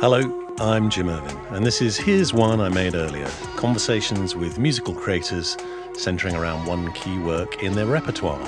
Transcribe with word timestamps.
Hello, 0.00 0.46
I'm 0.58 0.90
Jim 0.90 1.08
Irvin, 1.08 1.36
and 1.50 1.64
this 1.64 1.80
is 1.80 1.96
Here's 1.96 2.34
One 2.34 2.60
I 2.60 2.68
Made 2.68 2.96
Earlier 2.96 3.28
conversations 3.54 4.34
with 4.34 4.58
musical 4.58 4.94
creators 4.94 5.56
centering 5.92 6.34
around 6.34 6.66
one 6.66 6.90
key 6.94 7.18
work 7.18 7.62
in 7.62 7.74
their 7.74 7.86
repertoire. 7.86 8.44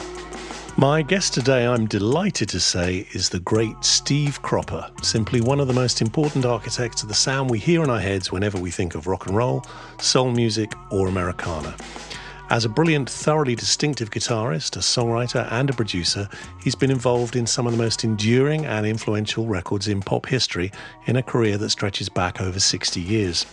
My 0.80 1.02
guest 1.02 1.34
today, 1.34 1.66
I'm 1.66 1.84
delighted 1.84 2.48
to 2.48 2.58
say, 2.58 3.06
is 3.12 3.28
the 3.28 3.40
great 3.40 3.84
Steve 3.84 4.40
Cropper, 4.40 4.90
simply 5.02 5.42
one 5.42 5.60
of 5.60 5.68
the 5.68 5.74
most 5.74 6.00
important 6.00 6.46
architects 6.46 7.02
of 7.02 7.10
the 7.10 7.14
sound 7.14 7.50
we 7.50 7.58
hear 7.58 7.84
in 7.84 7.90
our 7.90 8.00
heads 8.00 8.32
whenever 8.32 8.58
we 8.58 8.70
think 8.70 8.94
of 8.94 9.06
rock 9.06 9.26
and 9.26 9.36
roll, 9.36 9.62
soul 10.00 10.30
music, 10.30 10.72
or 10.90 11.06
Americana. 11.06 11.76
As 12.48 12.64
a 12.64 12.70
brilliant, 12.70 13.10
thoroughly 13.10 13.54
distinctive 13.54 14.10
guitarist, 14.10 14.74
a 14.76 14.78
songwriter, 14.78 15.46
and 15.52 15.68
a 15.68 15.74
producer, 15.74 16.26
he's 16.64 16.74
been 16.74 16.90
involved 16.90 17.36
in 17.36 17.46
some 17.46 17.66
of 17.66 17.72
the 17.72 17.78
most 17.78 18.02
enduring 18.02 18.64
and 18.64 18.86
influential 18.86 19.44
records 19.44 19.86
in 19.86 20.00
pop 20.00 20.24
history 20.24 20.72
in 21.04 21.16
a 21.16 21.22
career 21.22 21.58
that 21.58 21.68
stretches 21.68 22.08
back 22.08 22.40
over 22.40 22.58
60 22.58 23.02
years. 23.02 23.44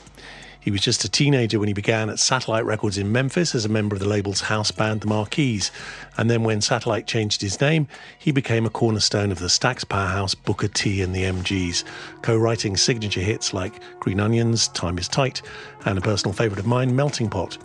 He 0.60 0.72
was 0.72 0.82
just 0.82 1.04
a 1.04 1.10
teenager 1.10 1.60
when 1.60 1.68
he 1.68 1.74
began 1.74 2.10
at 2.10 2.20
Satellite 2.20 2.66
Records 2.66 2.98
in 2.98 3.12
Memphis 3.12 3.56
as 3.56 3.66
a 3.66 3.70
member 3.70 3.96
of 3.96 4.00
the 4.00 4.08
label's 4.08 4.42
house 4.42 4.72
band, 4.72 5.02
The 5.02 5.08
Mar-Keys. 5.08 5.72
And 6.18 6.30
then 6.30 6.44
when 6.44 6.62
Satellite 6.62 7.08
changed 7.08 7.42
his 7.42 7.62
name, 7.62 7.88
he 8.20 8.32
became 8.32 8.66
a 8.66 8.70
cornerstone 8.70 9.32
of 9.32 9.40
the 9.40 9.48
Stax 9.48 9.88
powerhouse 9.88 10.36
Booker 10.36 10.68
T 10.68 11.02
and 11.02 11.16
the 11.16 11.24
MGs, 11.24 11.84
co 12.22 12.38
writing 12.38 12.76
signature 12.76 13.22
hits 13.22 13.54
like 13.54 13.82
Green 14.00 14.20
Onions, 14.20 14.68
Time 14.70 14.98
is 14.98 15.08
Tight, 15.08 15.42
and 15.86 15.98
a 15.98 16.02
personal 16.02 16.34
favourite 16.34 16.60
of 16.60 16.68
mine, 16.68 16.96
Melting 16.96 17.30
Pot. 17.30 17.58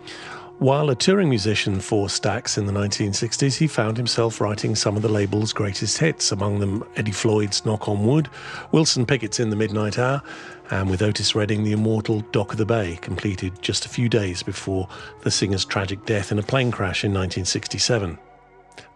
While 0.58 0.91
a 0.91 0.95
touring 0.95 1.28
musician 1.28 1.81
for 1.81 2.06
Stax 2.06 2.56
in 2.56 2.67
the 2.67 2.72
1960s, 2.72 3.56
he 3.56 3.67
found 3.67 3.97
himself 3.97 4.41
writing 4.41 4.77
some 4.77 4.94
of 4.94 5.03
the 5.03 5.09
label's 5.09 5.53
greatest 5.53 5.98
hits, 5.98 6.31
among 6.31 6.61
them 6.61 6.84
Eddie 6.94 7.11
Floyd's 7.11 7.67
Knock 7.67 7.89
on 7.89 8.06
Wood, 8.06 8.28
Wilson 8.70 9.05
Pickett's 9.05 9.41
In 9.41 9.50
the 9.50 9.56
Midnight 9.56 9.98
Hour, 9.98 10.22
and 10.70 10.89
with 10.89 11.03
Otis 11.03 11.34
Redding, 11.34 11.64
the 11.64 11.72
immortal 11.72 12.20
Dock 12.31 12.53
of 12.53 12.59
the 12.59 12.67
Bay, 12.67 12.97
completed 13.00 13.61
just 13.61 13.86
a 13.86 13.89
few 13.89 14.09
days 14.09 14.44
before 14.44 14.89
the 15.22 15.31
singer's 15.33 15.64
tragic 15.64 16.05
death 16.06 16.31
in 16.31 16.39
a 16.39 16.44
plane 16.44 16.70
crash 16.70 17.03
in 17.03 17.11
1967. 17.11 18.19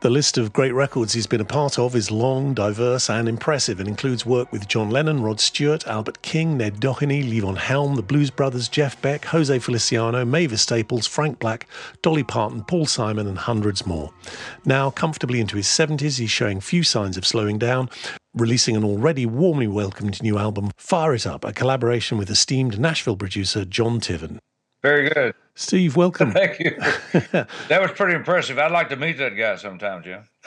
The 0.00 0.11
list 0.11 0.36
of 0.36 0.52
great 0.52 0.75
records 0.75 1.14
he's 1.14 1.27
been 1.27 1.41
a 1.41 1.44
part 1.44 1.78
of 1.78 1.97
is 1.97 2.11
long, 2.11 2.52
diverse, 2.52 3.08
and 3.08 3.27
impressive 3.27 3.80
and 3.80 3.89
includes 3.89 4.27
work 4.27 4.53
with 4.53 4.69
John 4.69 4.91
Lennon, 4.91 5.22
Rod 5.22 5.41
Stewart, 5.41 5.86
Albert 5.86 6.20
King, 6.20 6.58
Ned 6.58 6.80
Doheny, 6.80 7.25
Levon 7.25 7.56
Helm, 7.56 7.97
the 7.97 8.03
Blues 8.03 8.30
Brothers, 8.30 8.69
Jeff 8.69 9.00
Beck, 9.00 9.25
Jose 9.25 9.58
Feliciano, 9.58 10.22
Mavis 10.27 10.61
Staples, 10.61 11.06
Frank 11.06 11.38
Black, 11.38 11.66
Dolly 12.03 12.22
Parton, 12.22 12.62
Paul 12.64 12.84
Simon, 12.84 13.27
and 13.27 13.38
hundreds 13.38 13.86
more. 13.86 14.12
Now, 14.66 14.91
comfortably 14.91 15.41
into 15.41 15.56
his 15.56 15.66
70s, 15.66 16.19
he's 16.19 16.31
showing 16.31 16.60
few 16.60 16.83
signs 16.83 17.16
of 17.16 17.27
slowing 17.27 17.58
down, 17.58 17.88
releasing 18.34 18.77
an 18.77 18.84
already 18.84 19.25
warmly 19.25 19.66
welcomed 19.66 20.22
new 20.22 20.36
album, 20.36 20.72
Fire 20.77 21.14
It 21.14 21.27
Up, 21.27 21.42
a 21.42 21.55
collaboration 21.55 22.19
with 22.19 22.28
esteemed 22.28 22.78
Nashville 22.78 23.16
producer 23.16 23.64
John 23.64 24.00
Tiven. 24.00 24.41
Very 24.82 25.08
good. 25.08 25.34
Steve, 25.58 25.96
welcome. 25.96 26.32
Thank 26.32 26.60
you. 26.60 26.77
that 27.69 27.80
was 27.80 27.91
pretty 27.92 28.14
impressive. 28.14 28.58
I'd 28.58 28.72
like 28.72 28.91
to 28.91 28.96
meet 28.96 29.16
that 29.19 29.30
guy 29.30 29.56
sometime, 29.56 30.02
Jim. 30.02 30.24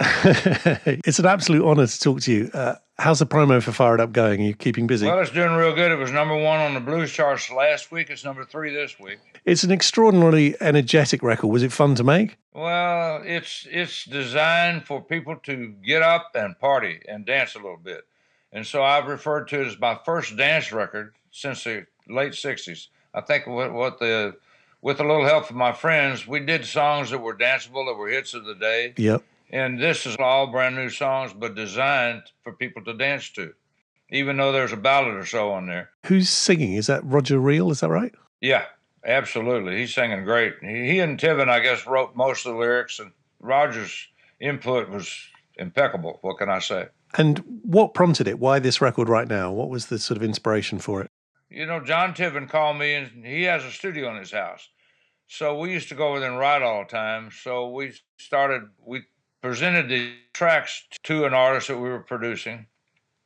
it's 1.03 1.17
an 1.17 1.25
absolute 1.25 1.65
honor 1.65 1.87
to 1.87 1.99
talk 1.99 2.21
to 2.21 2.31
you. 2.31 2.51
Uh, 2.53 2.75
how's 2.99 3.17
the 3.17 3.25
promo 3.25 3.61
for 3.61 3.71
Fire 3.71 3.95
It 3.95 4.01
Up 4.01 4.11
going? 4.11 4.39
Are 4.39 4.43
you 4.43 4.53
keeping 4.53 4.85
busy? 4.85 5.07
Well, 5.07 5.19
it's 5.19 5.31
doing 5.31 5.53
real 5.53 5.73
good. 5.73 5.91
It 5.91 5.95
was 5.95 6.11
number 6.11 6.35
one 6.35 6.59
on 6.59 6.75
the 6.75 6.79
blues 6.79 7.11
charts 7.11 7.49
last 7.49 7.91
week. 7.91 8.11
It's 8.11 8.23
number 8.23 8.45
three 8.45 8.71
this 8.71 8.99
week. 8.99 9.17
It's 9.45 9.63
an 9.63 9.71
extraordinarily 9.71 10.55
energetic 10.61 11.23
record. 11.23 11.47
Was 11.47 11.63
it 11.63 11.71
fun 11.71 11.95
to 11.95 12.03
make? 12.03 12.37
Well, 12.53 13.23
it's 13.25 13.67
it's 13.71 14.05
designed 14.05 14.85
for 14.85 15.01
people 15.01 15.37
to 15.37 15.73
get 15.83 16.03
up 16.03 16.29
and 16.35 16.57
party 16.59 17.01
and 17.07 17.25
dance 17.25 17.55
a 17.55 17.57
little 17.57 17.77
bit. 17.77 18.01
And 18.51 18.65
so 18.65 18.83
I've 18.83 19.07
referred 19.07 19.47
to 19.49 19.61
it 19.61 19.67
as 19.67 19.79
my 19.79 19.97
first 20.05 20.37
dance 20.37 20.71
record 20.71 21.15
since 21.31 21.63
the 21.63 21.87
late 22.07 22.33
60s. 22.33 22.87
I 23.13 23.21
think 23.21 23.47
what, 23.47 23.73
what 23.73 23.99
the 23.99 24.35
with 24.81 24.99
a 24.99 25.03
little 25.03 25.25
help 25.25 25.45
from 25.45 25.57
my 25.57 25.71
friends, 25.73 26.27
we 26.27 26.39
did 26.39 26.65
songs 26.65 27.09
that 27.09 27.19
were 27.19 27.35
danceable, 27.35 27.85
that 27.87 27.97
were 27.97 28.07
hits 28.09 28.33
of 28.33 28.45
the 28.45 28.55
day. 28.55 28.93
Yep. 28.97 29.23
And 29.51 29.81
this 29.81 30.05
is 30.05 30.15
all 30.17 30.47
brand 30.47 30.75
new 30.75 30.89
songs, 30.89 31.33
but 31.33 31.55
designed 31.55 32.23
for 32.43 32.53
people 32.53 32.83
to 32.85 32.93
dance 32.93 33.29
to, 33.31 33.53
even 34.09 34.37
though 34.37 34.51
there's 34.51 34.71
a 34.71 34.77
ballad 34.77 35.15
or 35.15 35.25
so 35.25 35.51
on 35.51 35.67
there. 35.67 35.89
Who's 36.05 36.29
singing? 36.29 36.73
Is 36.73 36.87
that 36.87 37.03
Roger 37.03 37.39
Reale? 37.39 37.71
Is 37.71 37.79
that 37.79 37.89
right? 37.89 38.13
Yeah, 38.41 38.65
absolutely. 39.03 39.77
He's 39.79 39.93
singing 39.93 40.23
great. 40.23 40.55
He, 40.61 40.91
he 40.91 40.99
and 40.99 41.19
Tiven, 41.19 41.49
I 41.49 41.59
guess, 41.59 41.87
wrote 41.87 42.15
most 42.15 42.45
of 42.45 42.53
the 42.53 42.59
lyrics, 42.59 42.99
and 42.99 43.11
Roger's 43.39 44.07
input 44.39 44.89
was 44.89 45.13
impeccable. 45.57 46.19
What 46.21 46.37
can 46.37 46.49
I 46.49 46.59
say? 46.59 46.87
And 47.17 47.39
what 47.63 47.95
prompted 47.95 48.27
it? 48.27 48.39
Why 48.39 48.59
this 48.59 48.81
record 48.81 49.09
right 49.09 49.27
now? 49.27 49.51
What 49.51 49.69
was 49.69 49.87
the 49.87 49.97
sort 49.97 50.17
of 50.17 50.23
inspiration 50.23 50.77
for 50.77 51.01
it? 51.01 51.09
You 51.49 51.65
know, 51.65 51.79
John 51.79 52.13
Tiven 52.13 52.47
called 52.47 52.77
me 52.77 52.93
and 52.93 53.25
he 53.25 53.43
has 53.43 53.65
a 53.65 53.71
studio 53.71 54.11
in 54.11 54.17
his 54.17 54.31
house. 54.31 54.67
So 55.27 55.57
we 55.57 55.71
used 55.71 55.89
to 55.89 55.95
go 55.95 56.09
over 56.09 56.19
there 56.19 56.29
and 56.29 56.39
write 56.39 56.61
all 56.61 56.83
the 56.83 56.89
time. 56.89 57.29
So 57.31 57.69
we 57.69 57.93
started, 58.17 58.63
we 58.83 59.03
presented 59.41 59.89
the 59.89 60.13
tracks 60.33 60.83
to 61.03 61.25
an 61.25 61.33
artist 61.33 61.67
that 61.67 61.77
we 61.77 61.89
were 61.89 61.99
producing. 61.99 62.67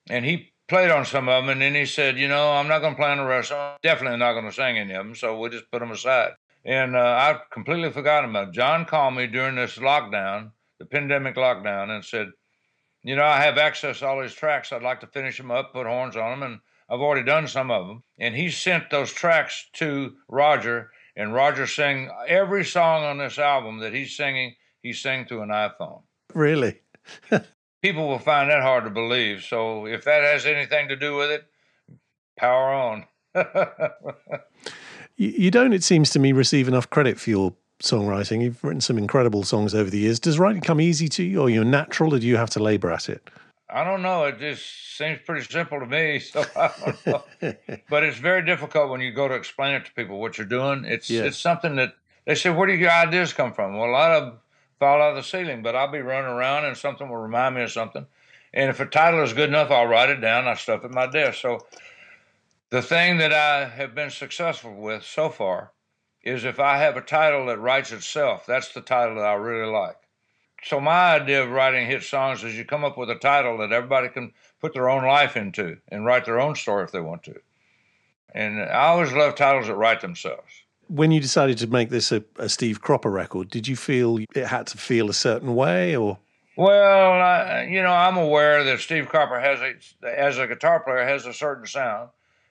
And 0.09 0.25
he 0.25 0.51
played 0.67 0.91
on 0.91 1.06
some 1.06 1.29
of 1.29 1.44
them. 1.44 1.50
And 1.50 1.61
then 1.61 1.75
he 1.75 1.85
said, 1.85 2.17
you 2.17 2.28
know, 2.28 2.51
I'm 2.51 2.67
not 2.67 2.79
going 2.79 2.94
to 2.94 3.00
play 3.00 3.11
on 3.11 3.19
the 3.19 3.25
rest. 3.25 3.51
I'm 3.51 3.78
definitely 3.84 4.19
not 4.19 4.34
going 4.34 4.45
to 4.45 4.51
sing 4.51 4.78
any 4.78 4.94
of 4.94 5.05
them. 5.05 5.16
So 5.16 5.40
we 5.40 5.50
just 5.50 5.72
put 5.72 5.79
them 5.79 5.91
aside. 5.91 6.31
And 6.66 6.95
uh, 6.95 7.00
I 7.00 7.40
completely 7.51 7.91
forgot 7.91 8.25
about 8.25 8.50
it. 8.50 8.53
John 8.53 8.85
called 8.85 9.16
me 9.16 9.28
during 9.28 9.55
this 9.55 9.78
lockdown, 9.78 10.51
the 10.79 10.85
pandemic 10.85 11.35
lockdown, 11.35 11.90
and 11.90 12.03
said, 12.03 12.31
you 13.03 13.17
know, 13.17 13.25
I 13.25 13.41
have 13.41 13.57
access 13.57 14.00
to 14.00 14.07
all 14.07 14.22
these 14.22 14.34
tracks. 14.34 14.72
I'd 14.72 14.81
like 14.81 15.01
to 15.01 15.07
finish 15.07 15.38
them 15.38 15.51
up, 15.51 15.73
put 15.73 15.88
horns 15.88 16.16
on 16.16 16.40
them, 16.40 16.51
and 16.51 16.59
I've 16.90 17.00
already 17.00 17.26
done 17.26 17.48
some 17.48 17.72
of 17.72 17.88
them. 17.88 18.04
And 18.20 18.36
he 18.36 18.50
sent 18.50 18.90
those 18.90 19.12
tracks 19.12 19.68
to 19.74 20.14
Roger, 20.28 20.92
and 21.16 21.34
Roger 21.34 21.68
sang 21.68 22.10
every 22.28 22.66
song 22.66 23.04
on 23.04 23.18
this 23.18 23.38
album 23.38 23.80
that 23.80 23.94
he's 23.94 24.16
singing, 24.16 24.56
he 24.82 24.94
sang 24.94 25.26
through 25.26 25.44
an 25.44 25.50
iPhone. 25.50 26.02
Really? 26.34 26.82
People 27.82 28.08
will 28.08 28.20
find 28.20 28.50
that 28.50 28.62
hard 28.62 28.86
to 28.86 28.90
believe. 28.90 29.44
So 29.44 29.86
if 29.86 30.06
that 30.06 30.24
has 30.24 30.46
anything 30.46 30.88
to 30.90 30.96
do 30.96 31.16
with 31.16 31.32
it, 31.32 31.46
power 32.38 32.74
on. 32.74 33.06
you 35.18 35.52
don't, 35.52 35.74
it 35.74 35.84
seems 35.84 36.10
to 36.12 36.20
me, 36.20 36.32
receive 36.32 36.68
enough 36.68 36.90
credit 36.90 37.20
for 37.20 37.30
your 37.30 37.54
songwriting. 37.82 38.42
You've 38.42 38.64
written 38.64 38.82
some 38.82 38.98
incredible 38.98 39.44
songs 39.44 39.76
over 39.76 39.90
the 39.90 40.00
years. 40.00 40.20
Does 40.20 40.40
writing 40.40 40.62
come 40.62 40.80
easy 40.80 41.08
to 41.10 41.24
you, 41.24 41.42
or 41.42 41.50
you're 41.50 41.66
natural, 41.66 42.14
or 42.14 42.20
do 42.20 42.28
you 42.28 42.38
have 42.38 42.50
to 42.52 42.64
labor 42.64 42.92
at 42.92 43.10
it? 43.10 43.30
I 43.73 43.84
don't 43.84 44.03
know. 44.03 44.25
It 44.25 44.38
just 44.38 44.97
seems 44.97 45.19
pretty 45.25 45.45
simple 45.45 45.79
to 45.79 45.88
me. 45.88 46.22
So 46.31 46.45
I 46.56 46.72
don't 46.85 47.07
know. 47.07 47.23
but 47.89 48.03
it's 48.03 48.19
very 48.19 48.45
difficult 48.45 48.89
when 48.89 49.01
you 49.01 49.11
go 49.11 49.28
to 49.28 49.34
explain 49.34 49.73
it 49.73 49.85
to 49.85 49.94
people 49.94 50.19
what 50.19 50.38
you're 50.38 50.45
doing. 50.45 50.85
It's 50.85 51.09
yeah. 51.09 51.23
it's 51.23 51.38
something 51.38 51.75
that 51.78 51.95
they 52.25 52.35
say, 52.35 52.51
"Where 52.51 52.67
do 52.67 52.73
your 52.73 52.91
ideas 52.91 53.34
come 53.34 53.51
from?" 53.51 53.75
Well, 53.75 53.89
a 53.89 53.91
lot 53.91 54.11
of 54.11 54.38
fall 54.79 55.01
out 55.01 55.11
of 55.11 55.16
the 55.16 55.23
ceiling, 55.23 55.63
but 55.63 55.75
I'll 55.75 55.91
be 55.91 56.01
running 56.01 56.29
around 56.29 56.66
and 56.66 56.78
something 56.78 57.09
will 57.09 57.17
remind 57.17 57.56
me 57.56 57.63
of 57.63 57.72
something. 57.72 58.06
And 58.53 58.69
if 58.69 58.79
a 58.79 58.85
title 58.85 59.23
is 59.23 59.34
good 59.34 59.50
enough, 59.50 59.72
I'll 59.72 59.88
write 59.88 60.11
it 60.11 60.22
down. 60.22 60.47
I 60.47 60.53
stuff 60.53 60.84
it 60.84 60.88
in 60.88 60.94
my 60.94 61.07
desk. 61.07 61.40
So 61.40 61.66
the 62.69 62.84
thing 62.84 63.17
that 63.17 63.34
I 63.34 63.67
have 63.67 63.95
been 63.95 64.11
successful 64.11 64.75
with 64.75 65.03
so 65.03 65.29
far 65.29 65.72
is 66.22 66.45
if 66.45 66.59
I 66.59 66.78
have 66.78 66.95
a 66.95 67.01
title 67.01 67.47
that 67.47 67.59
writes 67.59 67.91
itself, 67.91 68.45
that's 68.45 68.72
the 68.73 68.81
title 68.81 69.16
that 69.16 69.25
I 69.25 69.34
really 69.34 69.72
like 69.72 70.03
so 70.66 70.79
my 70.79 71.16
idea 71.16 71.44
of 71.44 71.50
writing 71.50 71.88
hit 71.88 72.03
songs 72.03 72.44
is 72.44 72.57
you 72.57 72.66
come 72.66 72.84
up 72.84 72.97
with 72.97 73.09
a 73.09 73.16
title 73.16 73.57
that 73.59 73.72
everybody 73.72 74.09
can 74.09 74.34
put 74.62 74.74
their 74.74 74.90
own 74.90 75.03
life 75.06 75.35
into 75.35 75.78
and 75.90 76.06
write 76.06 76.25
their 76.25 76.40
own 76.40 76.56
story 76.56 76.84
if 76.84 76.91
they 76.91 77.01
want 77.01 77.23
to. 77.23 77.35
And 78.34 78.61
I 78.61 78.88
always 78.88 79.11
love 79.11 79.35
titles 79.35 79.67
that 79.67 79.76
write 79.76 80.02
themselves. 80.02 80.64
When 80.88 81.11
you 81.11 81.20
decided 81.20 81.58
to 81.59 81.67
make 81.67 81.90
this 81.90 82.11
a, 82.11 82.23
a 82.38 82.49
Steve 82.49 82.82
Cropper 82.82 83.11
record, 83.11 83.49
did 83.49 83.67
you 83.67 83.76
feel 83.76 84.20
it 84.35 84.47
had 84.47 84.67
to 84.67 84.78
feel 84.78 85.09
a 85.09 85.14
certain 85.14 85.55
way, 85.55 85.96
or? 85.96 86.20
Well, 86.55 87.11
I, 87.14 87.67
you 87.70 87.82
know, 87.82 87.93
I'm 87.93 88.17
aware 88.17 88.64
that 88.64 88.79
Steve 88.79 89.08
Cropper 89.08 89.40
has 89.40 89.59
a, 89.59 90.08
as 90.08 90.38
a 90.38 90.47
guitar 90.47 90.82
player, 90.82 91.05
has 91.05 91.26
a 91.26 91.34
certain 91.34 91.66
sound, 91.66 92.09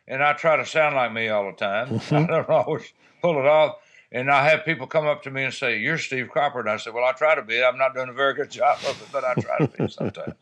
and 0.08 0.22
I 0.22 0.32
try 0.32 0.56
to 0.56 0.66
sound 0.66 0.96
like 0.96 1.12
me 1.12 1.28
all 1.28 1.46
the 1.46 1.56
time. 1.56 1.88
Mm-hmm. 1.88 2.14
I 2.14 2.26
don't 2.26 2.48
always 2.48 2.92
pull 3.20 3.38
it 3.38 3.46
off. 3.46 3.76
And 4.14 4.31
I 4.31 4.49
have 4.50 4.64
people 4.67 4.87
come 4.87 5.06
up 5.06 5.23
to 5.23 5.31
me 5.31 5.44
and 5.44 5.55
say, 5.55 5.79
You're 5.79 5.97
Steve 5.97 6.29
Cropper. 6.29 6.61
And 6.61 6.69
I 6.69 6.76
say, 6.76 6.91
Well, 6.91 7.05
I 7.05 7.12
try 7.12 7.35
to 7.35 7.43
be. 7.43 7.64
I'm 7.64 7.79
not 7.79 7.94
doing 7.94 8.11
a 8.11 8.12
very 8.12 8.35
good 8.35 8.50
job 8.61 8.79
of 8.87 9.00
it, 9.00 9.09
but 9.11 9.25
I 9.25 9.35
try 9.35 9.59
to 9.59 9.69
be 9.69 9.88
sometimes. 9.88 10.35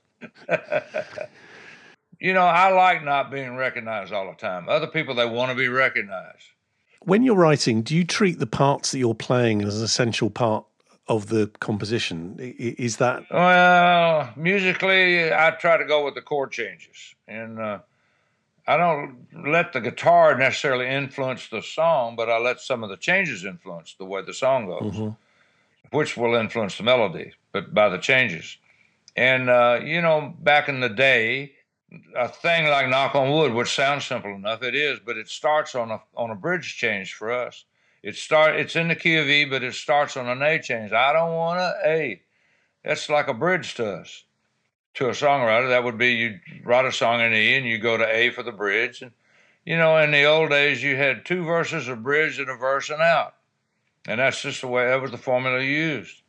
you 2.21 2.35
know, 2.35 2.43
I 2.43 2.73
like 2.73 3.05
not 3.05 3.31
being 3.31 3.57
recognized 3.57 4.13
all 4.13 4.29
the 4.29 4.37
time. 4.37 4.69
Other 4.69 4.89
people, 4.89 5.15
they 5.15 5.25
want 5.25 5.51
to 5.51 5.57
be 5.57 5.69
recognized. 5.69 6.45
When 7.03 7.23
you're 7.23 7.37
writing, 7.37 7.83
do 7.83 7.97
you 7.97 8.05
treat 8.05 8.41
the 8.41 8.47
parts 8.47 8.91
that 8.91 8.99
you're 8.99 9.15
playing 9.15 9.63
as 9.63 9.79
an 9.79 9.85
essential 9.85 10.29
part 10.29 10.67
of 11.09 11.29
the 11.29 11.47
composition? 11.61 12.37
Is 12.39 12.97
that. 12.97 13.25
Well, 13.31 14.31
musically, 14.37 15.33
I 15.33 15.53
try 15.53 15.77
to 15.77 15.85
go 15.87 16.05
with 16.05 16.15
the 16.15 16.23
chord 16.23 16.51
changes. 16.51 17.15
And, 17.27 17.59
uh, 17.59 17.79
I 18.67 18.77
don't 18.77 19.27
let 19.47 19.73
the 19.73 19.81
guitar 19.81 20.37
necessarily 20.37 20.89
influence 20.89 21.49
the 21.49 21.63
song, 21.63 22.17
but 22.17 22.31
I 22.31 22.39
let 22.39 22.61
some 22.61 22.85
of 22.85 22.91
the 22.91 22.97
changes 22.97 23.45
influence 23.45 23.95
the 23.99 24.05
way 24.05 24.23
the 24.23 24.35
song 24.35 24.67
goes, 24.67 24.95
mm-hmm. 24.95 25.97
which 25.97 26.17
will 26.17 26.35
influence 26.35 26.77
the 26.77 26.83
melody, 26.83 27.33
but 27.53 27.75
by 27.75 27.89
the 27.89 27.99
changes. 27.99 28.59
And 29.17 29.51
uh, 29.51 29.81
you 29.83 30.01
know, 30.01 30.35
back 30.41 30.69
in 30.69 30.81
the 30.81 30.89
day, 30.89 31.53
a 32.17 32.29
thing 32.29 32.67
like 32.67 32.89
"Knock 32.89 33.15
on 33.15 33.31
Wood," 33.31 33.53
which 33.53 33.75
sounds 33.75 34.05
simple 34.05 34.35
enough, 34.35 34.63
it 34.63 34.75
is, 34.75 35.01
but 35.05 35.17
it 35.17 35.29
starts 35.29 35.75
on 35.75 35.91
a 35.91 36.01
on 36.17 36.31
a 36.31 36.37
bridge 36.37 36.77
change 36.77 37.15
for 37.15 37.33
us. 37.33 37.65
It 38.03 38.17
start 38.17 38.57
it's 38.57 38.77
in 38.77 38.89
the 38.89 38.95
key 38.95 39.17
of 39.17 39.29
E, 39.29 39.45
but 39.45 39.63
it 39.63 39.75
starts 39.75 40.17
on 40.17 40.29
an 40.29 40.43
A 40.43 40.61
change. 40.61 40.93
I 40.93 41.13
don't 41.13 41.35
want 41.35 41.61
a 41.61 41.75
A. 41.85 42.23
That's 42.85 43.09
like 43.09 43.29
a 43.29 43.35
bridge 43.35 43.75
to 43.75 43.97
us. 43.97 44.25
To 45.01 45.09
a 45.09 45.13
songwriter, 45.13 45.71
that 45.71 45.83
would 45.83 45.97
be 45.97 46.13
you 46.13 46.41
write 46.63 46.85
a 46.85 46.93
song 46.93 47.23
in 47.23 47.33
E 47.33 47.55
and 47.55 47.65
you 47.65 47.79
go 47.79 47.97
to 47.97 48.07
A 48.07 48.29
for 48.29 48.43
the 48.43 48.53
bridge. 48.53 49.01
And 49.01 49.13
you 49.65 49.79
know, 49.79 49.97
in 49.97 50.11
the 50.11 50.25
old 50.25 50.51
days, 50.51 50.83
you 50.83 50.95
had 50.95 51.25
two 51.25 51.43
verses, 51.43 51.89
a 51.89 51.97
bridge, 51.97 52.39
and 52.39 52.51
a 52.51 52.55
verse 52.55 52.91
and 52.91 53.01
out, 53.01 53.35
and 54.07 54.21
that's 54.21 54.43
just 54.43 54.61
the 54.61 54.67
way 54.67 54.89
that 54.89 55.01
was 55.01 55.11
the 55.11 55.17
formula 55.17 55.63
used. 55.63 56.21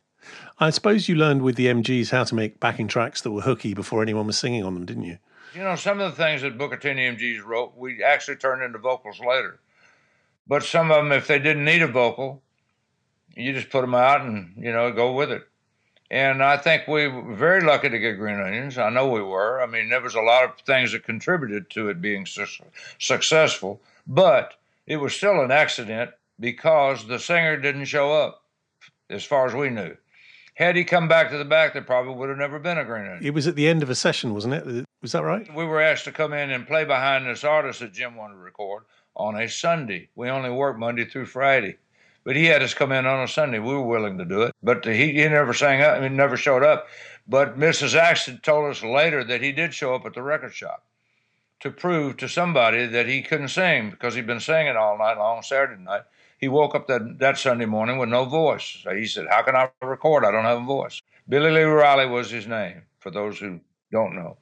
I 0.58 0.70
suppose 0.70 1.06
you 1.06 1.16
learned 1.16 1.42
with 1.42 1.56
the 1.56 1.66
MGs 1.66 2.12
how 2.12 2.24
to 2.24 2.34
make 2.34 2.60
backing 2.60 2.88
tracks 2.88 3.20
that 3.20 3.30
were 3.30 3.42
hooky 3.42 3.74
before 3.74 4.00
anyone 4.00 4.26
was 4.26 4.38
singing 4.38 4.64
on 4.64 4.72
them, 4.72 4.86
didn't 4.86 5.04
you? 5.04 5.18
You 5.54 5.64
know, 5.64 5.76
some 5.76 6.00
of 6.00 6.10
the 6.10 6.16
things 6.16 6.40
that 6.40 6.56
Booker 6.56 6.78
T 6.78 6.88
and 6.88 6.98
the 6.98 7.02
MGs 7.02 7.44
wrote, 7.44 7.76
we 7.76 8.02
actually 8.02 8.36
turned 8.38 8.62
into 8.62 8.78
vocals 8.78 9.20
later. 9.20 9.60
But 10.46 10.62
some 10.62 10.90
of 10.90 10.96
them, 10.96 11.12
if 11.12 11.26
they 11.26 11.38
didn't 11.38 11.66
need 11.66 11.82
a 11.82 11.88
vocal, 11.88 12.42
you 13.34 13.52
just 13.52 13.68
put 13.68 13.82
them 13.82 13.94
out 13.94 14.22
and 14.22 14.54
you 14.56 14.72
know 14.72 14.90
go 14.92 15.12
with 15.12 15.30
it. 15.30 15.46
And 16.12 16.42
I 16.42 16.58
think 16.58 16.86
we 16.86 17.08
were 17.08 17.34
very 17.34 17.62
lucky 17.62 17.88
to 17.88 17.98
get 17.98 18.18
Green 18.18 18.38
Onions. 18.38 18.76
I 18.76 18.90
know 18.90 19.08
we 19.08 19.22
were. 19.22 19.62
I 19.62 19.66
mean, 19.66 19.88
there 19.88 20.02
was 20.02 20.14
a 20.14 20.20
lot 20.20 20.44
of 20.44 20.60
things 20.66 20.92
that 20.92 21.04
contributed 21.04 21.70
to 21.70 21.88
it 21.88 22.02
being 22.02 22.26
su- 22.26 22.44
successful, 22.98 23.80
but 24.06 24.52
it 24.86 24.98
was 24.98 25.14
still 25.14 25.40
an 25.40 25.50
accident 25.50 26.10
because 26.38 27.06
the 27.06 27.18
singer 27.18 27.56
didn't 27.56 27.86
show 27.86 28.12
up, 28.12 28.42
as 29.08 29.24
far 29.24 29.46
as 29.46 29.54
we 29.54 29.70
knew. 29.70 29.96
Had 30.54 30.76
he 30.76 30.84
come 30.84 31.08
back 31.08 31.30
to 31.30 31.38
the 31.38 31.46
back, 31.46 31.72
there 31.72 31.80
probably 31.80 32.14
would 32.14 32.28
have 32.28 32.36
never 32.36 32.58
been 32.58 32.76
a 32.76 32.84
Green 32.84 33.06
Onion. 33.06 33.24
It 33.24 33.32
was 33.32 33.46
at 33.46 33.56
the 33.56 33.66
end 33.66 33.82
of 33.82 33.88
a 33.88 33.94
session, 33.94 34.34
wasn't 34.34 34.52
it? 34.52 34.84
Was 35.00 35.12
that 35.12 35.24
right? 35.24 35.52
We 35.54 35.64
were 35.64 35.80
asked 35.80 36.04
to 36.04 36.12
come 36.12 36.34
in 36.34 36.50
and 36.50 36.66
play 36.66 36.84
behind 36.84 37.24
this 37.24 37.42
artist 37.42 37.80
that 37.80 37.94
Jim 37.94 38.16
wanted 38.16 38.34
to 38.34 38.40
record 38.40 38.82
on 39.16 39.34
a 39.34 39.48
Sunday. 39.48 40.10
We 40.14 40.28
only 40.28 40.50
work 40.50 40.78
Monday 40.78 41.06
through 41.06 41.26
Friday. 41.26 41.78
But 42.24 42.36
he 42.36 42.46
had 42.46 42.62
us 42.62 42.74
come 42.74 42.92
in 42.92 43.06
on 43.06 43.22
a 43.22 43.28
Sunday. 43.28 43.58
We 43.58 43.74
were 43.74 43.82
willing 43.82 44.18
to 44.18 44.24
do 44.24 44.42
it. 44.42 44.54
But 44.62 44.84
he, 44.84 45.12
he 45.12 45.28
never 45.28 45.52
sang 45.54 45.82
up, 45.82 46.02
he 46.02 46.08
never 46.08 46.36
showed 46.36 46.62
up. 46.62 46.86
But 47.26 47.58
Mrs. 47.58 47.94
Axton 47.94 48.40
told 48.42 48.70
us 48.70 48.82
later 48.82 49.24
that 49.24 49.42
he 49.42 49.52
did 49.52 49.74
show 49.74 49.94
up 49.94 50.06
at 50.06 50.14
the 50.14 50.22
record 50.22 50.54
shop 50.54 50.84
to 51.60 51.70
prove 51.70 52.16
to 52.16 52.28
somebody 52.28 52.86
that 52.86 53.06
he 53.08 53.22
couldn't 53.22 53.48
sing 53.48 53.90
because 53.90 54.14
he'd 54.14 54.26
been 54.26 54.40
singing 54.40 54.76
all 54.76 54.98
night 54.98 55.18
long 55.18 55.42
Saturday 55.42 55.80
night. 55.80 56.02
He 56.38 56.48
woke 56.48 56.74
up 56.74 56.88
that, 56.88 57.20
that 57.20 57.38
Sunday 57.38 57.66
morning 57.66 57.98
with 57.98 58.08
no 58.08 58.24
voice. 58.24 58.80
So 58.82 58.94
he 58.94 59.06
said, 59.06 59.26
How 59.30 59.42
can 59.42 59.54
I 59.54 59.70
record? 59.80 60.24
I 60.24 60.32
don't 60.32 60.44
have 60.44 60.62
a 60.62 60.64
voice. 60.64 61.00
Billy 61.28 61.52
Lee 61.52 61.62
Riley 61.62 62.06
was 62.06 62.30
his 62.30 62.48
name, 62.48 62.82
for 62.98 63.12
those 63.12 63.38
who 63.38 63.60
don't 63.92 64.16
know. 64.16 64.38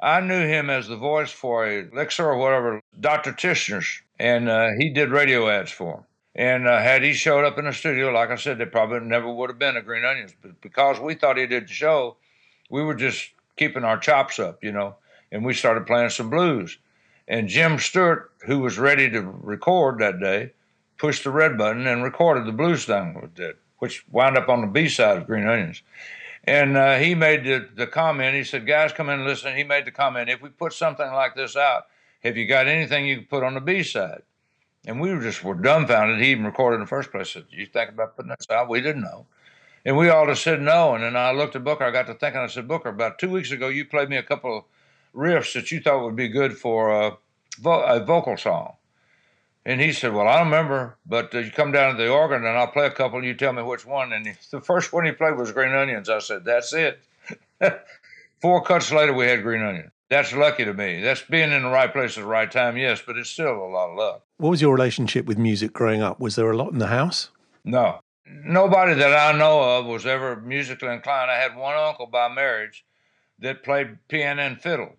I 0.00 0.20
knew 0.20 0.46
him 0.46 0.70
as 0.70 0.86
the 0.86 0.96
voice 0.96 1.32
for 1.32 1.66
a 1.66 1.88
Elixir 1.90 2.24
or 2.24 2.38
whatever, 2.38 2.80
Dr. 2.98 3.32
Tishner's, 3.32 4.02
and 4.18 4.48
uh, 4.48 4.68
he 4.78 4.90
did 4.90 5.10
radio 5.10 5.48
ads 5.48 5.72
for 5.72 5.94
him. 5.96 6.04
And 6.34 6.68
uh, 6.68 6.78
had 6.78 7.02
he 7.02 7.12
showed 7.12 7.44
up 7.44 7.58
in 7.58 7.64
the 7.64 7.72
studio, 7.72 8.10
like 8.10 8.30
I 8.30 8.36
said, 8.36 8.58
there 8.58 8.66
probably 8.66 9.00
never 9.00 9.30
would 9.30 9.50
have 9.50 9.58
been 9.58 9.76
a 9.76 9.82
Green 9.82 10.04
Onions. 10.04 10.34
But 10.40 10.60
because 10.60 11.00
we 11.00 11.14
thought 11.14 11.36
he 11.36 11.46
did 11.46 11.64
the 11.64 11.72
show, 11.72 12.16
we 12.70 12.84
were 12.84 12.94
just 12.94 13.30
keeping 13.56 13.84
our 13.84 13.98
chops 13.98 14.38
up, 14.38 14.62
you 14.62 14.72
know, 14.72 14.96
and 15.32 15.44
we 15.44 15.54
started 15.54 15.86
playing 15.86 16.10
some 16.10 16.30
blues. 16.30 16.78
And 17.26 17.48
Jim 17.48 17.78
Stewart, 17.78 18.32
who 18.46 18.60
was 18.60 18.78
ready 18.78 19.10
to 19.10 19.22
record 19.22 19.98
that 19.98 20.20
day, 20.20 20.52
pushed 20.98 21.24
the 21.24 21.30
red 21.30 21.58
button 21.58 21.86
and 21.86 22.02
recorded 22.02 22.46
the 22.46 22.52
blues 22.52 22.84
thing 22.84 23.30
which 23.78 24.04
wound 24.10 24.36
up 24.36 24.48
on 24.48 24.60
the 24.60 24.66
B 24.66 24.88
side 24.88 25.18
of 25.18 25.26
Green 25.26 25.46
Onions. 25.46 25.82
And 26.44 26.76
uh, 26.76 26.98
he 26.98 27.14
made 27.14 27.44
the, 27.44 27.68
the 27.74 27.86
comment. 27.86 28.36
He 28.36 28.44
said, 28.44 28.66
"Guys, 28.66 28.92
come 28.92 29.08
in 29.08 29.20
and 29.20 29.28
listen." 29.28 29.56
He 29.56 29.64
made 29.64 29.84
the 29.84 29.90
comment: 29.90 30.30
"If 30.30 30.40
we 30.40 30.48
put 30.48 30.72
something 30.72 31.10
like 31.12 31.34
this 31.34 31.56
out, 31.56 31.84
have 32.22 32.36
you 32.36 32.46
got 32.46 32.66
anything 32.66 33.06
you 33.06 33.16
can 33.16 33.26
put 33.26 33.42
on 33.44 33.54
the 33.54 33.60
B 33.60 33.82
side?" 33.82 34.22
And 34.86 35.00
we 35.00 35.12
were 35.12 35.20
just 35.20 35.44
were 35.44 35.54
dumbfounded. 35.54 36.20
He 36.20 36.30
even 36.30 36.46
recorded 36.46 36.76
in 36.76 36.80
the 36.80 36.86
first 36.86 37.10
place. 37.10 37.30
Said, 37.30 37.46
"You 37.50 37.66
think 37.66 37.90
about 37.90 38.16
putting 38.16 38.30
this 38.30 38.48
out?" 38.50 38.68
We 38.68 38.80
didn't 38.80 39.02
know, 39.02 39.26
and 39.84 39.96
we 39.96 40.08
all 40.08 40.26
just 40.26 40.42
said 40.42 40.60
no. 40.62 40.94
And 40.94 41.04
then 41.04 41.16
I 41.16 41.32
looked 41.32 41.54
at 41.56 41.64
Booker. 41.64 41.84
I 41.84 41.90
got 41.90 42.06
to 42.06 42.14
thinking. 42.14 42.40
I 42.40 42.46
said, 42.46 42.66
"Booker, 42.68 42.88
about 42.88 43.18
two 43.18 43.30
weeks 43.30 43.50
ago, 43.50 43.68
you 43.68 43.84
played 43.84 44.08
me 44.08 44.16
a 44.16 44.22
couple 44.22 44.56
of 44.56 44.64
riffs 45.14 45.52
that 45.54 45.70
you 45.70 45.80
thought 45.80 46.02
would 46.04 46.16
be 46.16 46.28
good 46.28 46.56
for 46.56 46.90
a, 46.90 47.18
vo- 47.60 47.82
a 47.82 48.00
vocal 48.04 48.36
song." 48.36 48.76
And 49.66 49.80
he 49.80 49.92
said, 49.92 50.14
"Well, 50.14 50.26
I 50.26 50.38
don't 50.38 50.46
remember, 50.46 50.96
but 51.04 51.34
uh, 51.34 51.40
you 51.40 51.50
come 51.50 51.72
down 51.72 51.94
to 51.96 52.02
the 52.02 52.08
organ 52.10 52.46
and 52.46 52.56
I'll 52.56 52.66
play 52.68 52.86
a 52.86 52.90
couple, 52.90 53.18
and 53.18 53.26
you 53.26 53.34
tell 53.34 53.52
me 53.52 53.62
which 53.62 53.84
one." 53.84 54.14
And 54.14 54.26
he, 54.26 54.32
the 54.50 54.62
first 54.62 54.92
one 54.92 55.04
he 55.04 55.12
played 55.12 55.36
was 55.36 55.52
Green 55.52 55.74
Onions. 55.74 56.08
I 56.08 56.20
said, 56.20 56.44
"That's 56.44 56.72
it." 56.72 57.00
Four 58.40 58.62
cuts 58.62 58.90
later, 58.90 59.12
we 59.12 59.26
had 59.26 59.42
Green 59.42 59.62
Onions. 59.62 59.92
That's 60.10 60.32
lucky 60.32 60.64
to 60.64 60.74
me. 60.74 61.00
That's 61.00 61.22
being 61.22 61.52
in 61.52 61.62
the 61.62 61.68
right 61.68 61.92
place 61.92 62.18
at 62.18 62.22
the 62.22 62.28
right 62.28 62.50
time, 62.50 62.76
yes, 62.76 63.00
but 63.04 63.16
it's 63.16 63.30
still 63.30 63.52
a 63.52 63.70
lot 63.70 63.90
of 63.90 63.96
luck. 63.96 64.22
What 64.38 64.50
was 64.50 64.60
your 64.60 64.74
relationship 64.74 65.24
with 65.24 65.38
music 65.38 65.72
growing 65.72 66.02
up? 66.02 66.18
Was 66.18 66.34
there 66.34 66.50
a 66.50 66.56
lot 66.56 66.72
in 66.72 66.80
the 66.80 66.88
house? 66.88 67.30
No. 67.64 68.00
Nobody 68.26 68.94
that 68.94 69.12
I 69.12 69.38
know 69.38 69.60
of 69.78 69.86
was 69.86 70.06
ever 70.06 70.36
musically 70.36 70.88
inclined. 70.88 71.30
I 71.30 71.36
had 71.36 71.56
one 71.56 71.76
uncle 71.76 72.06
by 72.06 72.28
marriage 72.28 72.84
that 73.38 73.62
played 73.62 73.98
piano 74.08 74.42
and 74.42 74.60
fiddle, 74.60 74.96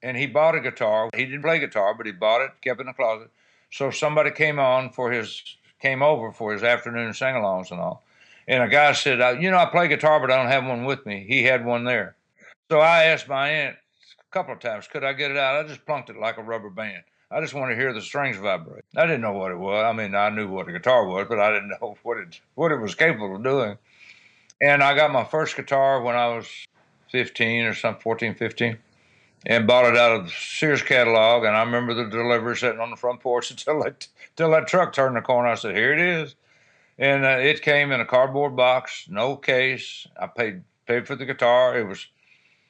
and 0.00 0.16
he 0.16 0.26
bought 0.26 0.54
a 0.54 0.60
guitar. 0.60 1.10
He 1.14 1.24
didn't 1.24 1.42
play 1.42 1.58
guitar, 1.58 1.94
but 1.94 2.06
he 2.06 2.12
bought 2.12 2.42
it, 2.42 2.52
kept 2.62 2.78
it 2.78 2.82
in 2.82 2.86
the 2.86 2.92
closet. 2.92 3.30
So 3.70 3.90
somebody 3.90 4.30
came 4.30 4.60
on 4.60 4.90
for 4.90 5.10
his, 5.10 5.42
came 5.80 6.02
over 6.02 6.30
for 6.30 6.52
his 6.52 6.62
afternoon 6.62 7.14
sing-alongs 7.14 7.72
and 7.72 7.80
all. 7.80 8.04
And 8.46 8.62
a 8.62 8.68
guy 8.68 8.92
said, 8.92 9.20
uh, 9.20 9.36
"You 9.40 9.50
know, 9.50 9.58
I 9.58 9.66
play 9.66 9.88
guitar, 9.88 10.20
but 10.20 10.30
I 10.30 10.36
don't 10.36 10.50
have 10.50 10.66
one 10.66 10.84
with 10.84 11.04
me." 11.06 11.24
He 11.28 11.44
had 11.44 11.64
one 11.64 11.84
there. 11.84 12.16
So 12.70 12.80
I 12.80 13.04
asked 13.04 13.28
my 13.28 13.48
aunt, 13.48 13.76
couple 14.32 14.54
of 14.54 14.60
times. 14.60 14.88
Could 14.88 15.04
I 15.04 15.12
get 15.12 15.30
it 15.30 15.36
out? 15.36 15.64
I 15.64 15.68
just 15.68 15.84
plunked 15.86 16.10
it 16.10 16.16
like 16.16 16.38
a 16.38 16.42
rubber 16.42 16.70
band. 16.70 17.04
I 17.30 17.40
just 17.40 17.54
want 17.54 17.70
to 17.70 17.76
hear 17.76 17.92
the 17.92 18.02
strings 18.02 18.36
vibrate. 18.36 18.84
I 18.96 19.06
didn't 19.06 19.20
know 19.20 19.32
what 19.32 19.52
it 19.52 19.58
was. 19.58 19.84
I 19.84 19.92
mean, 19.92 20.14
I 20.14 20.28
knew 20.30 20.48
what 20.48 20.68
a 20.68 20.72
guitar 20.72 21.06
was, 21.06 21.26
but 21.28 21.38
I 21.38 21.52
didn't 21.52 21.68
know 21.80 21.96
what 22.02 22.18
it 22.18 22.40
what 22.54 22.72
it 22.72 22.80
was 22.80 22.94
capable 22.94 23.36
of 23.36 23.42
doing. 23.42 23.78
And 24.60 24.82
I 24.82 24.94
got 24.94 25.12
my 25.12 25.24
first 25.24 25.56
guitar 25.56 26.02
when 26.02 26.14
I 26.14 26.28
was 26.28 26.46
15 27.10 27.64
or 27.64 27.74
something, 27.74 28.00
14, 28.00 28.34
15, 28.34 28.78
and 29.46 29.66
bought 29.66 29.86
it 29.86 29.96
out 29.96 30.20
of 30.20 30.26
the 30.26 30.30
Sears 30.30 30.82
catalog. 30.82 31.44
And 31.44 31.56
I 31.56 31.62
remember 31.62 31.94
the 31.94 32.04
delivery 32.04 32.56
sitting 32.56 32.80
on 32.80 32.90
the 32.90 32.96
front 32.96 33.20
porch 33.20 33.50
until 33.52 33.82
that, 33.82 34.08
until 34.30 34.50
that 34.50 34.66
truck 34.66 34.92
turned 34.92 35.16
the 35.16 35.22
corner. 35.22 35.48
I 35.48 35.54
said, 35.54 35.74
"Here 35.74 35.92
it 35.92 36.00
is," 36.00 36.34
and 36.98 37.24
uh, 37.24 37.38
it 37.40 37.62
came 37.62 37.92
in 37.92 38.00
a 38.00 38.06
cardboard 38.06 38.56
box, 38.56 39.06
no 39.08 39.36
case. 39.36 40.06
I 40.20 40.26
paid 40.26 40.62
paid 40.86 41.06
for 41.06 41.16
the 41.16 41.26
guitar. 41.26 41.78
It 41.78 41.86
was 41.86 42.06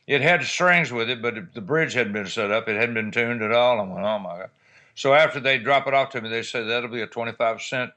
it 0.07 0.21
had 0.21 0.43
strings 0.45 0.93
with 0.93 1.09
it, 1.09 1.23
but 1.23 1.55
the 1.55 1.61
bridge 1.61 1.95
hadn't 1.95 2.13
been 2.13 2.27
set 2.27 2.51
up. 2.51 2.69
It 2.69 2.77
hadn't 2.77 2.95
been 2.95 3.11
tuned 3.11 3.43
at 3.43 3.53
all. 3.53 3.81
I 3.81 3.85
went, 3.85 4.05
oh 4.05 4.19
my 4.19 4.39
God. 4.39 4.51
So 4.95 5.15
after 5.15 5.41
they 5.41 5.59
drop 5.59 5.87
it 5.87 5.95
off 5.95 6.11
to 6.11 6.21
me, 6.21 6.29
they 6.29 6.43
said 6.43 6.69
that'll 6.69 6.91
be 6.91 7.03
a 7.03 7.07
25 7.07 7.63
cent 7.63 7.93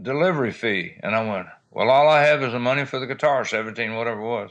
delivery 0.00 0.52
fee. 0.52 0.94
And 1.02 1.14
I 1.14 1.28
went, 1.28 1.46
well, 1.70 1.90
all 1.90 2.08
I 2.08 2.22
have 2.22 2.42
is 2.42 2.52
the 2.52 2.58
money 2.58 2.84
for 2.84 2.98
the 2.98 3.06
guitar, 3.06 3.44
17, 3.44 3.94
whatever 3.94 4.20
it 4.20 4.24
was, 4.24 4.50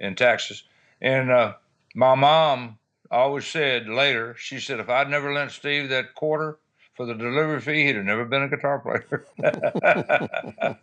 in 0.00 0.14
taxes. 0.14 0.64
And 1.00 1.30
uh, 1.30 1.54
my 1.94 2.14
mom 2.14 2.78
always 3.10 3.46
said 3.46 3.88
later, 3.88 4.34
she 4.38 4.58
said, 4.60 4.80
if 4.80 4.88
I'd 4.88 5.08
never 5.08 5.32
lent 5.32 5.52
Steve 5.52 5.88
that 5.90 6.14
quarter 6.14 6.58
for 6.94 7.06
the 7.06 7.14
delivery 7.14 7.60
fee, 7.60 7.86
he'd 7.86 7.96
have 7.96 8.04
never 8.04 8.24
been 8.24 8.42
a 8.42 8.48
guitar 8.48 8.80
player. 8.80 9.24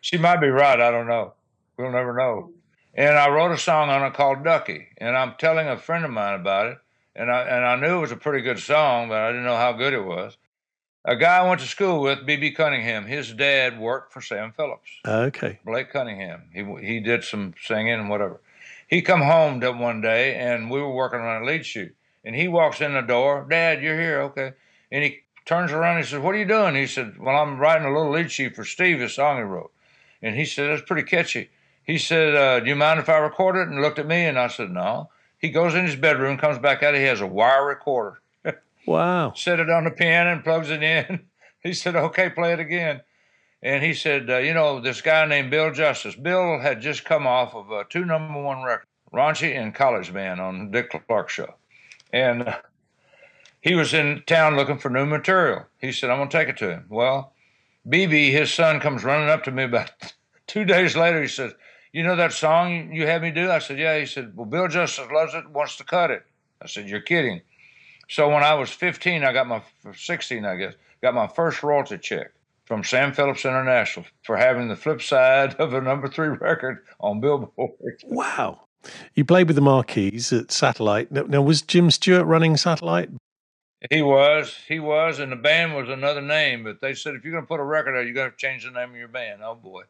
she 0.00 0.18
might 0.18 0.40
be 0.40 0.48
right. 0.48 0.80
I 0.80 0.90
don't 0.90 1.08
know. 1.08 1.32
We'll 1.76 1.92
never 1.92 2.12
know. 2.12 2.52
And 2.94 3.16
I 3.16 3.28
wrote 3.28 3.52
a 3.52 3.58
song 3.58 3.88
on 3.88 4.02
it 4.04 4.14
called 4.14 4.44
Ducky. 4.44 4.88
And 4.98 5.16
I'm 5.16 5.34
telling 5.38 5.68
a 5.68 5.76
friend 5.76 6.04
of 6.04 6.10
mine 6.10 6.40
about 6.40 6.66
it. 6.66 6.78
And 7.14 7.30
I, 7.30 7.42
and 7.42 7.64
I 7.64 7.76
knew 7.76 7.98
it 7.98 8.00
was 8.00 8.12
a 8.12 8.16
pretty 8.16 8.42
good 8.42 8.58
song, 8.58 9.08
but 9.08 9.18
I 9.18 9.28
didn't 9.28 9.44
know 9.44 9.56
how 9.56 9.72
good 9.72 9.92
it 9.92 10.04
was. 10.04 10.36
A 11.04 11.16
guy 11.16 11.38
I 11.38 11.48
went 11.48 11.60
to 11.60 11.66
school 11.66 12.02
with, 12.02 12.26
B.B. 12.26 12.52
Cunningham, 12.52 13.06
his 13.06 13.32
dad 13.32 13.80
worked 13.80 14.12
for 14.12 14.20
Sam 14.20 14.52
Phillips. 14.52 14.90
Okay. 15.06 15.58
Blake 15.64 15.90
Cunningham. 15.90 16.42
He, 16.52 16.62
he 16.86 17.00
did 17.00 17.24
some 17.24 17.54
singing 17.62 17.94
and 17.94 18.10
whatever. 18.10 18.40
He 18.86 19.02
come 19.02 19.22
home 19.22 19.60
one 19.78 20.00
day, 20.02 20.34
and 20.34 20.70
we 20.70 20.80
were 20.80 20.92
working 20.92 21.20
on 21.20 21.42
a 21.42 21.44
lead 21.44 21.64
shoot. 21.64 21.94
And 22.24 22.34
he 22.34 22.48
walks 22.48 22.80
in 22.80 22.92
the 22.92 23.00
door, 23.00 23.46
Dad, 23.48 23.82
you're 23.82 23.98
here, 23.98 24.20
okay. 24.22 24.52
And 24.92 25.02
he 25.02 25.20
turns 25.46 25.72
around 25.72 25.96
and 25.96 26.04
he 26.04 26.10
says, 26.10 26.20
What 26.20 26.34
are 26.34 26.38
you 26.38 26.44
doing? 26.44 26.74
He 26.74 26.86
said, 26.86 27.18
Well, 27.18 27.36
I'm 27.36 27.58
writing 27.58 27.86
a 27.86 27.92
little 27.92 28.12
lead 28.12 28.30
sheet 28.30 28.54
for 28.54 28.64
Steve, 28.64 29.00
a 29.00 29.08
song 29.08 29.36
he 29.38 29.42
wrote. 29.42 29.72
And 30.20 30.36
he 30.36 30.44
said, 30.44 30.70
That's 30.70 30.86
pretty 30.86 31.08
catchy. 31.08 31.48
He 31.90 31.98
said, 31.98 32.36
uh, 32.36 32.60
Do 32.60 32.68
you 32.68 32.76
mind 32.76 33.00
if 33.00 33.08
I 33.08 33.18
record 33.18 33.56
it? 33.56 33.66
And 33.66 33.82
looked 33.82 33.98
at 33.98 34.06
me, 34.06 34.24
and 34.24 34.38
I 34.38 34.46
said, 34.46 34.70
No. 34.70 35.10
He 35.38 35.48
goes 35.48 35.74
in 35.74 35.86
his 35.86 35.96
bedroom, 35.96 36.38
comes 36.38 36.58
back 36.58 36.84
out, 36.84 36.94
he 36.94 37.02
has 37.02 37.20
a 37.20 37.26
wire 37.26 37.66
recorder. 37.66 38.20
wow. 38.86 39.32
Set 39.32 39.58
it 39.58 39.68
on 39.68 39.82
the 39.82 39.90
piano 39.90 40.32
and 40.32 40.44
plugs 40.44 40.70
it 40.70 40.84
in. 40.84 41.26
he 41.64 41.72
said, 41.72 41.96
Okay, 41.96 42.30
play 42.30 42.52
it 42.52 42.60
again. 42.60 43.00
And 43.60 43.82
he 43.82 43.92
said, 43.92 44.30
uh, 44.30 44.38
You 44.38 44.54
know, 44.54 44.80
this 44.80 45.00
guy 45.00 45.26
named 45.26 45.50
Bill 45.50 45.72
Justis. 45.72 46.22
Bill 46.22 46.60
had 46.60 46.80
just 46.80 47.04
come 47.04 47.26
off 47.26 47.56
of 47.56 47.72
uh, 47.72 47.82
two 47.90 48.04
number 48.04 48.40
one 48.40 48.62
records, 48.62 48.86
Raunchy 49.12 49.60
and 49.60 49.74
College 49.74 50.14
Band 50.14 50.40
on 50.40 50.70
Dick 50.70 50.92
Clark 51.08 51.28
Show. 51.28 51.56
And 52.12 52.46
uh, 52.46 52.58
he 53.60 53.74
was 53.74 53.92
in 53.92 54.22
town 54.28 54.54
looking 54.54 54.78
for 54.78 54.90
new 54.90 55.06
material. 55.06 55.66
He 55.78 55.90
said, 55.90 56.08
I'm 56.08 56.18
going 56.18 56.28
to 56.28 56.38
take 56.38 56.48
it 56.48 56.56
to 56.58 56.70
him. 56.70 56.86
Well, 56.88 57.32
BB, 57.88 58.30
his 58.30 58.54
son, 58.54 58.78
comes 58.78 59.02
running 59.02 59.28
up 59.28 59.42
to 59.42 59.50
me 59.50 59.64
about 59.64 59.90
two 60.46 60.64
days 60.64 60.96
later. 60.96 61.20
He 61.20 61.26
says, 61.26 61.52
You 61.92 62.04
know 62.04 62.16
that 62.16 62.32
song 62.32 62.92
you 62.92 63.06
had 63.06 63.22
me 63.22 63.30
do? 63.30 63.50
I 63.50 63.58
said, 63.58 63.78
Yeah. 63.78 63.98
He 63.98 64.06
said, 64.06 64.36
Well, 64.36 64.46
Bill 64.46 64.68
Justis 64.68 65.10
loves 65.10 65.34
it, 65.34 65.50
wants 65.50 65.76
to 65.76 65.84
cut 65.84 66.10
it. 66.10 66.24
I 66.62 66.66
said, 66.66 66.88
You're 66.88 67.00
kidding. 67.00 67.40
So 68.08 68.28
when 68.28 68.42
I 68.42 68.54
was 68.54 68.70
15, 68.70 69.24
I 69.24 69.32
got 69.32 69.46
my 69.46 69.62
16, 69.94 70.44
I 70.44 70.56
guess, 70.56 70.74
got 71.00 71.14
my 71.14 71.28
first 71.28 71.62
royalty 71.62 71.98
check 71.98 72.32
from 72.64 72.84
Sam 72.84 73.12
Phillips 73.12 73.44
International 73.44 74.06
for 74.22 74.36
having 74.36 74.68
the 74.68 74.76
flip 74.76 75.02
side 75.02 75.54
of 75.56 75.74
a 75.74 75.80
number 75.80 76.08
three 76.08 76.28
record 76.28 76.84
on 77.00 77.20
Billboard. 77.20 77.72
Wow. 78.04 78.60
You 79.14 79.24
played 79.24 79.46
with 79.46 79.56
the 79.56 79.62
Mar-Keys 79.62 80.32
at 80.32 80.50
Satellite. 80.50 81.10
Now, 81.12 81.42
was 81.42 81.62
Jim 81.62 81.90
Stewart 81.90 82.26
running 82.26 82.56
Satellite? 82.56 83.10
He 83.90 84.02
was. 84.02 84.56
He 84.68 84.78
was. 84.78 85.18
And 85.18 85.32
the 85.32 85.36
band 85.36 85.74
was 85.74 85.88
another 85.88 86.20
name. 86.20 86.64
But 86.64 86.80
they 86.80 86.94
said, 86.94 87.14
if 87.14 87.24
you're 87.24 87.32
going 87.32 87.44
to 87.44 87.48
put 87.48 87.60
a 87.60 87.64
record 87.64 87.96
out, 87.96 88.06
you 88.06 88.14
got 88.14 88.30
to 88.30 88.36
change 88.36 88.64
the 88.64 88.70
name 88.70 88.90
of 88.90 88.96
your 88.96 89.08
band. 89.08 89.40
Oh, 89.44 89.54
boy. 89.54 89.82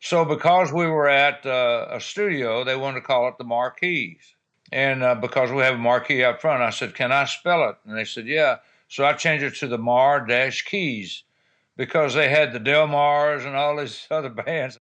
So 0.00 0.24
because 0.24 0.72
we 0.72 0.86
were 0.86 1.08
at 1.08 1.44
uh, 1.44 1.86
a 1.90 2.00
studio, 2.00 2.64
they 2.64 2.76
wanted 2.76 3.00
to 3.00 3.06
call 3.06 3.28
it 3.28 3.36
the 3.38 3.44
Mar-Keys. 3.44 4.34
And 4.72 5.02
uh, 5.02 5.14
because 5.14 5.50
we 5.50 5.62
have 5.62 5.74
a 5.74 5.78
marquee 5.78 6.24
out 6.24 6.40
front, 6.40 6.62
I 6.62 6.70
said, 6.70 6.94
can 6.94 7.12
I 7.12 7.24
spell 7.24 7.68
it? 7.68 7.76
And 7.84 7.96
they 7.96 8.04
said, 8.04 8.26
yeah. 8.26 8.58
So 8.88 9.04
I 9.04 9.12
changed 9.12 9.44
it 9.44 9.56
to 9.56 9.68
the 9.68 9.78
Mar 9.78 10.24
Dash 10.24 10.64
Keys 10.64 11.24
because 11.76 12.14
they 12.14 12.28
had 12.28 12.52
the 12.52 12.60
Del 12.60 12.86
Mars 12.86 13.44
and 13.44 13.56
all 13.56 13.76
these 13.76 14.06
other 14.10 14.28
bands. 14.28 14.78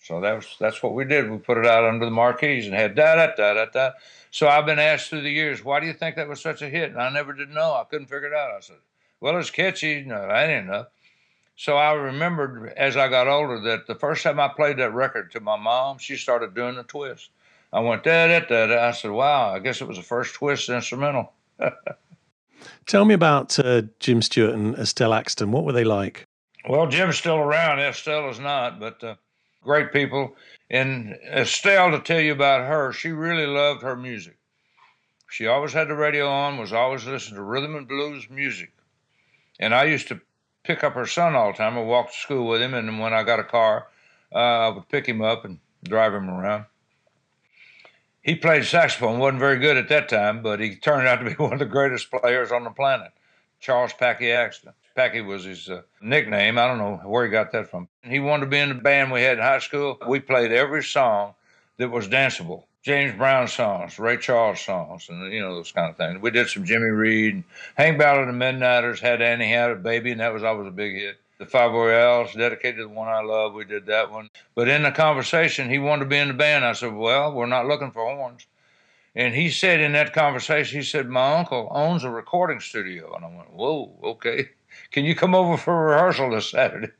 So 0.00 0.20
that 0.20 0.34
was 0.34 0.56
that's 0.60 0.82
what 0.82 0.94
we 0.94 1.04
did. 1.04 1.30
We 1.30 1.38
put 1.38 1.58
it 1.58 1.66
out 1.66 1.84
under 1.84 2.04
the 2.04 2.10
Mar-Keys 2.10 2.66
and 2.66 2.74
had 2.74 2.94
da 2.94 3.16
da 3.16 3.34
da 3.36 3.54
da 3.54 3.64
da. 3.66 3.90
So 4.30 4.48
I've 4.48 4.64
been 4.64 4.78
asked 4.78 5.10
through 5.10 5.22
the 5.22 5.30
years, 5.30 5.64
why 5.64 5.80
do 5.80 5.86
you 5.86 5.92
think 5.92 6.16
that 6.16 6.28
was 6.28 6.40
such 6.40 6.62
a 6.62 6.68
hit? 6.68 6.90
And 6.90 7.00
I 7.00 7.10
never 7.10 7.32
did 7.32 7.50
know. 7.50 7.74
I 7.74 7.84
couldn't 7.84 8.06
figure 8.06 8.28
it 8.28 8.34
out. 8.34 8.52
I 8.52 8.60
said, 8.60 8.76
well, 9.20 9.36
it's 9.38 9.50
catchy. 9.50 10.02
No, 10.02 10.22
I 10.22 10.46
didn't 10.46 10.68
know. 10.68 10.86
So 11.58 11.76
I 11.76 11.92
remembered 11.94 12.72
as 12.76 12.96
I 12.96 13.08
got 13.08 13.26
older 13.26 13.58
that 13.62 13.88
the 13.88 13.96
first 13.96 14.22
time 14.22 14.38
I 14.38 14.46
played 14.46 14.76
that 14.76 14.94
record 14.94 15.32
to 15.32 15.40
my 15.40 15.56
mom, 15.56 15.98
she 15.98 16.16
started 16.16 16.54
doing 16.54 16.76
the 16.76 16.84
twist. 16.84 17.30
I 17.72 17.80
went 17.80 18.04
da 18.04 18.28
da 18.28 18.46
da 18.46 18.66
da. 18.68 18.86
I 18.86 18.92
said, 18.92 19.10
wow, 19.10 19.52
I 19.52 19.58
guess 19.58 19.80
it 19.80 19.88
was 19.88 19.96
the 19.96 20.04
first 20.04 20.36
twist 20.36 20.68
instrumental. 20.68 21.32
Tell 22.86 23.04
me 23.04 23.12
about 23.12 23.58
uh, 23.58 23.82
Jim 23.98 24.22
Stewart 24.22 24.54
and 24.54 24.76
Estelle 24.76 25.12
Axton. 25.12 25.50
What 25.50 25.64
were 25.64 25.72
they 25.72 25.82
like? 25.82 26.28
Well, 26.68 26.86
Jim's 26.86 27.18
still 27.18 27.38
around. 27.38 27.80
Estelle 27.80 28.30
is 28.30 28.38
not, 28.38 28.78
but 28.78 29.02
uh, 29.02 29.16
great 29.64 29.92
people. 29.92 30.36
And 30.70 31.18
Estelle, 31.28 31.90
to 31.90 31.98
tell 31.98 32.20
you 32.20 32.30
about 32.30 32.68
her, 32.68 32.92
she 32.92 33.10
really 33.10 33.46
loved 33.46 33.82
her 33.82 33.96
music. 33.96 34.36
She 35.28 35.48
always 35.48 35.72
had 35.72 35.88
the 35.88 35.96
radio 35.96 36.28
on, 36.28 36.56
was 36.56 36.72
always 36.72 37.04
listening 37.04 37.34
to 37.34 37.42
rhythm 37.42 37.74
and 37.74 37.88
blues 37.88 38.30
music. 38.30 38.72
And 39.58 39.74
I 39.74 39.84
used 39.84 40.06
to 40.08 40.20
pick 40.64 40.84
up 40.84 40.94
her 40.94 41.06
son 41.06 41.34
all 41.34 41.52
the 41.52 41.58
time. 41.58 41.76
I 41.76 41.82
walked 41.82 42.12
to 42.12 42.18
school 42.18 42.46
with 42.46 42.62
him, 42.62 42.74
and 42.74 43.00
when 43.00 43.12
I 43.12 43.22
got 43.22 43.40
a 43.40 43.44
car, 43.44 43.88
uh, 44.32 44.38
I 44.38 44.68
would 44.68 44.88
pick 44.88 45.06
him 45.06 45.22
up 45.22 45.44
and 45.44 45.58
drive 45.84 46.14
him 46.14 46.28
around. 46.28 46.66
He 48.22 48.34
played 48.34 48.64
saxophone, 48.66 49.18
wasn't 49.18 49.40
very 49.40 49.58
good 49.58 49.76
at 49.76 49.88
that 49.88 50.08
time, 50.08 50.42
but 50.42 50.60
he 50.60 50.76
turned 50.76 51.08
out 51.08 51.16
to 51.16 51.24
be 51.24 51.32
one 51.42 51.54
of 51.54 51.58
the 51.58 51.64
greatest 51.64 52.10
players 52.10 52.52
on 52.52 52.64
the 52.64 52.70
planet. 52.70 53.12
Charles 53.60 53.92
Packy 53.92 54.30
Axton. 54.30 54.72
Packy 54.94 55.20
was 55.20 55.44
his 55.44 55.68
uh, 55.68 55.82
nickname. 56.00 56.58
I 56.58 56.66
don't 56.66 56.78
know 56.78 56.96
where 57.04 57.24
he 57.24 57.30
got 57.30 57.52
that 57.52 57.70
from. 57.70 57.88
He 58.02 58.18
wanted 58.18 58.46
to 58.46 58.50
be 58.50 58.58
in 58.58 58.68
the 58.68 58.74
band 58.74 59.12
we 59.12 59.22
had 59.22 59.38
in 59.38 59.44
high 59.44 59.60
school. 59.60 59.96
We 60.08 60.20
played 60.20 60.52
every 60.52 60.82
song 60.82 61.34
that 61.76 61.90
was 61.90 62.08
danceable. 62.08 62.64
James 62.88 63.14
Brown 63.18 63.46
songs, 63.48 63.98
Ray 63.98 64.16
Charles 64.16 64.62
songs, 64.62 65.10
and 65.10 65.30
you 65.30 65.42
know 65.42 65.54
those 65.54 65.72
kind 65.72 65.90
of 65.90 65.98
things. 65.98 66.22
We 66.22 66.30
did 66.30 66.48
some 66.48 66.64
Jimmy 66.64 66.88
Reed, 66.88 67.44
Hank 67.76 67.98
Ballard 67.98 68.26
and 68.26 68.40
the 68.40 68.46
Midnighters 68.46 68.98
had 68.98 69.20
Annie 69.20 69.52
had 69.52 69.70
a 69.70 69.76
baby, 69.76 70.10
and 70.10 70.20
that 70.22 70.32
was 70.32 70.42
always 70.42 70.68
a 70.68 70.70
big 70.70 70.94
hit. 70.94 71.20
The 71.36 71.44
Five 71.44 71.72
Royales, 71.72 72.32
dedicated 72.32 72.78
to 72.78 72.84
the 72.84 72.88
one 72.88 73.08
I 73.08 73.20
love, 73.20 73.52
we 73.52 73.66
did 73.66 73.84
that 73.86 74.10
one. 74.10 74.30
But 74.54 74.68
in 74.68 74.84
the 74.84 74.90
conversation, 74.90 75.68
he 75.68 75.78
wanted 75.78 76.04
to 76.04 76.08
be 76.08 76.16
in 76.16 76.28
the 76.28 76.34
band. 76.34 76.64
I 76.64 76.72
said, 76.72 76.94
"Well, 76.94 77.34
we're 77.34 77.44
not 77.44 77.66
looking 77.66 77.90
for 77.90 78.06
horns." 78.06 78.46
And 79.14 79.34
he 79.34 79.50
said 79.50 79.80
in 79.80 79.92
that 79.92 80.14
conversation, 80.14 80.78
he 80.78 80.84
said, 80.84 81.10
My 81.10 81.36
uncle 81.36 81.68
owns 81.70 82.04
a 82.04 82.10
recording 82.10 82.60
studio. 82.60 83.14
And 83.14 83.24
I 83.24 83.28
went, 83.28 83.52
Whoa, 83.52 83.98
okay. 84.02 84.48
Can 84.92 85.04
you 85.04 85.14
come 85.14 85.34
over 85.34 85.58
for 85.58 85.74
a 85.74 85.94
rehearsal 85.94 86.30
this 86.30 86.50
Saturday? 86.50 86.92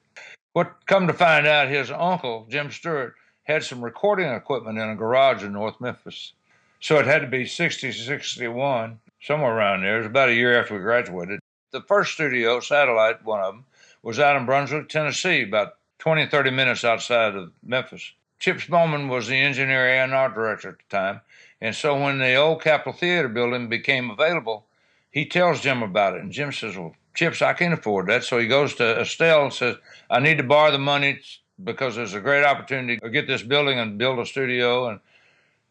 What 0.52 0.84
come 0.86 1.06
to 1.06 1.12
find 1.14 1.46
out, 1.46 1.68
his 1.68 1.90
uncle, 1.90 2.46
Jim 2.50 2.70
Stewart, 2.72 3.14
had 3.48 3.64
some 3.64 3.82
recording 3.82 4.28
equipment 4.28 4.78
in 4.78 4.90
a 4.90 4.94
garage 4.94 5.42
in 5.42 5.54
North 5.54 5.80
Memphis. 5.80 6.34
So 6.80 6.98
it 6.98 7.06
had 7.06 7.22
to 7.22 7.26
be 7.26 7.46
60, 7.46 7.90
61, 7.92 9.00
somewhere 9.22 9.56
around 9.56 9.82
there. 9.82 9.96
It 9.96 9.98
was 9.98 10.06
about 10.06 10.28
a 10.28 10.34
year 10.34 10.60
after 10.60 10.74
we 10.74 10.80
graduated. 10.80 11.40
The 11.70 11.80
first 11.80 12.12
studio, 12.12 12.60
Satellite, 12.60 13.24
one 13.24 13.40
of 13.40 13.54
them, 13.54 13.64
was 14.02 14.20
out 14.20 14.36
in 14.36 14.44
Brunswick, 14.44 14.88
Tennessee, 14.88 15.42
about 15.42 15.76
20, 15.98 16.26
30 16.26 16.50
minutes 16.50 16.84
outside 16.84 17.34
of 17.34 17.52
Memphis. 17.64 18.12
Chips 18.38 18.66
Moman 18.66 19.08
was 19.08 19.26
the 19.26 19.36
engineer 19.36 19.88
and 19.88 20.12
art 20.12 20.34
director 20.34 20.68
at 20.68 20.78
the 20.78 20.96
time. 20.96 21.22
And 21.60 21.74
so 21.74 22.00
when 22.00 22.18
the 22.18 22.34
old 22.34 22.62
Capitol 22.62 22.92
Theater 22.92 23.28
building 23.28 23.68
became 23.68 24.10
available, 24.10 24.66
he 25.10 25.24
tells 25.24 25.62
Jim 25.62 25.82
about 25.82 26.14
it. 26.14 26.20
And 26.20 26.30
Jim 26.30 26.52
says, 26.52 26.76
Well, 26.76 26.94
Chips, 27.14 27.42
I 27.42 27.54
can't 27.54 27.74
afford 27.74 28.06
that. 28.08 28.22
So 28.22 28.38
he 28.38 28.46
goes 28.46 28.74
to 28.74 29.00
Estelle 29.00 29.44
and 29.44 29.52
says, 29.52 29.76
I 30.08 30.20
need 30.20 30.38
to 30.38 30.44
borrow 30.44 30.70
the 30.70 30.78
money 30.78 31.20
because 31.62 31.96
there's 31.96 32.14
a 32.14 32.20
great 32.20 32.44
opportunity 32.44 32.98
to 32.98 33.10
get 33.10 33.26
this 33.26 33.42
building 33.42 33.78
and 33.78 33.98
build 33.98 34.18
a 34.18 34.26
studio. 34.26 34.88
And 34.88 35.00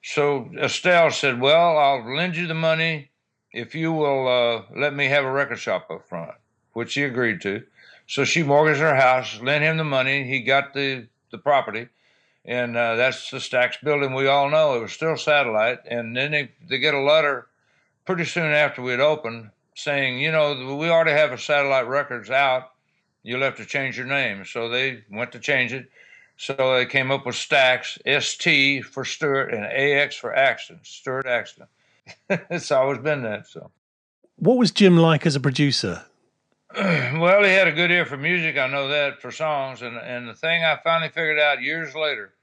so 0.04 0.50
Estelle 0.58 1.12
said, 1.12 1.40
Well, 1.40 1.78
I'll 1.78 2.16
lend 2.16 2.36
you 2.36 2.48
the 2.48 2.54
money 2.54 3.10
if 3.52 3.74
you 3.74 3.92
will 3.92 4.28
uh, 4.28 4.64
let 4.78 4.94
me 4.94 5.06
have 5.06 5.24
a 5.24 5.32
record 5.32 5.60
shop 5.60 5.90
up 5.90 6.08
front, 6.08 6.32
which 6.74 6.94
he 6.94 7.04
agreed 7.04 7.42
to. 7.42 7.64
So 8.08 8.24
she 8.24 8.44
mortgaged 8.44 8.80
her 8.80 8.96
house, 8.96 9.42
lent 9.42 9.64
him 9.64 9.78
the 9.78 9.84
money. 9.84 10.24
He 10.24 10.42
got 10.42 10.74
the, 10.74 11.08
the 11.32 11.38
property. 11.38 11.90
And 12.46 12.78
uh, 12.78 12.96
that's 12.96 13.30
the 13.30 13.38
Stax 13.38 13.74
building 13.84 14.14
we 14.14 14.28
all 14.28 14.50
know. 14.50 14.76
It 14.76 14.82
was 14.82 14.94
still 14.94 15.18
satellite. 15.18 15.80
And 15.86 16.16
then 16.16 16.32
they, 16.32 16.52
they 16.70 16.80
get 16.80 16.94
a 16.94 17.02
letter 17.02 17.48
pretty 18.06 18.24
soon 18.24 18.54
after 18.54 18.82
we'd 18.82 19.02
opened 19.02 19.50
saying, 19.76 20.20
you 20.20 20.32
know, 20.32 20.76
we 20.76 20.90
already 20.90 21.12
have 21.12 21.32
a 21.32 21.38
satellite 21.38 21.88
records 21.88 22.30
out. 22.32 22.72
You'll 23.28 23.42
have 23.42 23.58
to 23.58 23.66
change 23.66 23.98
your 23.98 24.08
name. 24.08 24.46
So 24.46 24.70
they 24.70 25.04
went 25.12 25.34
to 25.34 25.40
change 25.40 25.74
it. 25.74 25.90
So 26.38 26.76
they 26.76 26.86
came 26.86 27.12
up 27.12 27.26
with 27.26 27.36
Stax, 27.36 27.98
ST 28.22 28.86
for 28.86 29.04
Stewart, 29.04 29.54
and 29.54 29.66
AX 29.66 30.16
for 30.16 30.34
Axton, 30.34 30.80
Stewart 30.84 31.26
Axton. 31.26 31.68
it's 32.30 32.72
always 32.72 33.00
been 33.00 33.24
that. 33.24 33.48
So, 33.48 33.72
what 34.38 34.58
was 34.58 34.72
Jim 34.72 34.96
like 34.96 35.26
as 35.26 35.36
a 35.36 35.40
producer? 35.40 36.06
well, 36.76 37.44
he 37.44 37.50
had 37.50 37.68
a 37.68 37.72
good 37.74 37.92
ear 37.92 38.06
for 38.06 38.18
music. 38.18 38.58
I 38.58 38.68
know 38.68 38.88
that 38.88 39.20
for 39.22 39.32
songs, 39.32 39.82
and 39.82 39.98
and 39.98 40.30
the 40.30 40.34
thing 40.34 40.64
I 40.64 40.78
finally 40.84 41.10
figured 41.10 41.40
out 41.40 41.62
years 41.62 41.96
later 41.96 42.34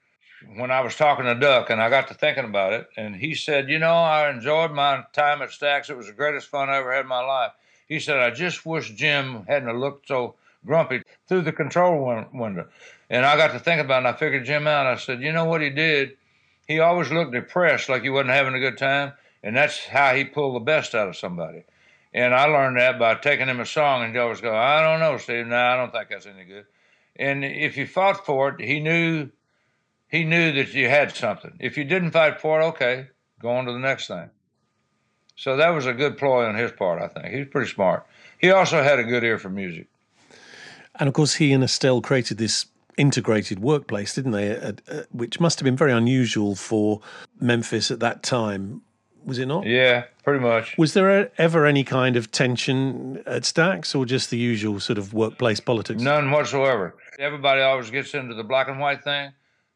when 0.56 0.70
I 0.70 0.80
was 0.80 0.96
talking 0.96 1.24
to 1.24 1.34
Duck 1.34 1.70
and 1.70 1.80
I 1.80 1.88
got 1.88 2.08
to 2.08 2.14
thinking 2.14 2.44
about 2.44 2.72
it, 2.72 2.88
and 2.96 3.16
he 3.16 3.34
said, 3.34 3.70
You 3.70 3.78
know, 3.78 3.94
I 3.94 4.28
enjoyed 4.28 4.72
my 4.72 5.04
time 5.12 5.40
at 5.40 5.50
Stax. 5.50 5.88
It 5.88 5.96
was 5.96 6.08
the 6.08 6.12
greatest 6.12 6.48
fun 6.48 6.68
I 6.68 6.76
ever 6.76 6.92
had 6.92 7.02
in 7.02 7.08
my 7.08 7.24
life. 7.24 7.52
He 7.88 8.00
said, 8.00 8.18
I 8.18 8.30
just 8.30 8.66
wish 8.66 8.90
Jim 8.90 9.44
hadn't 9.46 9.78
looked 9.78 10.08
so 10.08 10.34
grumpy 10.64 11.02
through 11.28 11.42
the 11.42 11.52
control 11.52 12.04
win- 12.06 12.26
window. 12.32 12.68
And 13.10 13.24
I 13.24 13.36
got 13.36 13.52
to 13.52 13.58
think 13.58 13.80
about 13.80 13.96
it, 13.96 14.06
and 14.06 14.08
I 14.08 14.12
figured 14.18 14.44
Jim 14.44 14.66
out. 14.66 14.86
I 14.86 14.96
said, 14.96 15.22
You 15.22 15.32
know 15.32 15.44
what 15.44 15.60
he 15.60 15.70
did? 15.70 16.16
He 16.66 16.80
always 16.80 17.10
looked 17.10 17.32
depressed, 17.32 17.88
like 17.88 18.02
he 18.02 18.10
wasn't 18.10 18.30
having 18.30 18.54
a 18.54 18.60
good 18.60 18.78
time, 18.78 19.12
and 19.42 19.56
that's 19.56 19.84
how 19.84 20.14
he 20.14 20.24
pulled 20.24 20.56
the 20.56 20.64
best 20.64 20.94
out 20.94 21.08
of 21.08 21.16
somebody. 21.16 21.64
And 22.12 22.34
I 22.34 22.46
learned 22.46 22.78
that 22.78 22.98
by 22.98 23.16
taking 23.16 23.48
him 23.48 23.60
a 23.60 23.66
song, 23.66 24.04
and 24.04 24.12
he 24.12 24.18
always 24.18 24.40
go, 24.40 24.54
I 24.54 24.80
don't 24.82 25.00
know, 25.00 25.18
Steve. 25.18 25.46
No, 25.46 25.56
I 25.56 25.76
don't 25.76 25.92
think 25.92 26.08
that's 26.08 26.26
any 26.26 26.44
good. 26.44 26.66
And 27.16 27.44
if 27.44 27.76
you 27.76 27.86
fought 27.86 28.24
for 28.24 28.50
it, 28.50 28.60
he 28.60 28.80
knew 28.80 29.30
he 30.08 30.24
knew 30.24 30.52
that 30.52 30.72
you 30.74 30.88
had 30.88 31.14
something. 31.14 31.56
If 31.58 31.76
you 31.76 31.84
didn't 31.84 32.12
fight 32.12 32.40
for 32.40 32.60
it, 32.60 32.64
okay, 32.66 33.08
go 33.40 33.50
on 33.50 33.66
to 33.66 33.72
the 33.72 33.78
next 33.78 34.06
thing. 34.06 34.30
So 35.36 35.56
that 35.56 35.70
was 35.70 35.86
a 35.86 35.92
good 35.92 36.16
ploy 36.16 36.46
on 36.46 36.54
his 36.54 36.70
part, 36.70 37.02
I 37.02 37.08
think. 37.08 37.34
He's 37.34 37.48
pretty 37.48 37.70
smart. 37.70 38.06
He 38.38 38.50
also 38.50 38.82
had 38.82 39.00
a 39.00 39.04
good 39.04 39.24
ear 39.24 39.38
for 39.38 39.50
music. 39.50 39.88
And 40.98 41.08
of 41.08 41.14
course, 41.14 41.34
he 41.34 41.52
and 41.52 41.64
Estelle 41.64 42.00
created 42.00 42.38
this 42.38 42.66
integrated 42.96 43.58
workplace, 43.58 44.14
didn't 44.14 44.32
they? 44.32 44.56
Uh, 44.56 44.72
uh, 44.90 45.02
which 45.10 45.40
must 45.40 45.58
have 45.58 45.64
been 45.64 45.76
very 45.76 45.92
unusual 45.92 46.54
for 46.54 47.00
Memphis 47.40 47.90
at 47.90 48.00
that 48.00 48.22
time. 48.22 48.82
Was 49.24 49.38
it 49.38 49.46
not? 49.46 49.66
Yeah, 49.66 50.04
pretty 50.22 50.40
much. 50.40 50.76
Was 50.76 50.92
there 50.92 51.30
ever 51.38 51.64
any 51.64 51.82
kind 51.82 52.16
of 52.16 52.30
tension 52.30 53.22
at 53.26 53.42
Stax 53.42 53.94
or 53.94 54.04
just 54.04 54.30
the 54.30 54.36
usual 54.36 54.80
sort 54.80 54.98
of 54.98 55.14
workplace 55.14 55.60
politics? 55.60 56.02
None 56.02 56.30
whatsoever. 56.30 56.94
Everybody 57.18 57.62
always 57.62 57.90
gets 57.90 58.12
into 58.12 58.34
the 58.34 58.44
black 58.44 58.68
and 58.68 58.78
white 58.78 59.02
thing. 59.02 59.32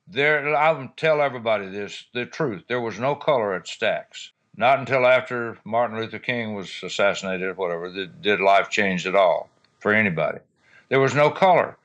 There, 0.06 0.54
I 0.54 0.90
tell 0.96 1.22
everybody 1.22 1.68
this 1.68 2.04
the 2.12 2.26
truth. 2.26 2.64
There 2.68 2.80
was 2.80 2.98
no 2.98 3.14
color 3.14 3.54
at 3.54 3.64
Stax. 3.64 4.30
Not 4.56 4.80
until 4.80 5.06
after 5.06 5.56
Martin 5.64 5.98
Luther 5.98 6.18
King 6.18 6.54
was 6.54 6.70
assassinated, 6.82 7.48
or 7.48 7.54
whatever, 7.54 7.92
did, 7.92 8.20
did 8.20 8.40
life 8.40 8.68
change 8.70 9.06
at 9.06 9.14
all 9.14 9.48
for 9.78 9.94
anybody. 9.94 10.40
There 10.88 11.00
was 11.00 11.14
no 11.14 11.30
color. 11.30 11.76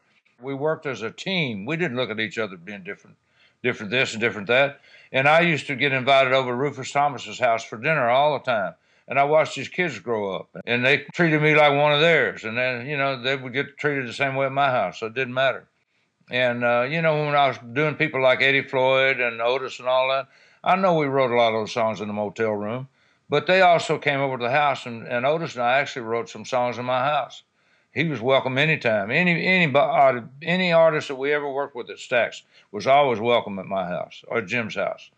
We 0.41 0.53
worked 0.53 0.86
as 0.86 1.01
a 1.01 1.12
team. 1.12 1.65
We 1.65 1.77
didn't 1.77 1.98
look 1.98 2.10
at 2.10 2.19
each 2.19 2.38
other 2.38 2.57
being 2.57 2.83
different, 2.83 3.17
different 3.62 3.91
this 3.91 4.13
and 4.13 4.22
different 4.22 4.48
that. 4.48 4.79
And 5.12 5.27
I 5.27 5.41
used 5.41 5.67
to 5.67 5.75
get 5.75 5.91
invited 5.93 6.33
over 6.33 6.51
to 6.51 6.55
Rufus 6.55 6.91
Thomas's 6.91 7.39
house 7.39 7.63
for 7.63 7.77
dinner 7.77 8.10
all 8.10 8.33
the 8.33 8.43
time. 8.43 8.74
and 9.07 9.19
I 9.19 9.25
watched 9.25 9.55
his 9.55 9.67
kids 9.67 10.00
grow 10.00 10.33
up, 10.33 10.50
and 10.65 10.86
they 10.86 11.00
treated 11.13 11.41
me 11.41 11.55
like 11.55 11.74
one 11.74 11.91
of 11.91 12.00
theirs, 12.00 12.45
and 12.45 12.57
then 12.57 12.88
you 12.88 12.98
know 12.98 13.22
they 13.22 13.36
would 13.36 13.53
get 13.53 13.77
treated 13.77 14.07
the 14.07 14.13
same 14.13 14.36
way 14.36 14.45
at 14.45 14.51
my 14.51 14.69
house, 14.69 15.00
so 15.00 15.07
it 15.07 15.13
didn't 15.13 15.33
matter. 15.33 15.65
And 16.31 16.63
uh, 16.63 16.88
you 16.89 17.01
know 17.01 17.25
when 17.25 17.36
I 17.36 17.48
was 17.48 17.57
doing 17.74 17.95
people 17.95 18.22
like 18.22 18.41
Eddie 18.41 18.63
Floyd 18.63 19.19
and 19.19 19.41
Otis 19.41 19.79
and 19.79 19.88
all 19.88 20.10
that, 20.10 20.29
I 20.63 20.75
know 20.77 20.95
we 20.95 21.07
wrote 21.07 21.31
a 21.31 21.36
lot 21.36 21.53
of 21.53 21.62
those 21.62 21.74
songs 21.74 22.00
in 22.00 22.07
the 22.07 22.13
motel 22.13 22.51
room, 22.51 22.88
but 23.29 23.45
they 23.45 23.62
also 23.62 23.98
came 23.98 24.22
over 24.22 24.38
to 24.38 24.43
the 24.43 24.51
house, 24.51 24.86
and, 24.86 25.05
and 25.05 25.25
Otis 25.25 25.55
and 25.55 25.63
I 25.63 25.79
actually 25.79 26.03
wrote 26.03 26.29
some 26.29 26.45
songs 26.45 26.77
in 26.77 26.86
my 26.86 27.00
house. 27.00 27.43
He 27.93 28.05
was 28.05 28.21
welcome 28.21 28.57
anytime. 28.57 29.12
Any 29.12 29.45
anybody, 29.45 30.21
any 30.41 30.71
artist 30.71 31.09
that 31.09 31.15
we 31.15 31.31
ever 31.31 31.50
worked 31.50 31.75
with 31.75 31.89
at 31.89 31.97
Stax 31.97 32.41
was 32.71 32.88
always 32.88 33.19
welcome 33.19 33.59
at 33.59 33.67
my 33.67 33.85
house 33.85 34.23
or 34.27 34.41
Jim's 34.41 34.75
house. 34.75 35.12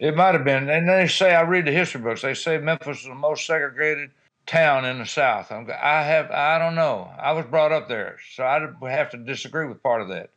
It 0.00 0.16
might 0.16 0.34
have 0.34 0.42
been, 0.42 0.68
and 0.68 0.88
they 0.88 1.06
say 1.06 1.32
I 1.32 1.42
read 1.42 1.66
the 1.66 1.70
history 1.70 2.00
books. 2.00 2.22
They 2.22 2.34
say 2.34 2.58
Memphis 2.58 3.02
is 3.02 3.04
the 3.04 3.14
most 3.14 3.46
segregated 3.46 4.10
town 4.46 4.84
in 4.84 4.98
the 4.98 5.06
South. 5.06 5.52
I'm, 5.52 5.70
I 5.70 6.02
have, 6.02 6.28
I 6.32 6.58
don't 6.58 6.74
know. 6.74 7.08
I 7.20 7.32
was 7.32 7.46
brought 7.46 7.70
up 7.70 7.88
there, 7.88 8.18
so 8.34 8.44
I 8.44 8.90
have 8.90 9.10
to 9.10 9.16
disagree 9.16 9.68
with 9.68 9.82
part 9.82 10.02
of 10.02 10.08
that. 10.08 10.30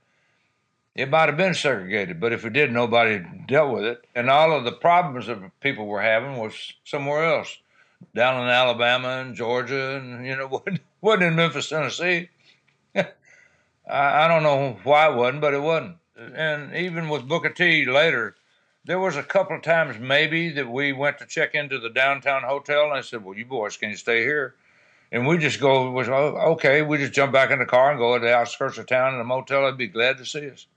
It 0.95 1.09
might 1.09 1.27
have 1.27 1.37
been 1.37 1.55
segregated, 1.55 2.19
but 2.19 2.31
if 2.31 2.45
it 2.45 2.53
did, 2.53 2.71
nobody 2.71 3.25
dealt 3.47 3.73
with 3.73 3.83
it. 3.83 4.05
And 4.13 4.29
all 4.29 4.55
of 4.55 4.63
the 4.63 4.71
problems 4.71 5.27
that 5.27 5.59
people 5.59 5.87
were 5.87 6.01
having 6.01 6.37
was 6.37 6.73
somewhere 6.85 7.25
else, 7.25 7.57
down 8.13 8.41
in 8.41 8.49
Alabama 8.49 9.21
and 9.21 9.35
Georgia, 9.35 9.97
and 9.97 10.25
you 10.25 10.35
know, 10.35 10.47
wasn't, 11.01 11.23
in 11.23 11.35
Memphis, 11.35 11.69
Tennessee. 11.69 12.29
I, 12.95 13.05
I 13.87 14.27
don't 14.27 14.43
know 14.43 14.77
why 14.83 15.09
it 15.09 15.15
wasn't, 15.15 15.41
but 15.41 15.53
it 15.53 15.61
wasn't. 15.61 15.97
And 16.17 16.75
even 16.75 17.09
with 17.09 17.27
Booker 17.27 17.49
T 17.49 17.85
later, 17.85 18.35
there 18.85 18.99
was 18.99 19.17
a 19.17 19.23
couple 19.23 19.55
of 19.55 19.63
times 19.63 19.97
maybe 19.99 20.49
that 20.51 20.69
we 20.69 20.93
went 20.93 21.17
to 21.19 21.25
check 21.25 21.55
into 21.55 21.79
the 21.79 21.89
downtown 21.89 22.43
hotel, 22.43 22.85
and 22.85 22.93
I 22.93 23.01
said, 23.01 23.23
"Well, 23.23 23.37
you 23.37 23.45
boys 23.45 23.77
can 23.77 23.89
you 23.89 23.97
stay 23.97 24.21
here?" 24.21 24.55
And 25.11 25.27
we 25.27 25.37
just 25.37 25.59
go 25.59 25.91
was 25.91 26.09
okay. 26.09 26.81
We 26.81 26.97
just 26.97 27.13
jump 27.13 27.31
back 27.31 27.51
in 27.51 27.59
the 27.59 27.65
car 27.65 27.91
and 27.91 27.99
go 27.99 28.17
to 28.17 28.25
the 28.25 28.33
outskirts 28.33 28.77
of 28.77 28.87
town 28.87 29.13
in 29.13 29.19
a 29.19 29.23
motel. 29.23 29.65
They'd 29.65 29.77
be 29.77 29.87
glad 29.87 30.17
to 30.17 30.25
see 30.25 30.49
us. 30.49 30.67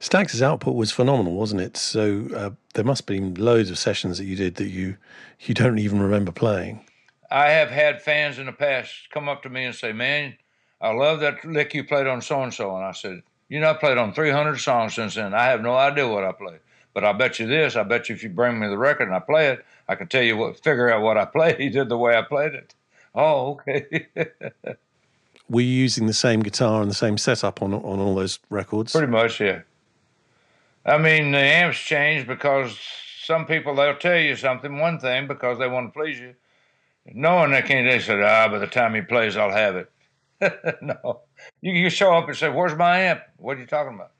Stax's 0.00 0.42
output 0.42 0.74
was 0.74 0.90
phenomenal, 0.90 1.34
wasn't 1.34 1.60
it? 1.60 1.76
So 1.76 2.26
uh, 2.34 2.50
there 2.74 2.84
must 2.84 3.02
have 3.02 3.06
been 3.06 3.34
loads 3.34 3.70
of 3.70 3.78
sessions 3.78 4.18
that 4.18 4.24
you 4.24 4.34
did 4.34 4.56
that 4.56 4.68
you 4.68 4.96
you 5.40 5.54
don't 5.54 5.78
even 5.78 6.00
remember 6.00 6.32
playing. 6.32 6.84
I 7.30 7.50
have 7.50 7.70
had 7.70 8.02
fans 8.02 8.38
in 8.38 8.46
the 8.46 8.52
past 8.52 8.92
come 9.12 9.28
up 9.28 9.42
to 9.44 9.50
me 9.50 9.64
and 9.64 9.74
say, 9.74 9.92
"Man, 9.92 10.36
I 10.80 10.92
love 10.92 11.20
that 11.20 11.44
lick 11.44 11.74
you 11.74 11.84
played 11.84 12.06
on 12.06 12.22
so 12.22 12.42
and 12.42 12.52
so," 12.52 12.74
and 12.74 12.84
I 12.84 12.92
said, 12.92 13.22
you 13.50 13.58
know, 13.60 13.68
I 13.68 13.74
played 13.74 13.98
on 13.98 14.14
300 14.14 14.58
songs 14.58 14.94
since 14.94 15.16
then. 15.16 15.34
I 15.34 15.46
have 15.46 15.60
no 15.60 15.74
idea 15.74 16.08
what 16.08 16.24
I 16.24 16.32
played. 16.32 16.60
But 16.94 17.04
I 17.04 17.12
bet 17.12 17.38
you 17.38 17.46
this. 17.46 17.76
I 17.76 17.82
bet 17.82 18.08
you 18.08 18.14
if 18.14 18.22
you 18.22 18.30
bring 18.30 18.58
me 18.58 18.68
the 18.68 18.78
record 18.78 19.08
and 19.08 19.14
I 19.14 19.18
play 19.18 19.48
it, 19.48 19.64
I 19.88 19.96
can 19.96 20.06
tell 20.06 20.22
you 20.22 20.36
what, 20.36 20.56
figure 20.62 20.90
out 20.90 21.02
what 21.02 21.18
I 21.18 21.24
played 21.26 21.58
He 21.58 21.68
did 21.68 21.88
the 21.88 21.98
way 21.98 22.16
I 22.16 22.22
played 22.22 22.54
it. 22.54 22.74
Oh, 23.14 23.60
okay. 23.68 24.06
Were 25.50 25.60
you 25.60 25.66
using 25.66 26.06
the 26.06 26.12
same 26.12 26.42
guitar 26.42 26.80
and 26.80 26.88
the 26.88 26.94
same 26.94 27.18
setup 27.18 27.60
on 27.60 27.74
on 27.74 27.98
all 27.98 28.14
those 28.14 28.38
records? 28.50 28.92
Pretty 28.92 29.08
much, 29.08 29.40
yeah. 29.40 29.62
I 30.84 30.98
mean, 30.98 31.32
the 31.32 31.38
amps 31.38 31.78
change 31.78 32.26
because 32.26 32.78
some 33.22 33.46
people 33.46 33.74
they'll 33.74 33.96
tell 33.96 34.18
you 34.18 34.34
something, 34.36 34.78
one 34.78 34.98
thing, 34.98 35.26
because 35.26 35.58
they 35.58 35.68
want 35.68 35.92
to 35.92 35.98
please 35.98 36.18
you, 36.18 36.34
knowing 37.06 37.52
they 37.52 37.62
can't. 37.62 37.88
They 37.88 38.00
said, 38.00 38.22
"Ah, 38.22 38.48
by 38.48 38.58
the 38.58 38.66
time 38.66 38.94
he 38.94 39.02
plays, 39.02 39.36
I'll 39.36 39.50
have 39.50 39.76
it." 39.76 39.90
no, 40.82 41.20
you 41.60 41.82
can 41.82 41.90
show 41.90 42.14
up 42.14 42.28
and 42.28 42.36
say, 42.36 42.48
"Where's 42.48 42.74
my 42.74 42.98
amp? 43.00 43.22
What 43.36 43.56
are 43.56 43.60
you 43.60 43.66
talking 43.66 43.94
about?" 43.94 44.12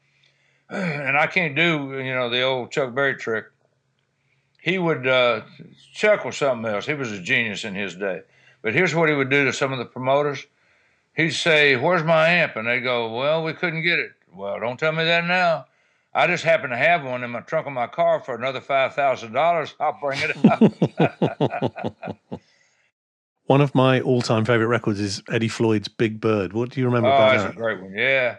And 0.71 1.17
I 1.17 1.27
can't 1.27 1.57
do 1.57 1.99
you 1.99 2.15
know 2.15 2.29
the 2.31 2.43
old 2.43 2.71
Chuck 2.71 2.95
Berry 2.95 3.17
trick. 3.17 3.47
He 4.61 4.79
would 4.79 5.07
uh, 5.07 5.43
Chuck 5.95 6.25
was 6.25 6.37
something 6.37 6.71
else. 6.71 6.87
He 6.87 6.95
was 6.95 7.11
a 7.11 7.21
genius 7.21 7.65
in 7.65 7.75
his 7.75 7.97
day. 7.97 8.21
But 8.63 8.75
here's 8.75 8.95
what 8.95 9.09
he 9.09 9.15
would 9.15 9.31
do 9.31 9.47
to 9.47 9.53
some 9.55 9.73
of 9.73 9.79
the 9.79 9.87
promoters. 9.87 10.47
He'd 11.17 11.31
say, 11.31 11.77
"Where's 11.77 12.05
my 12.05 12.29
amp?" 12.29 12.57
And 12.57 12.69
they 12.69 12.81
go, 12.81 13.17
"Well, 13.17 13.43
we 13.43 13.55
couldn't 13.55 13.83
get 13.83 13.99
it." 13.99 14.13
Well, 14.33 14.61
don't 14.61 14.79
tell 14.79 14.93
me 14.93 15.05
that 15.05 15.25
now. 15.25 15.67
I 16.13 16.27
just 16.27 16.43
happen 16.43 16.71
to 16.71 16.77
have 16.77 17.05
one 17.05 17.23
in 17.23 17.31
my 17.31 17.41
trunk 17.41 17.67
of 17.67 17.73
my 17.73 17.87
car 17.87 18.21
for 18.21 18.35
another 18.35 18.61
five 18.61 18.95
thousand 18.95 19.33
dollars. 19.33 19.75
I'll 19.79 19.99
bring 20.01 20.21
it 20.23 20.37
up. 20.45 22.41
One 23.47 23.61
of 23.61 23.75
my 23.75 24.01
all-time 24.01 24.45
favorite 24.45 24.69
records 24.69 25.01
is 25.01 25.23
Eddie 25.29 25.49
Floyd's 25.49 25.89
"Big 25.89 26.21
Bird." 26.21 26.53
What 26.53 26.71
do 26.71 26.81
you 26.81 26.87
remember 26.87 27.09
oh, 27.09 27.15
about 27.15 27.37
that's 27.37 27.53
a 27.53 27.57
great 27.57 27.81
one. 27.81 27.93
Yeah, 27.93 28.37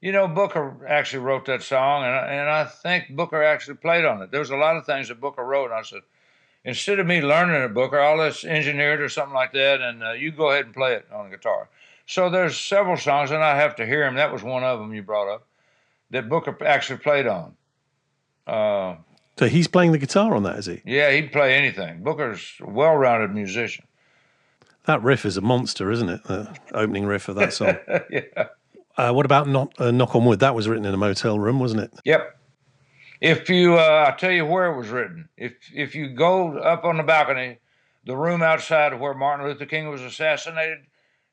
you 0.00 0.12
know 0.12 0.28
Booker 0.28 0.84
actually 0.86 1.24
wrote 1.24 1.46
that 1.46 1.62
song, 1.62 2.04
and 2.04 2.12
I, 2.12 2.26
and 2.26 2.50
I 2.50 2.64
think 2.64 3.10
Booker 3.10 3.42
actually 3.42 3.76
played 3.76 4.04
on 4.04 4.22
it. 4.22 4.30
There 4.30 4.40
was 4.40 4.50
a 4.50 4.56
lot 4.56 4.76
of 4.76 4.86
things 4.86 5.08
that 5.08 5.20
Booker 5.20 5.44
wrote, 5.44 5.66
and 5.66 5.74
I 5.74 5.82
said, 5.82 6.02
instead 6.64 6.98
of 7.00 7.06
me 7.06 7.20
learning 7.20 7.62
it, 7.62 7.74
Booker, 7.74 8.00
I'll 8.00 8.16
let 8.16 8.44
engineer 8.44 8.94
it 8.94 9.00
or 9.00 9.08
something 9.08 9.34
like 9.34 9.52
that, 9.52 9.80
and 9.80 10.04
uh, 10.04 10.12
you 10.12 10.30
go 10.30 10.50
ahead 10.50 10.66
and 10.66 10.74
play 10.74 10.94
it 10.94 11.06
on 11.12 11.30
the 11.30 11.36
guitar. 11.36 11.68
So 12.06 12.30
there's 12.30 12.58
several 12.58 12.96
songs, 12.96 13.32
and 13.32 13.42
I 13.42 13.56
have 13.56 13.76
to 13.76 13.86
hear 13.86 14.00
them. 14.00 14.14
That 14.14 14.32
was 14.32 14.42
one 14.42 14.62
of 14.62 14.78
them 14.78 14.94
you 14.94 15.02
brought 15.02 15.32
up 15.32 15.47
that 16.10 16.28
Booker 16.28 16.56
actually 16.64 16.98
played 16.98 17.26
on. 17.26 17.54
Uh, 18.46 18.96
so 19.38 19.46
he's 19.46 19.68
playing 19.68 19.92
the 19.92 19.98
guitar 19.98 20.34
on 20.34 20.42
that, 20.44 20.58
is 20.58 20.66
he? 20.66 20.82
Yeah, 20.84 21.12
he'd 21.12 21.30
play 21.30 21.54
anything. 21.54 22.02
Booker's 22.02 22.54
a 22.60 22.68
well-rounded 22.68 23.32
musician. 23.32 23.84
That 24.86 25.02
riff 25.02 25.24
is 25.24 25.36
a 25.36 25.40
monster, 25.40 25.90
isn't 25.90 26.08
it? 26.08 26.24
The 26.24 26.56
opening 26.72 27.06
riff 27.06 27.28
of 27.28 27.36
that 27.36 27.52
song. 27.52 27.76
yeah. 28.10 28.48
Uh, 28.96 29.12
what 29.12 29.26
about 29.26 29.46
not, 29.46 29.72
uh, 29.78 29.92
Knock 29.92 30.16
on 30.16 30.24
Wood? 30.24 30.40
That 30.40 30.56
was 30.56 30.66
written 30.66 30.84
in 30.84 30.92
a 30.92 30.96
motel 30.96 31.38
room, 31.38 31.60
wasn't 31.60 31.82
it? 31.82 31.92
Yep. 32.04 32.36
If 33.20 33.48
you, 33.48 33.74
uh, 33.74 34.06
I'll 34.08 34.16
tell 34.16 34.32
you 34.32 34.44
where 34.44 34.72
it 34.72 34.76
was 34.76 34.88
written. 34.88 35.28
If 35.36 35.52
if 35.74 35.94
you 35.94 36.08
go 36.10 36.58
up 36.58 36.84
on 36.84 36.96
the 36.96 37.02
balcony, 37.02 37.58
the 38.04 38.16
room 38.16 38.42
outside 38.42 38.92
of 38.92 39.00
where 39.00 39.14
Martin 39.14 39.46
Luther 39.46 39.66
King 39.66 39.88
was 39.88 40.00
assassinated, 40.00 40.78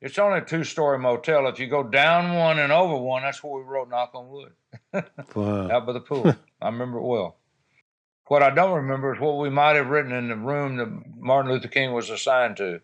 it's 0.02 0.18
only 0.18 0.40
a 0.40 0.42
two-story 0.42 0.98
motel. 1.00 1.48
If 1.48 1.60
you 1.60 1.68
go 1.68 1.84
down 1.84 2.36
one 2.36 2.60
and 2.60 2.72
over 2.72 2.98
one, 2.98 3.22
that's 3.22 3.44
where 3.44 3.54
we 3.54 3.64
wrote 3.64 3.90
"Knock 3.90 4.12
on 4.16 4.30
Wood." 4.30 4.54
Wow. 5.36 5.70
Out 5.72 5.86
by 5.86 5.94
the 5.94 6.00
pool. 6.00 6.36
I 6.62 6.66
remember 6.68 7.00
it 7.00 7.04
well. 7.04 7.38
What 8.28 8.42
I 8.42 8.50
don't 8.50 8.76
remember 8.76 9.14
is 9.14 9.20
what 9.20 9.38
we 9.38 9.50
might 9.50 9.76
have 9.76 9.88
written 9.88 10.12
in 10.12 10.30
the 10.30 10.36
room 10.36 10.78
that 10.78 10.88
Martin 11.18 11.52
Luther 11.52 11.68
King 11.68 11.94
was 11.94 12.10
assigned 12.10 12.58
to. 12.58 12.82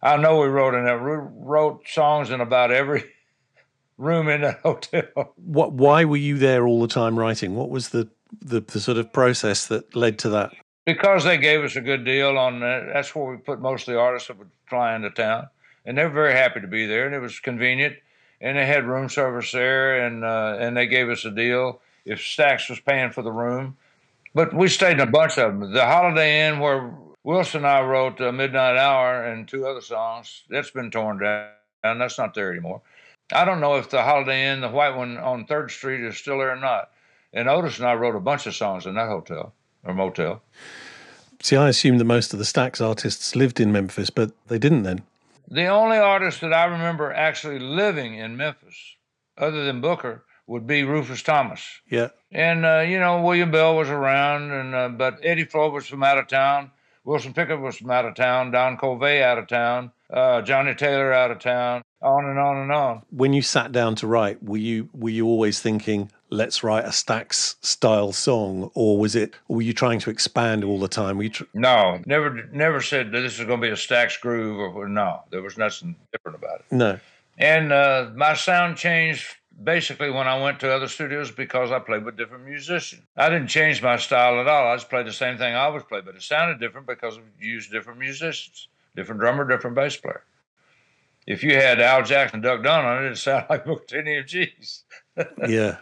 I 0.00 0.16
know 0.16 0.40
we 0.40 0.46
wrote 0.46 0.74
in 0.74 0.84
that. 0.84 1.02
We 1.02 1.10
wrote 1.10 1.88
songs 1.88 2.30
in 2.30 2.40
about 2.40 2.70
every 2.70 3.04
room 3.98 4.28
in 4.28 4.42
that 4.42 4.60
hotel. 4.60 5.34
What? 5.36 5.72
Why 5.72 6.04
were 6.04 6.16
you 6.16 6.38
there 6.38 6.66
all 6.66 6.80
the 6.80 6.88
time 6.88 7.18
writing? 7.18 7.56
What 7.56 7.70
was 7.70 7.88
the 7.88 8.08
the, 8.40 8.60
the 8.60 8.80
sort 8.80 8.98
of 8.98 9.12
process 9.12 9.66
that 9.66 9.96
led 9.96 10.18
to 10.20 10.28
that? 10.30 10.52
Because 10.84 11.24
they 11.24 11.36
gave 11.36 11.64
us 11.64 11.74
a 11.74 11.80
good 11.80 12.04
deal 12.04 12.38
on 12.38 12.60
that. 12.60 12.90
That's 12.92 13.14
where 13.14 13.30
we 13.30 13.38
put 13.38 13.60
most 13.60 13.88
of 13.88 13.94
the 13.94 14.00
artists 14.00 14.28
that 14.28 14.38
would 14.38 14.50
fly 14.68 14.94
into 14.94 15.10
town, 15.10 15.48
and 15.84 15.98
they 15.98 16.04
were 16.04 16.10
very 16.10 16.32
happy 16.32 16.60
to 16.60 16.68
be 16.68 16.86
there, 16.86 17.06
and 17.06 17.14
it 17.14 17.20
was 17.20 17.40
convenient, 17.40 17.96
and 18.40 18.56
they 18.56 18.66
had 18.66 18.86
room 18.86 19.08
service 19.08 19.52
there, 19.52 20.04
and 20.06 20.24
uh, 20.24 20.56
and 20.58 20.76
they 20.76 20.86
gave 20.86 21.08
us 21.08 21.24
a 21.24 21.30
deal 21.30 21.80
if 22.04 22.20
Stax 22.20 22.68
was 22.70 22.80
paying 22.80 23.10
for 23.10 23.22
the 23.22 23.32
room. 23.32 23.76
But 24.34 24.52
we 24.54 24.68
stayed 24.68 24.92
in 24.92 25.00
a 25.00 25.06
bunch 25.06 25.38
of 25.38 25.58
them. 25.58 25.72
The 25.72 25.84
Holiday 25.84 26.48
Inn, 26.48 26.60
where 26.60 26.94
Wilson 27.24 27.58
and 27.58 27.66
I 27.66 27.82
wrote 27.82 28.20
uh, 28.20 28.30
Midnight 28.30 28.76
Hour 28.76 29.24
and 29.24 29.48
two 29.48 29.66
other 29.66 29.80
songs. 29.80 30.44
That's 30.48 30.70
been 30.70 30.90
torn 30.90 31.18
down. 31.18 31.48
That's 31.82 32.18
not 32.18 32.34
there 32.34 32.52
anymore. 32.52 32.82
I 33.32 33.44
don't 33.44 33.60
know 33.60 33.76
if 33.76 33.90
the 33.90 34.02
Holiday 34.02 34.52
Inn, 34.52 34.60
the 34.60 34.68
white 34.68 34.96
one 34.96 35.18
on 35.18 35.46
Third 35.46 35.70
Street, 35.70 36.04
is 36.04 36.16
still 36.16 36.38
there 36.38 36.52
or 36.52 36.56
not. 36.56 36.90
And 37.32 37.48
Otis 37.48 37.78
and 37.78 37.88
I 37.88 37.94
wrote 37.94 38.14
a 38.14 38.20
bunch 38.20 38.46
of 38.46 38.54
songs 38.54 38.86
in 38.86 38.94
that 38.94 39.08
hotel 39.08 39.52
or 39.84 39.94
motel. 39.94 40.42
See, 41.42 41.56
I 41.56 41.68
assumed 41.68 42.00
that 42.00 42.04
most 42.04 42.32
of 42.32 42.38
the 42.38 42.44
Stax 42.44 42.80
artists 42.80 43.34
lived 43.34 43.60
in 43.60 43.72
Memphis, 43.72 44.10
but 44.10 44.30
they 44.46 44.58
didn't 44.58 44.84
then. 44.84 45.02
The 45.48 45.66
only 45.66 45.98
artist 45.98 46.40
that 46.40 46.52
I 46.52 46.64
remember 46.64 47.12
actually 47.12 47.58
living 47.58 48.14
in 48.14 48.36
Memphis, 48.36 48.96
other 49.38 49.64
than 49.64 49.80
Booker, 49.80 50.24
would 50.46 50.66
be 50.66 50.84
Rufus 50.84 51.22
Thomas. 51.22 51.80
Yeah. 51.90 52.08
And, 52.32 52.64
uh, 52.64 52.80
you 52.80 53.00
know, 53.00 53.22
William 53.22 53.50
Bell 53.50 53.76
was 53.76 53.88
around, 53.88 54.50
and 54.50 54.74
uh, 54.74 54.88
but 54.88 55.18
Eddie 55.22 55.44
Floyd 55.44 55.72
was 55.72 55.86
from 55.86 56.02
out 56.02 56.18
of 56.18 56.28
town. 56.28 56.70
Wilson 57.04 57.32
Pickett 57.32 57.60
was 57.60 57.76
from 57.76 57.90
out 57.90 58.04
of 58.04 58.16
town, 58.16 58.50
Don 58.50 58.76
Covay 58.76 59.22
out 59.22 59.38
of 59.38 59.46
town, 59.46 59.92
uh, 60.12 60.42
Johnnie 60.42 60.74
Taylor 60.74 61.12
out 61.12 61.30
of 61.30 61.38
town, 61.38 61.82
on 62.02 62.24
and 62.24 62.38
on 62.38 62.56
and 62.56 62.72
on. 62.72 63.02
When 63.10 63.32
you 63.32 63.42
sat 63.42 63.70
down 63.70 63.94
to 63.96 64.08
write, 64.08 64.42
were 64.42 64.56
you 64.56 64.88
were 64.92 65.10
you 65.10 65.26
always 65.26 65.60
thinking, 65.60 66.10
let's 66.30 66.62
write 66.62 66.84
a 66.84 66.88
Stax 66.88 67.56
style 67.64 68.12
song, 68.12 68.70
or 68.74 68.98
was 68.98 69.14
it? 69.14 69.34
Were 69.48 69.62
you 69.62 69.72
trying 69.72 69.98
to 70.00 70.10
expand 70.10 70.64
all 70.64 70.78
the 70.78 70.88
time? 70.88 71.18
Were 71.18 71.28
tr- 71.28 71.44
no, 71.54 72.00
never 72.06 72.46
never 72.52 72.80
said 72.80 73.12
that 73.12 73.20
this 73.20 73.38
is 73.38 73.46
going 73.46 73.60
to 73.60 73.66
be 73.66 73.72
a 73.72 73.76
Stax 73.76 74.20
groove, 74.20 74.76
or 74.76 74.88
no, 74.88 75.22
there 75.30 75.42
was 75.42 75.56
nothing 75.56 75.96
different 76.12 76.38
about 76.38 76.60
it. 76.60 76.66
No, 76.70 76.98
and 77.38 77.72
uh, 77.72 78.10
my 78.14 78.34
sound 78.34 78.76
changed 78.76 79.36
basically 79.62 80.10
when 80.10 80.28
I 80.28 80.40
went 80.40 80.60
to 80.60 80.70
other 80.70 80.88
studios 80.88 81.30
because 81.30 81.72
I 81.72 81.78
played 81.78 82.04
with 82.04 82.16
different 82.16 82.44
musicians. 82.44 83.02
I 83.16 83.28
didn't 83.28 83.48
change 83.48 83.82
my 83.82 83.96
style 83.96 84.40
at 84.40 84.46
all. 84.46 84.68
I 84.68 84.76
just 84.76 84.90
played 84.90 85.06
the 85.06 85.12
same 85.12 85.38
thing 85.38 85.54
I 85.54 85.64
always 85.64 85.84
played, 85.84 86.04
but 86.04 86.14
it 86.14 86.22
sounded 86.22 86.60
different 86.60 86.86
because 86.86 87.18
we 87.18 87.46
used 87.46 87.70
different 87.70 87.98
musicians, 87.98 88.68
different 88.94 89.20
drummer, 89.20 89.48
different 89.48 89.76
bass 89.76 89.96
player. 89.96 90.22
If 91.26 91.42
you 91.42 91.54
had 91.54 91.80
Al 91.80 92.02
Jackson, 92.02 92.40
Duck 92.40 92.62
Dunn 92.62 92.84
on 92.84 93.04
it, 93.04 93.12
it 93.12 93.16
sounded 93.16 93.46
like 93.50 93.64
Booker 93.64 94.02
T 94.02 94.16
and 94.16 94.26
G's. 94.26 94.84
yeah. 95.48 95.78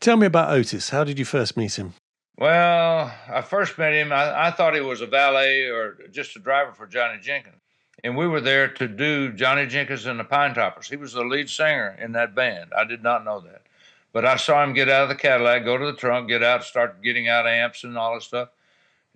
Tell 0.00 0.16
me 0.16 0.26
about 0.26 0.50
Otis. 0.50 0.90
How 0.90 1.02
did 1.02 1.18
you 1.18 1.24
first 1.24 1.56
meet 1.56 1.76
him? 1.76 1.94
Well, 2.36 3.12
I 3.28 3.40
first 3.42 3.76
met 3.78 3.94
him. 3.94 4.12
I, 4.12 4.46
I, 4.46 4.50
thought 4.52 4.74
he 4.74 4.80
was 4.80 5.00
a 5.00 5.06
valet 5.06 5.64
or 5.64 5.98
just 6.12 6.36
a 6.36 6.38
driver 6.38 6.72
for 6.72 6.86
Johnny 6.86 7.18
Jenkins. 7.20 7.56
And 8.04 8.16
we 8.16 8.28
were 8.28 8.40
there 8.40 8.68
to 8.68 8.86
do 8.86 9.32
Johnny 9.32 9.66
Jenkins 9.66 10.06
and 10.06 10.20
the 10.20 10.24
Pine 10.24 10.54
Toppers. 10.54 10.88
He 10.88 10.96
was 10.96 11.14
the 11.14 11.24
lead 11.24 11.50
singer 11.50 11.98
in 12.00 12.12
that 12.12 12.36
band. 12.36 12.70
I 12.76 12.84
did 12.84 13.02
not 13.02 13.24
know 13.24 13.40
that. 13.40 13.62
But 14.12 14.24
I 14.24 14.36
saw 14.36 14.62
him 14.62 14.72
get 14.72 14.88
out 14.88 15.02
of 15.02 15.08
the 15.08 15.16
Cadillac, 15.16 15.64
go 15.64 15.76
to 15.76 15.86
the 15.86 15.94
trunk, 15.94 16.28
get 16.28 16.44
out, 16.44 16.62
start 16.62 17.02
getting 17.02 17.28
out 17.28 17.48
amps 17.48 17.82
and 17.82 17.98
all 17.98 18.14
that 18.14 18.22
stuff. 18.22 18.50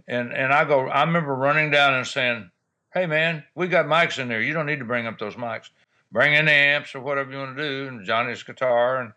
And 0.08 0.32
and 0.32 0.52
I 0.52 0.64
go, 0.64 0.88
I 0.88 1.04
remember 1.04 1.34
running 1.34 1.70
down 1.70 1.94
and 1.94 2.06
saying, 2.06 2.50
Hey 2.92 3.06
man, 3.06 3.44
we 3.54 3.68
got 3.68 3.86
mics 3.86 4.18
in 4.18 4.26
there. 4.26 4.42
You 4.42 4.52
don't 4.52 4.66
need 4.66 4.80
to 4.80 4.84
bring 4.84 5.06
up 5.06 5.18
those 5.20 5.36
mics. 5.36 5.70
Bring 6.10 6.34
in 6.34 6.46
the 6.46 6.52
amps 6.52 6.94
or 6.94 7.00
whatever 7.00 7.30
you 7.30 7.38
want 7.38 7.56
to 7.56 7.62
do, 7.62 7.88
and 7.88 8.04
Johnny's 8.04 8.42
guitar 8.42 9.00
and 9.00 9.12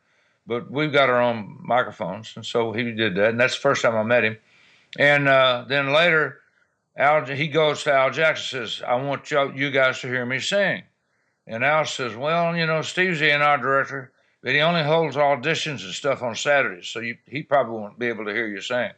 but 0.47 0.69
we've 0.69 0.93
got 0.93 1.10
our 1.10 1.21
own 1.21 1.58
microphones, 1.62 2.34
and 2.36 2.45
so 2.45 2.71
he 2.71 2.91
did 2.91 3.15
that, 3.15 3.29
and 3.29 3.39
that's 3.39 3.55
the 3.55 3.62
first 3.62 3.81
time 3.81 3.95
I 3.95 4.03
met 4.03 4.23
him. 4.23 4.38
And 4.97 5.27
uh, 5.27 5.65
then 5.67 5.91
later, 5.91 6.39
Al 6.97 7.25
he 7.25 7.47
goes 7.47 7.84
to 7.84 7.93
Al 7.93 8.12
Jackson 8.12 8.65
says, 8.65 8.81
"I 8.86 8.95
want 8.95 9.31
you 9.31 9.71
guys 9.71 9.99
to 10.01 10.08
hear 10.08 10.25
me 10.25 10.39
sing." 10.39 10.84
And 11.47 11.63
Al 11.63 11.86
says, 11.86 12.15
"Well, 12.15 12.55
you 12.55 12.65
know, 12.65 12.81
Steve's 12.81 13.19
the 13.19 13.29
A&R 13.29 13.58
director, 13.58 14.12
but 14.41 14.53
he 14.53 14.62
only 14.62 14.84
holds 14.84 15.15
auditions 15.15 15.84
and 15.84 15.93
stuff 15.93 16.21
on 16.21 16.36
Saturdays, 16.36 16.88
so 16.88 16.99
you, 16.99 17.17
he 17.27 17.43
probably 17.43 17.79
won't 17.79 17.99
be 17.99 18.08
able 18.08 18.25
to 18.25 18.34
hear 18.34 18.47
you 18.47 18.62
sing." 18.62 18.91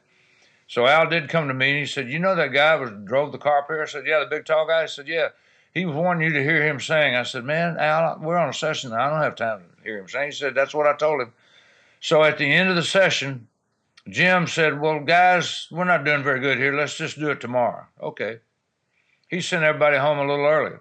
So 0.67 0.85
Al 0.85 1.09
did 1.09 1.29
come 1.29 1.47
to 1.47 1.53
me 1.53 1.69
and 1.71 1.79
he 1.79 1.85
said, 1.85 2.11
"You 2.11 2.19
know 2.19 2.35
that 2.35 2.53
guy 2.53 2.75
was 2.75 2.91
drove 3.05 3.31
the 3.31 3.37
car 3.37 3.59
up 3.59 3.67
here?" 3.67 3.81
I 3.81 3.85
said, 3.85 4.05
"Yeah, 4.05 4.19
the 4.19 4.27
big 4.27 4.45
tall 4.45 4.67
guy." 4.67 4.83
I 4.83 4.87
said, 4.87 5.07
"Yeah." 5.07 5.29
He 5.73 5.85
was 5.85 5.95
wanting 5.95 6.27
you 6.27 6.33
to 6.33 6.43
hear 6.43 6.65
him 6.65 6.79
sing. 6.79 7.15
I 7.15 7.21
said, 7.21 7.43
"Man, 7.43 7.77
Al, 7.77 8.17
we're 8.19 8.37
on 8.37 8.49
a 8.49 8.53
session. 8.53 8.93
I 8.93 9.09
don't 9.09 9.21
have 9.21 9.35
time 9.35 9.59
to 9.59 9.76
hear 9.87 9.99
him 9.99 10.07
sing." 10.07 10.25
He 10.25 10.31
said, 10.31 10.55
"That's 10.55 10.73
what 10.73 10.87
I 10.87 10.95
told 10.95 11.21
him." 11.21 11.33
So 11.99 12.23
at 12.23 12.37
the 12.37 12.45
end 12.45 12.69
of 12.69 12.75
the 12.75 12.83
session, 12.83 13.47
Jim 14.09 14.47
said, 14.47 14.79
Well, 14.79 14.99
guys, 15.01 15.67
we're 15.71 15.83
not 15.83 16.05
doing 16.05 16.23
very 16.23 16.39
good 16.39 16.57
here. 16.57 16.73
Let's 16.73 16.97
just 16.97 17.19
do 17.19 17.29
it 17.29 17.41
tomorrow. 17.41 17.85
Okay. 18.01 18.39
He 19.29 19.41
sent 19.41 19.63
everybody 19.63 19.97
home 19.97 20.19
a 20.19 20.27
little 20.27 20.45
early. 20.45 20.77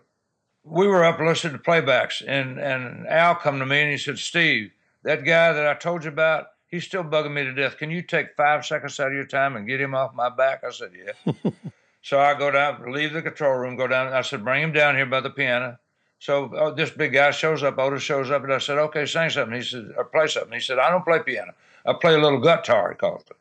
We 0.63 0.87
were 0.87 1.05
up 1.05 1.19
listening 1.19 1.55
to 1.55 1.59
playbacks, 1.59 2.23
and, 2.27 2.59
and 2.59 3.07
Al 3.07 3.37
come 3.37 3.59
to 3.59 3.67
me 3.67 3.83
and 3.83 3.91
he 3.91 3.99
said, 3.99 4.19
Steve, 4.19 4.73
that 5.03 5.25
guy 5.25 5.53
that 5.53 5.67
I 5.67 5.75
told 5.75 6.05
you 6.05 6.11
about, 6.11 6.49
he's 6.67 6.85
still 6.85 7.05
bugging 7.05 7.35
me 7.35 7.45
to 7.45 7.53
death. 7.53 7.77
Can 7.79 7.91
you 7.91 8.03
take 8.03 8.37
five 8.37 8.67
seconds 8.67 8.99
out 8.99 9.09
of 9.09 9.15
your 9.15 9.27
time 9.27 9.57
and 9.57 9.67
get 9.67 9.81
him 9.81 9.95
off 9.95 10.15
my 10.15 10.29
back? 10.29 10.63
I 10.65 10.71
said, 10.71 10.93
Yeah. 10.95 11.51
so 12.03 12.21
I 12.21 12.35
go 12.35 12.51
down, 12.51 12.93
leave 12.93 13.13
the 13.13 13.23
control 13.23 13.55
room, 13.55 13.77
go 13.77 13.87
down. 13.87 14.13
I 14.13 14.23
said, 14.23 14.45
Bring 14.45 14.63
him 14.63 14.73
down 14.73 14.97
here 14.97 15.07
by 15.07 15.21
the 15.21 15.31
piano. 15.31 15.79
So 16.19 16.51
oh, 16.57 16.75
this 16.75 16.91
big 16.91 17.13
guy 17.13 17.31
shows 17.31 17.63
up, 17.63 17.79
Otis 17.79 18.03
shows 18.03 18.31
up, 18.31 18.43
and 18.45 18.53
I 18.53 18.59
said, 18.59 18.79
okay, 18.79 19.07
sing 19.07 19.31
something. 19.31 19.57
He 19.57 19.63
said, 19.63 19.93
or 19.97 20.05
play 20.05 20.27
something. 20.27 20.53
He 20.53 20.61
said, 20.61 20.79
I 20.79 20.91
don't 20.91 21.05
play 21.05 21.21
piano. 21.21 21.53
I 21.85 21.93
play 21.93 22.15
a 22.15 22.19
little 22.19 22.41
guitar, 22.41 22.91
he 22.91 22.97
calls 22.97 23.23
it. 23.31 23.37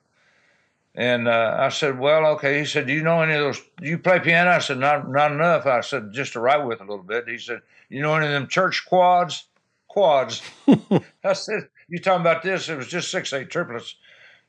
And 0.98 1.28
uh, 1.28 1.58
I 1.60 1.70
said, 1.70 2.00
well, 2.00 2.26
okay. 2.34 2.60
He 2.60 2.66
said, 2.66 2.88
do 2.88 2.94
you 2.94 3.04
know 3.04 3.22
any 3.22 3.34
of 3.34 3.42
those? 3.42 3.62
Do 3.82 3.88
you 3.88 3.98
play 3.98 4.20
piano? 4.20 4.52
I 4.52 4.60
said, 4.60 4.78
not, 4.78 5.10
not 5.10 5.32
enough. 5.32 5.66
I 5.66 5.82
said, 5.82 6.14
just 6.14 6.34
to 6.34 6.40
write 6.40 6.66
with 6.66 6.80
a 6.80 6.86
little 6.86 7.04
bit. 7.04 7.28
He 7.28 7.38
said, 7.38 7.62
you 7.90 8.02
know 8.02 8.16
any 8.16 8.28
of 8.28 8.32
them 8.32 8.48
church 8.48 8.86
quads? 8.88 9.46
Quads. 9.90 10.42
I 11.24 11.34
said, 11.34 11.68
you 11.90 12.00
talking 12.00 12.22
about 12.22 12.44
this? 12.44 12.70
It 12.70 12.78
was 12.78 12.88
just 12.88 13.12
six, 13.12 13.34
eight 13.34 13.50
triplets. 13.50 13.96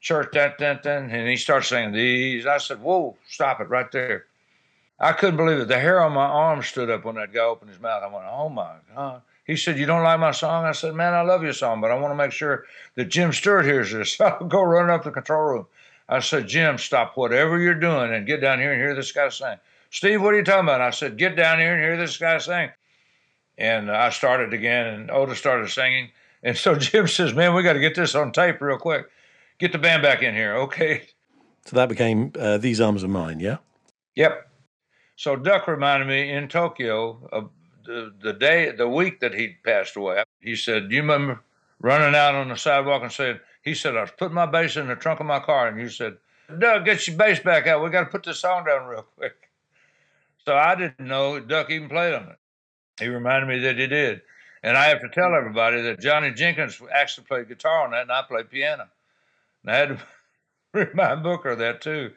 Church, 0.00 0.28
that, 0.34 0.58
that, 0.58 0.84
that. 0.84 1.02
And 1.02 1.28
he 1.28 1.36
starts 1.36 1.68
saying 1.68 1.92
these. 1.92 2.46
I 2.46 2.58
said, 2.58 2.80
whoa, 2.80 3.16
stop 3.28 3.60
it 3.60 3.68
right 3.68 3.90
there. 3.90 4.26
I 4.98 5.12
couldn't 5.12 5.36
believe 5.36 5.58
it. 5.58 5.68
The 5.68 5.78
hair 5.78 6.00
on 6.00 6.12
my 6.12 6.24
arm 6.24 6.62
stood 6.62 6.90
up 6.90 7.04
when 7.04 7.16
that 7.16 7.32
guy 7.32 7.40
opened 7.40 7.70
his 7.70 7.80
mouth. 7.80 8.02
I 8.02 8.06
went, 8.06 8.26
oh 8.30 8.48
my 8.48 8.76
God. 8.94 9.22
He 9.46 9.56
said, 9.56 9.78
You 9.78 9.86
don't 9.86 10.02
like 10.02 10.18
my 10.18 10.32
song? 10.32 10.64
I 10.64 10.72
said, 10.72 10.94
Man, 10.94 11.14
I 11.14 11.22
love 11.22 11.42
your 11.42 11.52
song, 11.52 11.80
but 11.80 11.90
I 11.90 11.94
want 11.94 12.10
to 12.10 12.16
make 12.16 12.32
sure 12.32 12.64
that 12.96 13.06
Jim 13.06 13.32
Stewart 13.32 13.64
hears 13.64 13.92
this. 13.92 14.16
So 14.16 14.24
I'll 14.40 14.46
go 14.46 14.62
running 14.62 14.90
up 14.90 15.04
the 15.04 15.10
control 15.10 15.44
room. 15.44 15.66
I 16.08 16.20
said, 16.20 16.48
Jim, 16.48 16.78
stop 16.78 17.16
whatever 17.16 17.58
you're 17.58 17.74
doing 17.74 18.12
and 18.12 18.26
get 18.26 18.40
down 18.40 18.58
here 18.58 18.72
and 18.72 18.80
hear 18.80 18.94
this 18.94 19.12
guy 19.12 19.28
sing. 19.28 19.56
Steve, 19.90 20.22
what 20.22 20.34
are 20.34 20.38
you 20.38 20.44
talking 20.44 20.64
about? 20.64 20.80
I 20.80 20.90
said, 20.90 21.16
Get 21.16 21.36
down 21.36 21.58
here 21.58 21.74
and 21.74 21.82
hear 21.82 21.96
this 21.96 22.18
guy 22.18 22.38
sing. 22.38 22.70
And 23.58 23.90
I 23.90 24.10
started 24.10 24.52
again, 24.52 24.86
and 24.86 25.10
Otis 25.10 25.38
started 25.38 25.70
singing. 25.70 26.10
And 26.42 26.56
so 26.56 26.74
Jim 26.78 27.06
says, 27.06 27.32
Man, 27.32 27.54
we 27.54 27.62
got 27.62 27.74
to 27.74 27.80
get 27.80 27.94
this 27.94 28.14
on 28.14 28.32
tape 28.32 28.60
real 28.60 28.78
quick. 28.78 29.06
Get 29.58 29.72
the 29.72 29.78
band 29.78 30.02
back 30.02 30.22
in 30.22 30.34
here, 30.34 30.54
okay? 30.56 31.04
So 31.64 31.76
that 31.76 31.88
became 31.88 32.32
uh, 32.38 32.58
These 32.58 32.80
Arms 32.80 33.02
Are 33.04 33.08
Mine, 33.08 33.40
yeah? 33.40 33.56
Yep. 34.16 34.48
So 35.16 35.34
Duck 35.34 35.66
reminded 35.66 36.08
me 36.08 36.30
in 36.30 36.48
Tokyo 36.48 37.28
of 37.32 37.50
the, 37.84 38.12
the 38.20 38.32
day, 38.32 38.70
the 38.70 38.88
week 38.88 39.20
that 39.20 39.34
he 39.34 39.56
passed 39.64 39.96
away. 39.96 40.22
He 40.40 40.56
said, 40.56 40.88
"Do 40.88 40.94
"You 40.94 41.02
remember 41.02 41.40
running 41.80 42.14
out 42.14 42.34
on 42.34 42.48
the 42.48 42.56
sidewalk 42.56 43.02
and 43.02 43.12
said?" 43.12 43.40
He 43.62 43.74
said, 43.74 43.96
"I 43.96 44.02
was 44.02 44.10
putting 44.16 44.34
my 44.34 44.46
bass 44.46 44.76
in 44.76 44.88
the 44.88 44.96
trunk 44.96 45.20
of 45.20 45.26
my 45.26 45.40
car," 45.40 45.68
and 45.68 45.80
you 45.80 45.88
said, 45.88 46.18
"Duck, 46.58 46.84
get 46.84 47.06
your 47.06 47.16
bass 47.16 47.40
back 47.40 47.66
out. 47.66 47.82
We 47.82 47.90
got 47.90 48.04
to 48.04 48.10
put 48.10 48.24
this 48.24 48.40
song 48.40 48.64
down 48.66 48.86
real 48.86 49.06
quick." 49.16 49.50
So 50.44 50.54
I 50.54 50.74
didn't 50.74 51.00
know 51.00 51.40
Duck 51.40 51.70
even 51.70 51.88
played 51.88 52.14
on 52.14 52.28
it. 52.28 52.38
He 53.00 53.08
reminded 53.08 53.48
me 53.48 53.58
that 53.60 53.78
he 53.78 53.86
did. 53.86 54.22
And 54.62 54.76
I 54.76 54.86
have 54.86 55.00
to 55.00 55.08
tell 55.08 55.34
everybody 55.34 55.82
that 55.82 56.00
Johnny 56.00 56.32
Jenkins 56.32 56.80
actually 56.92 57.26
played 57.26 57.48
guitar 57.48 57.84
on 57.84 57.92
that, 57.92 58.02
and 58.02 58.12
I 58.12 58.22
played 58.22 58.50
piano. 58.50 58.88
And 59.62 59.72
I 59.72 59.76
had 59.76 59.88
to 59.88 59.98
remind 60.72 61.22
Booker 61.22 61.50
of 61.50 61.58
that 61.58 61.80
too. 61.80 62.12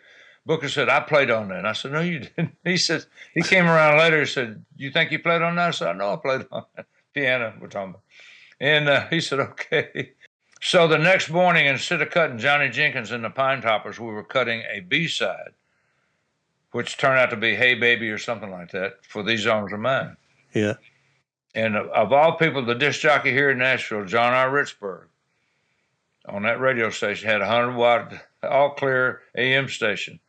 Booker 0.49 0.67
said, 0.67 0.89
I 0.89 1.01
played 1.01 1.29
on 1.29 1.49
that. 1.49 1.59
And 1.59 1.67
I 1.67 1.73
said, 1.73 1.91
No, 1.91 2.01
you 2.01 2.21
didn't. 2.21 2.55
He 2.65 2.75
said, 2.75 3.05
He 3.35 3.43
came 3.43 3.67
around 3.67 3.99
later 3.99 4.21
and 4.21 4.27
said, 4.27 4.65
You 4.75 4.89
think 4.89 5.11
you 5.11 5.19
played 5.19 5.43
on 5.43 5.55
that? 5.57 5.67
I 5.67 5.71
said, 5.71 5.95
No, 5.95 6.13
I 6.13 6.15
played 6.15 6.47
on 6.51 6.63
that. 6.75 6.87
Piano, 7.13 7.53
we're 7.61 7.67
talking 7.67 7.91
about. 7.91 8.01
And 8.59 8.89
uh, 8.89 9.07
he 9.09 9.21
said, 9.21 9.39
Okay. 9.39 10.13
So 10.61 10.89
the 10.89 10.97
next 10.97 11.29
morning, 11.29 11.67
instead 11.67 12.01
of 12.01 12.09
cutting 12.09 12.37
Johnny 12.37 12.67
Jenkins 12.67 13.11
and 13.11 13.23
the 13.23 13.29
Pine 13.29 13.61
Toppers, 13.61 13.97
we 13.97 14.07
were 14.07 14.25
cutting 14.25 14.61
a 14.69 14.81
B 14.81 15.07
side, 15.07 15.51
which 16.73 16.97
turned 16.97 17.17
out 17.17 17.29
to 17.29 17.37
be 17.37 17.55
Hey 17.55 17.75
Baby 17.75 18.09
or 18.09 18.17
something 18.17 18.51
like 18.51 18.71
that 18.71 19.05
for 19.07 19.23
These 19.23 19.47
Arms 19.47 19.71
Are 19.71 19.77
Mine. 19.77 20.17
Yeah. 20.53 20.73
And 21.55 21.77
of, 21.77 21.87
of 21.91 22.11
all 22.11 22.33
people, 22.33 22.65
the 22.65 22.75
disc 22.75 22.99
jockey 22.99 23.31
here 23.31 23.51
in 23.51 23.59
Nashville, 23.59 24.03
John 24.03 24.33
R. 24.33 24.49
Richbourg, 24.49 25.05
on 26.27 26.41
that 26.41 26.59
radio 26.59 26.89
station 26.89 27.29
had 27.29 27.39
a 27.39 27.47
100 27.47 27.77
watt, 27.77 28.13
all 28.43 28.71
clear 28.71 29.21
AM 29.37 29.69
station 29.69 30.19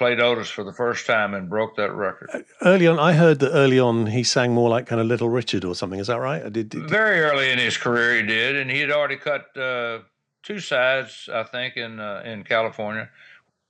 played 0.00 0.18
Otis 0.18 0.48
for 0.48 0.64
the 0.64 0.72
first 0.72 1.04
time 1.04 1.34
and 1.34 1.50
broke 1.50 1.76
that 1.76 1.92
record. 1.92 2.30
Uh, 2.32 2.40
early 2.62 2.86
on, 2.86 2.98
I 2.98 3.12
heard 3.12 3.38
that 3.40 3.50
early 3.50 3.78
on 3.78 4.06
he 4.06 4.24
sang 4.24 4.54
more 4.54 4.70
like 4.70 4.86
kind 4.86 4.98
of 4.98 5.06
Little 5.06 5.28
Richard 5.28 5.62
or 5.62 5.74
something. 5.74 6.00
Is 6.00 6.06
that 6.06 6.20
right? 6.20 6.50
Did, 6.50 6.70
did, 6.70 6.88
Very 6.88 7.20
early 7.20 7.50
in 7.50 7.58
his 7.58 7.76
career, 7.76 8.16
he 8.16 8.22
did, 8.22 8.56
and 8.56 8.70
he 8.70 8.80
had 8.80 8.90
already 8.90 9.16
cut 9.16 9.54
uh, 9.58 9.98
two 10.42 10.58
sides, 10.58 11.28
I 11.30 11.42
think, 11.42 11.76
in 11.76 12.00
uh, 12.00 12.22
in 12.24 12.44
California. 12.44 13.10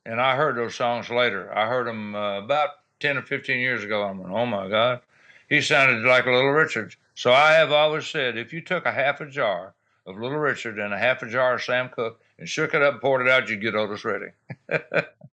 And 0.07 0.21
I 0.21 0.37
heard 0.37 0.57
those 0.57 0.77
songs 0.77 1.11
later. 1.11 1.53
I 1.53 1.66
heard 1.66 1.88
them 1.88 2.14
uh, 2.14 2.38
about 2.38 2.71
ten 3.01 3.16
or 3.16 3.23
fifteen 3.23 3.59
years 3.59 3.83
ago. 3.83 4.05
I'm 4.05 4.19
went, 4.19 4.33
"Oh 4.33 4.47
my 4.47 4.69
God, 4.69 5.01
he 5.49 5.61
sounded 5.61 6.07
like 6.07 6.27
a 6.27 6.31
Little 6.31 6.53
Richard." 6.53 6.95
So 7.16 7.33
I 7.33 7.55
have 7.55 7.73
always 7.73 8.07
said, 8.07 8.38
if 8.38 8.53
you 8.53 8.61
took 8.61 8.87
a 8.87 8.93
half 8.93 9.21
a 9.21 9.27
jar 9.27 9.75
of 10.07 10.16
Little 10.16 10.38
Richard 10.38 10.79
and 10.79 10.95
a 10.95 10.99
half 10.99 11.23
a 11.25 11.29
jar 11.29 11.57
of 11.57 11.62
Sam 11.64 11.88
Cooke 11.88 12.21
and 12.38 12.49
shook 12.49 12.73
it 12.73 12.83
up 12.83 12.93
and 12.93 13.03
poured 13.03 13.27
it 13.27 13.33
out, 13.33 13.49
you'd 13.49 13.61
get 13.61 13.75
Otis 13.75 14.05
Redding. 14.05 14.33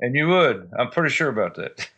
And 0.00 0.14
you 0.14 0.28
would. 0.28 0.70
I'm 0.78 0.90
pretty 0.90 1.10
sure 1.10 1.28
about 1.28 1.56
that. 1.56 1.88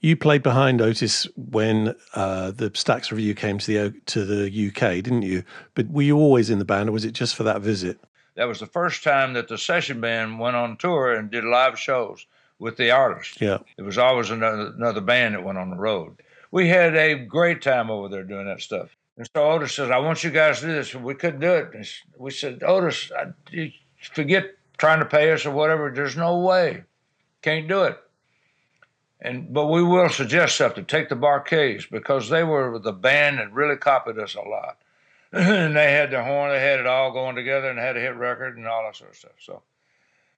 You 0.00 0.16
played 0.16 0.42
behind 0.44 0.80
Otis 0.80 1.26
when 1.36 1.94
uh, 2.14 2.52
the 2.52 2.70
Stax 2.70 3.10
Revue 3.10 3.34
came 3.34 3.58
to 3.58 3.66
the 3.66 4.00
to 4.06 4.24
the 4.24 4.68
UK, 4.68 5.02
didn't 5.02 5.22
you? 5.22 5.42
But 5.74 5.88
were 5.88 6.02
you 6.02 6.16
always 6.16 6.50
in 6.50 6.60
the 6.60 6.64
band, 6.64 6.88
or 6.88 6.92
was 6.92 7.04
it 7.04 7.12
just 7.12 7.34
for 7.34 7.42
that 7.42 7.62
visit? 7.62 7.98
That 8.36 8.46
was 8.46 8.60
the 8.60 8.66
first 8.66 9.02
time 9.02 9.32
that 9.32 9.48
the 9.48 9.58
session 9.58 10.00
band 10.00 10.38
went 10.38 10.54
on 10.54 10.76
tour 10.76 11.12
and 11.12 11.30
did 11.30 11.42
live 11.42 11.76
shows 11.78 12.26
with 12.60 12.76
the 12.76 12.92
artist. 12.92 13.40
Yeah, 13.40 13.58
it 13.76 13.82
was 13.82 13.98
always 13.98 14.30
another 14.30 14.72
another 14.76 15.00
band 15.00 15.34
that 15.34 15.42
went 15.42 15.58
on 15.58 15.70
the 15.70 15.76
road. 15.76 16.22
We 16.52 16.68
had 16.68 16.94
a 16.94 17.16
great 17.16 17.60
time 17.60 17.90
over 17.90 18.08
there 18.08 18.22
doing 18.22 18.46
that 18.46 18.60
stuff. 18.60 18.94
And 19.16 19.28
so 19.34 19.50
Otis 19.50 19.74
says, 19.74 19.90
"I 19.90 19.98
want 19.98 20.22
you 20.22 20.30
guys 20.30 20.60
to 20.60 20.66
do 20.66 20.72
this." 20.74 20.94
We 20.94 21.14
couldn't 21.16 21.40
do 21.40 21.54
it. 21.54 21.74
And 21.74 21.84
we 22.16 22.30
said, 22.30 22.62
"Otis, 22.62 23.10
I, 23.10 23.72
forget 24.12 24.54
trying 24.76 25.00
to 25.00 25.06
pay 25.06 25.32
us 25.32 25.44
or 25.44 25.50
whatever. 25.50 25.90
There's 25.90 26.16
no 26.16 26.38
way." 26.38 26.84
Can't 27.42 27.68
do 27.68 27.84
it. 27.84 27.98
And 29.20 29.52
but 29.52 29.66
we 29.66 29.82
will 29.82 30.08
suggest 30.08 30.56
something. 30.56 30.84
Take 30.84 31.08
the 31.08 31.16
Bar-Kays 31.16 31.86
because 31.86 32.28
they 32.28 32.44
were 32.44 32.78
the 32.78 32.92
band 32.92 33.38
that 33.38 33.52
really 33.52 33.76
copied 33.76 34.18
us 34.18 34.34
a 34.34 34.42
lot. 34.42 34.78
and 35.32 35.76
they 35.76 35.92
had 35.92 36.10
their 36.10 36.24
horn, 36.24 36.50
they 36.50 36.60
had 36.60 36.78
it 36.78 36.86
all 36.86 37.12
going 37.12 37.36
together 37.36 37.68
and 37.68 37.78
had 37.78 37.96
a 37.96 38.00
hit 38.00 38.16
record 38.16 38.56
and 38.56 38.66
all 38.66 38.84
that 38.84 38.96
sort 38.96 39.10
of 39.10 39.16
stuff. 39.16 39.32
So 39.40 39.62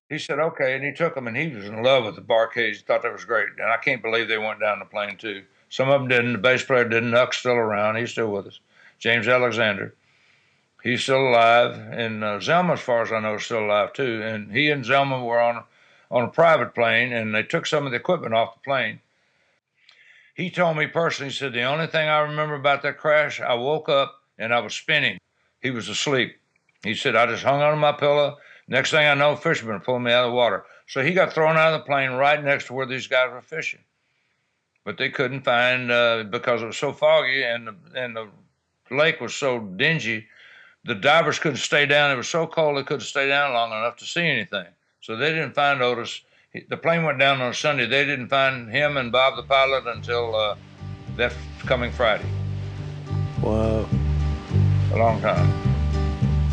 he 0.09 0.19
said, 0.19 0.41
okay. 0.41 0.75
And 0.75 0.85
he 0.85 0.93
took 0.93 1.15
them 1.15 1.29
and 1.29 1.37
he 1.37 1.49
was 1.49 1.67
in 1.67 1.83
love 1.83 2.05
with 2.05 2.17
the. 2.17 2.49
He 2.55 2.75
thought 2.75 3.03
that 3.03 3.13
was 3.13 3.25
great. 3.25 3.49
And 3.59 3.71
I 3.71 3.77
can't 3.77 4.03
believe 4.03 4.29
they 4.29 4.39
went 4.39 4.61
down 4.61 4.81
the 4.81 4.85
plane 4.85 5.17
too. 5.17 5.45
Some 5.69 5.89
of 5.89 6.01
them 6.01 6.09
didn't. 6.09 6.33
The 6.33 6.39
bass 6.39 6.65
player 6.65 6.89
didn't. 6.89 7.13
Nuck's 7.13 7.39
still 7.39 7.55
around. 7.55 7.97
He's 7.97 8.11
still 8.11 8.33
with 8.33 8.49
us. 8.49 8.59
James 8.99 9.29
Alexander. 9.29 9.95
He's 10.83 11.03
still 11.03 11.29
alive. 11.29 11.77
And 11.93 12.25
uh, 12.25 12.39
Zelma, 12.39 12.73
as 12.73 12.81
far 12.81 13.03
as 13.03 13.13
I 13.13 13.21
know, 13.21 13.37
is 13.37 13.45
still 13.45 13.65
alive 13.65 13.93
too. 13.93 14.21
And 14.25 14.51
he 14.51 14.71
and 14.71 14.85
Zelma 14.85 15.25
were 15.25 15.41
on 15.41 15.63
on 16.11 16.25
a 16.25 16.29
private 16.29 16.75
plane 16.75 17.13
and 17.13 17.35
they 17.35 17.43
took 17.43 17.67
some 17.67 17.87
of 17.87 17.93
the 17.93 17.99
equipment 17.99 18.35
off 18.35 18.55
the 18.55 18.61
plane. 18.61 19.01
He 20.35 20.51
told 20.51 20.77
me 20.77 20.87
personally, 20.87 21.31
he 21.31 21.37
said, 21.37 21.53
The 21.53 21.63
only 21.63 21.87
thing 21.87 22.09
I 22.09 22.21
remember 22.21 22.55
about 22.55 22.83
that 22.83 22.99
crash, 22.99 23.41
I 23.41 23.55
woke 23.55 23.89
up 23.89 24.21
and 24.39 24.55
I 24.55 24.61
was 24.61 24.75
spinning. 24.75 25.19
He 25.61 25.71
was 25.71 25.89
asleep. 25.89 26.37
He 26.83 26.95
said, 26.95 27.15
I 27.15 27.27
just 27.27 27.45
hung 27.45 27.61
on 27.61 27.79
my 27.79 27.93
pillow, 27.93 28.39
Next 28.71 28.93
thing 28.93 29.05
I 29.05 29.15
know, 29.15 29.35
fishermen 29.35 29.81
pulling 29.81 30.05
me 30.05 30.13
out 30.13 30.25
of 30.25 30.31
the 30.31 30.37
water. 30.37 30.65
So 30.87 31.03
he 31.03 31.13
got 31.13 31.33
thrown 31.33 31.57
out 31.57 31.75
of 31.75 31.81
the 31.81 31.87
plane 31.87 32.13
right 32.13 32.43
next 32.43 32.69
to 32.69 32.73
where 32.73 32.87
these 32.87 33.09
guys 33.09 33.33
were 33.33 33.43
fishing. 33.43 33.81
But 34.85 34.97
they 34.97 35.11
couldn't 35.11 35.43
find 35.43 35.91
uh, 35.91 36.23
because 36.23 36.63
it 36.63 36.67
was 36.67 36.77
so 36.77 36.93
foggy 36.93 37.43
and 37.43 37.67
the, 37.67 37.75
and 37.97 38.17
the 38.17 38.29
lake 38.91 39.21
was 39.21 39.35
so 39.35 39.59
dingy. 39.59 40.29
The 40.85 40.95
divers 40.95 41.41
couldn't 41.41 41.59
stay 41.59 41.85
down. 41.85 42.13
It 42.13 42.17
was 42.17 42.29
so 42.29 42.47
cold 42.47 42.79
they 42.79 42.85
couldn't 42.85 43.01
stay 43.01 43.27
down 43.27 43.53
long 43.53 43.73
enough 43.73 43.97
to 43.97 44.05
see 44.05 44.23
anything. 44.23 44.67
So 45.01 45.17
they 45.17 45.31
didn't 45.31 45.55
find 45.55 45.81
Otis. 45.83 46.23
The 46.69 46.77
plane 46.77 47.05
went 47.05 47.19
down 47.19 47.41
on 47.41 47.51
a 47.51 47.55
Sunday. 47.55 47.87
They 47.87 48.05
didn't 48.05 48.29
find 48.29 48.71
him 48.71 48.99
and 48.99 49.11
Bob 49.11 49.37
the 49.37 49.43
pilot 49.43 49.87
until 49.87 50.35
uh, 50.37 50.57
that 51.17 51.33
coming 51.61 51.91
Friday. 51.91 52.27
Wow. 53.41 53.89
A 54.93 54.97
long 54.99 55.21
time. 55.23 55.51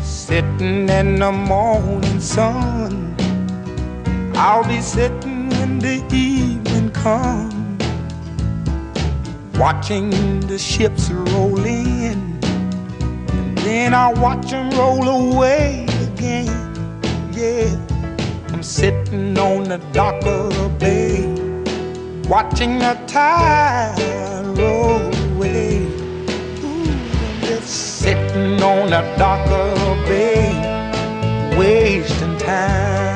Sitting 0.00 0.88
in 0.88 1.18
the 1.18 1.30
morning 1.32 2.20
sun, 2.20 3.14
I'll 4.34 4.66
be 4.66 4.80
sitting 4.80 5.50
when 5.50 5.78
the 5.78 6.02
evening 6.14 6.90
comes, 6.90 7.84
watching 9.58 10.40
the 10.40 10.58
ships 10.58 11.10
roll 11.10 11.58
in, 11.64 12.38
and 12.42 13.58
then 13.58 13.92
I'll 13.92 14.14
watch 14.14 14.50
them 14.50 14.70
roll 14.70 15.06
away 15.08 15.84
again. 16.14 16.46
Yeah, 17.32 17.76
I'm 18.58 18.64
sitting 18.64 19.38
on 19.38 19.68
the 19.68 19.78
dock 19.92 20.20
of 20.26 20.52
the 20.52 20.68
bay, 20.80 21.22
watching 22.28 22.80
the 22.80 23.00
tide 23.06 23.94
roll 24.58 25.14
away. 25.30 25.86
Ooh, 26.64 27.46
just 27.46 28.00
sitting 28.00 28.60
on 28.60 28.90
the 28.90 29.02
dock 29.16 29.46
of 29.46 29.78
the 29.78 29.94
bay, 30.08 31.56
wasting 31.56 32.36
time. 32.38 33.07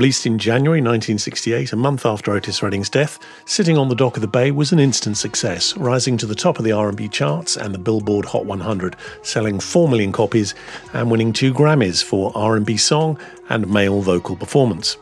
Released 0.00 0.24
in 0.24 0.38
January 0.38 0.78
1968, 0.78 1.74
a 1.74 1.76
month 1.76 2.06
after 2.06 2.32
Otis 2.32 2.62
Redding's 2.62 2.88
death, 2.88 3.18
Sitting 3.44 3.76
on 3.76 3.90
the 3.90 3.94
Dock 3.94 4.16
of 4.16 4.22
the 4.22 4.26
Bay 4.26 4.50
was 4.50 4.72
an 4.72 4.80
instant 4.80 5.18
success, 5.18 5.76
rising 5.76 6.16
to 6.16 6.24
the 6.24 6.34
top 6.34 6.58
of 6.58 6.64
the 6.64 6.72
R&B 6.72 7.06
charts 7.08 7.58
and 7.58 7.74
the 7.74 7.78
Billboard 7.78 8.24
Hot 8.24 8.46
100, 8.46 8.96
selling 9.20 9.60
4 9.60 9.90
million 9.90 10.10
copies 10.10 10.54
and 10.94 11.10
winning 11.10 11.34
2 11.34 11.52
Grammys 11.52 12.02
for 12.02 12.32
R&B 12.34 12.78
song 12.78 13.18
and 13.50 13.70
male 13.70 14.00
vocal 14.00 14.36
performance. 14.36 14.96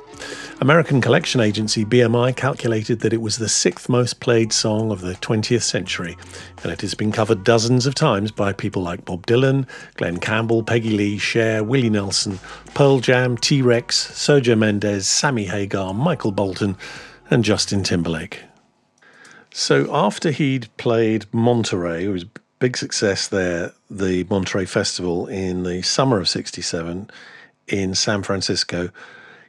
American 0.61 1.01
collection 1.01 1.41
agency 1.41 1.85
BMI 1.85 2.35
calculated 2.35 2.99
that 3.01 3.13
it 3.13 3.21
was 3.21 3.39
the 3.39 3.49
sixth 3.49 3.89
most 3.89 4.19
played 4.19 4.53
song 4.53 4.91
of 4.91 5.03
the 5.03 5.13
20th 5.15 5.63
century, 5.63 6.17
and 6.65 6.73
it 6.73 6.81
has 6.81 6.95
been 6.95 7.13
covered 7.13 7.45
dozens 7.45 7.87
of 7.87 7.95
times 7.95 8.33
by 8.33 8.53
people 8.53 8.83
like 8.83 9.05
Bob 9.05 9.25
Dylan, 9.25 9.69
Glen 9.95 10.19
Campbell, 10.19 10.65
Peggy 10.65 10.91
Lee, 10.91 11.17
Cher, 11.17 11.63
Willie 11.63 11.91
Nelson, 11.91 12.41
Pearl 12.75 12.99
Jam, 12.99 13.37
T 13.37 13.63
Rex, 13.63 14.11
Sergio 14.13 14.59
Mendes, 14.59 15.07
Sammy 15.07 15.45
Hagar, 15.45 15.95
Michael 15.95 16.33
Bolton, 16.33 16.77
and 17.31 17.45
Justin 17.45 17.85
Timberlake. 17.85 18.43
So 19.53 19.89
after 19.95 20.33
he'd 20.33 20.69
played 20.77 21.27
Monterey, 21.31 22.07
it 22.07 22.09
was 22.09 22.25
a 22.25 22.31
big 22.59 22.77
success 22.77 23.29
there, 23.29 23.75
the 23.89 24.25
Monterey 24.25 24.65
Festival 24.65 25.29
in 25.29 25.63
the 25.63 25.83
summer 25.83 26.19
of 26.19 26.29
67 26.29 27.09
in 27.69 27.95
San 27.95 28.25
Francisco 28.25 28.91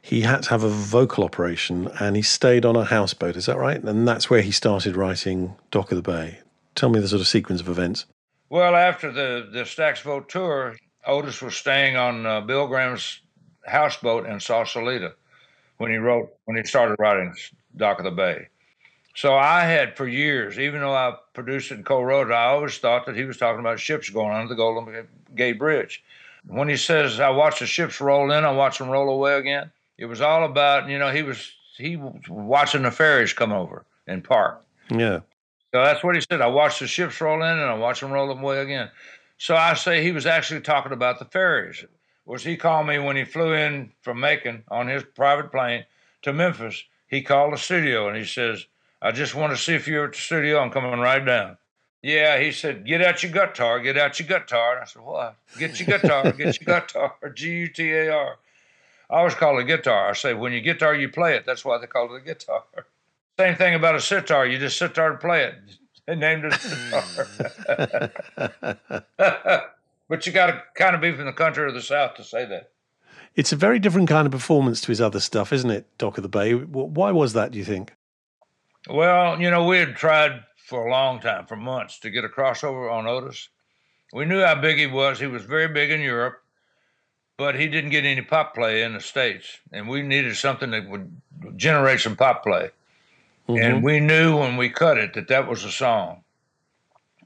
he 0.02 0.22
had 0.22 0.42
to 0.44 0.50
have 0.50 0.62
a 0.62 0.68
vocal 0.68 1.24
operation 1.24 1.88
and 2.00 2.16
he 2.16 2.22
stayed 2.22 2.64
on 2.64 2.76
a 2.76 2.84
houseboat. 2.84 3.36
Is 3.36 3.46
that 3.46 3.58
right? 3.58 3.82
And 3.82 4.06
that's 4.06 4.30
where 4.30 4.42
he 4.42 4.50
started 4.50 4.96
writing 4.96 5.56
Dock 5.70 5.92
of 5.92 5.96
the 5.96 6.02
Bay. 6.02 6.38
Tell 6.74 6.88
me 6.88 7.00
the 7.00 7.08
sort 7.08 7.20
of 7.20 7.28
sequence 7.28 7.60
of 7.60 7.68
events. 7.68 8.06
Well, 8.48 8.74
after 8.74 9.12
the, 9.12 9.48
the 9.52 9.62
Stax 9.62 10.02
Volt 10.02 10.28
tour, 10.28 10.76
Otis 11.06 11.42
was 11.42 11.56
staying 11.56 11.96
on 11.96 12.26
uh, 12.26 12.40
Bill 12.40 12.66
Graham's 12.66 13.20
houseboat 13.66 14.26
in 14.26 14.40
Sausalito 14.40 15.12
when 15.78 15.90
he 15.90 15.98
wrote, 15.98 16.30
when 16.44 16.56
he 16.56 16.64
started 16.64 16.96
writing 16.98 17.34
Dock 17.76 17.98
of 17.98 18.04
the 18.04 18.10
Bay. 18.10 18.48
So 19.14 19.34
I 19.34 19.64
had 19.64 19.96
for 19.96 20.06
years, 20.06 20.58
even 20.58 20.80
though 20.80 20.94
I 20.94 21.14
produced 21.34 21.72
and 21.72 21.84
co-wrote 21.84 22.30
it, 22.30 22.32
I 22.32 22.46
always 22.46 22.78
thought 22.78 23.06
that 23.06 23.16
he 23.16 23.24
was 23.24 23.36
talking 23.36 23.60
about 23.60 23.80
ships 23.80 24.08
going 24.08 24.32
under 24.32 24.48
the 24.48 24.54
Golden 24.54 25.06
Gate 25.34 25.58
Bridge. 25.58 26.02
When 26.46 26.68
he 26.68 26.76
says, 26.76 27.20
I 27.20 27.30
watch 27.30 27.58
the 27.58 27.66
ships 27.66 28.00
roll 28.00 28.30
in, 28.30 28.44
I 28.44 28.52
watch 28.52 28.78
them 28.78 28.88
roll 28.88 29.10
away 29.10 29.34
again, 29.34 29.70
it 30.00 30.06
was 30.06 30.20
all 30.22 30.44
about 30.44 30.88
you 30.88 30.98
know 30.98 31.12
he 31.12 31.22
was 31.22 31.52
he 31.76 31.96
was 31.96 32.22
watching 32.28 32.82
the 32.82 32.90
ferries 32.90 33.32
come 33.32 33.52
over 33.52 33.84
and 34.06 34.24
park. 34.24 34.64
Yeah. 34.90 35.20
So 35.72 35.84
that's 35.84 36.02
what 36.02 36.16
he 36.16 36.22
said. 36.22 36.40
I 36.40 36.48
watched 36.48 36.80
the 36.80 36.88
ships 36.88 37.20
roll 37.20 37.42
in 37.42 37.58
and 37.58 37.70
I 37.70 37.74
watched 37.74 38.00
them 38.00 38.10
roll 38.10 38.30
away 38.30 38.60
again. 38.60 38.90
So 39.38 39.54
I 39.54 39.74
say 39.74 40.02
he 40.02 40.10
was 40.10 40.26
actually 40.26 40.62
talking 40.62 40.92
about 40.92 41.18
the 41.18 41.26
ferries. 41.26 41.84
Was 42.24 42.42
he 42.42 42.56
called 42.56 42.86
me 42.86 42.98
when 42.98 43.16
he 43.16 43.24
flew 43.24 43.52
in 43.52 43.92
from 44.02 44.20
Macon 44.20 44.64
on 44.68 44.88
his 44.88 45.04
private 45.04 45.52
plane 45.52 45.84
to 46.22 46.32
Memphis? 46.32 46.82
He 47.06 47.22
called 47.22 47.52
the 47.52 47.58
studio 47.58 48.08
and 48.08 48.16
he 48.16 48.24
says, 48.24 48.66
"I 49.02 49.12
just 49.12 49.34
want 49.34 49.52
to 49.52 49.62
see 49.62 49.74
if 49.74 49.86
you're 49.86 50.06
at 50.06 50.12
the 50.12 50.18
studio. 50.18 50.58
I'm 50.58 50.70
coming 50.70 50.98
right 50.98 51.24
down." 51.24 51.58
Yeah, 52.02 52.40
he 52.40 52.52
said, 52.52 52.86
"Get 52.86 53.02
out 53.02 53.22
your 53.22 53.32
guitar, 53.32 53.80
get 53.80 53.98
out 53.98 54.18
your 54.18 54.28
guitar." 54.28 54.74
And 54.74 54.82
I 54.82 54.86
said, 54.86 55.02
"What? 55.02 55.36
Get 55.58 55.78
your 55.78 55.98
guitar, 55.98 56.32
get 56.32 56.58
your 56.60 56.80
guitar." 56.80 57.14
G 57.34 57.50
U 57.50 57.68
T 57.68 57.92
A 57.92 58.14
R. 58.14 58.38
I 59.10 59.18
always 59.18 59.34
call 59.34 59.58
it 59.58 59.62
a 59.62 59.64
guitar. 59.64 60.10
I 60.10 60.12
say, 60.12 60.34
when 60.34 60.52
you 60.52 60.60
guitar, 60.60 60.94
you 60.94 61.08
play 61.08 61.34
it. 61.34 61.44
That's 61.44 61.64
why 61.64 61.78
they 61.78 61.86
call 61.88 62.14
it 62.14 62.22
a 62.22 62.24
guitar. 62.24 62.62
Same 63.38 63.56
thing 63.56 63.74
about 63.74 63.96
a 63.96 64.00
sitar. 64.00 64.46
You 64.46 64.58
just 64.58 64.78
sit 64.78 64.94
there 64.94 65.10
and 65.10 65.20
play 65.20 65.44
it. 65.44 65.54
They 66.06 66.16
named 66.16 66.44
it 66.44 66.54
a 66.54 66.58
sitar. 66.58 67.28
Hmm. 69.18 69.58
but 70.08 70.26
you 70.26 70.32
got 70.32 70.46
to 70.46 70.62
kind 70.74 70.96
of 70.96 71.00
be 71.00 71.12
from 71.12 71.26
the 71.26 71.32
country 71.32 71.62
or 71.62 71.70
the 71.70 71.82
South 71.82 72.14
to 72.14 72.24
say 72.24 72.46
that. 72.46 72.70
It's 73.36 73.52
a 73.52 73.56
very 73.56 73.78
different 73.78 74.08
kind 74.08 74.26
of 74.26 74.32
performance 74.32 74.80
to 74.80 74.88
his 74.88 75.00
other 75.00 75.20
stuff, 75.20 75.52
isn't 75.52 75.70
it, 75.70 75.86
Dock 75.98 76.18
of 76.18 76.22
the 76.22 76.28
Bay? 76.28 76.54
Why 76.54 77.12
was 77.12 77.34
that, 77.34 77.52
do 77.52 77.58
you 77.58 77.64
think? 77.64 77.94
Well, 78.88 79.40
you 79.40 79.50
know, 79.50 79.66
we 79.66 79.78
had 79.78 79.94
tried 79.94 80.42
for 80.56 80.88
a 80.88 80.90
long 80.90 81.20
time, 81.20 81.46
for 81.46 81.54
months, 81.54 82.00
to 82.00 82.10
get 82.10 82.24
a 82.24 82.28
crossover 82.28 82.90
on 82.90 83.06
Otis. 83.06 83.48
We 84.12 84.24
knew 84.24 84.40
how 84.40 84.56
big 84.60 84.78
he 84.78 84.88
was. 84.88 85.20
He 85.20 85.28
was 85.28 85.44
very 85.44 85.68
big 85.68 85.92
in 85.92 86.00
Europe 86.00 86.42
but 87.40 87.58
he 87.58 87.68
didn't 87.68 87.88
get 87.88 88.04
any 88.04 88.20
pop 88.20 88.54
play 88.54 88.82
in 88.82 88.92
the 88.92 89.00
states, 89.00 89.60
and 89.72 89.88
we 89.88 90.02
needed 90.02 90.36
something 90.36 90.72
that 90.72 90.86
would 90.90 91.10
generate 91.56 91.98
some 91.98 92.14
pop 92.14 92.42
play. 92.42 92.68
Mm-hmm. 93.48 93.62
And 93.62 93.82
we 93.82 93.98
knew 93.98 94.36
when 94.36 94.58
we 94.58 94.68
cut 94.68 94.98
it 94.98 95.14
that 95.14 95.28
that 95.28 95.48
was 95.48 95.64
a 95.64 95.70
song. 95.70 96.22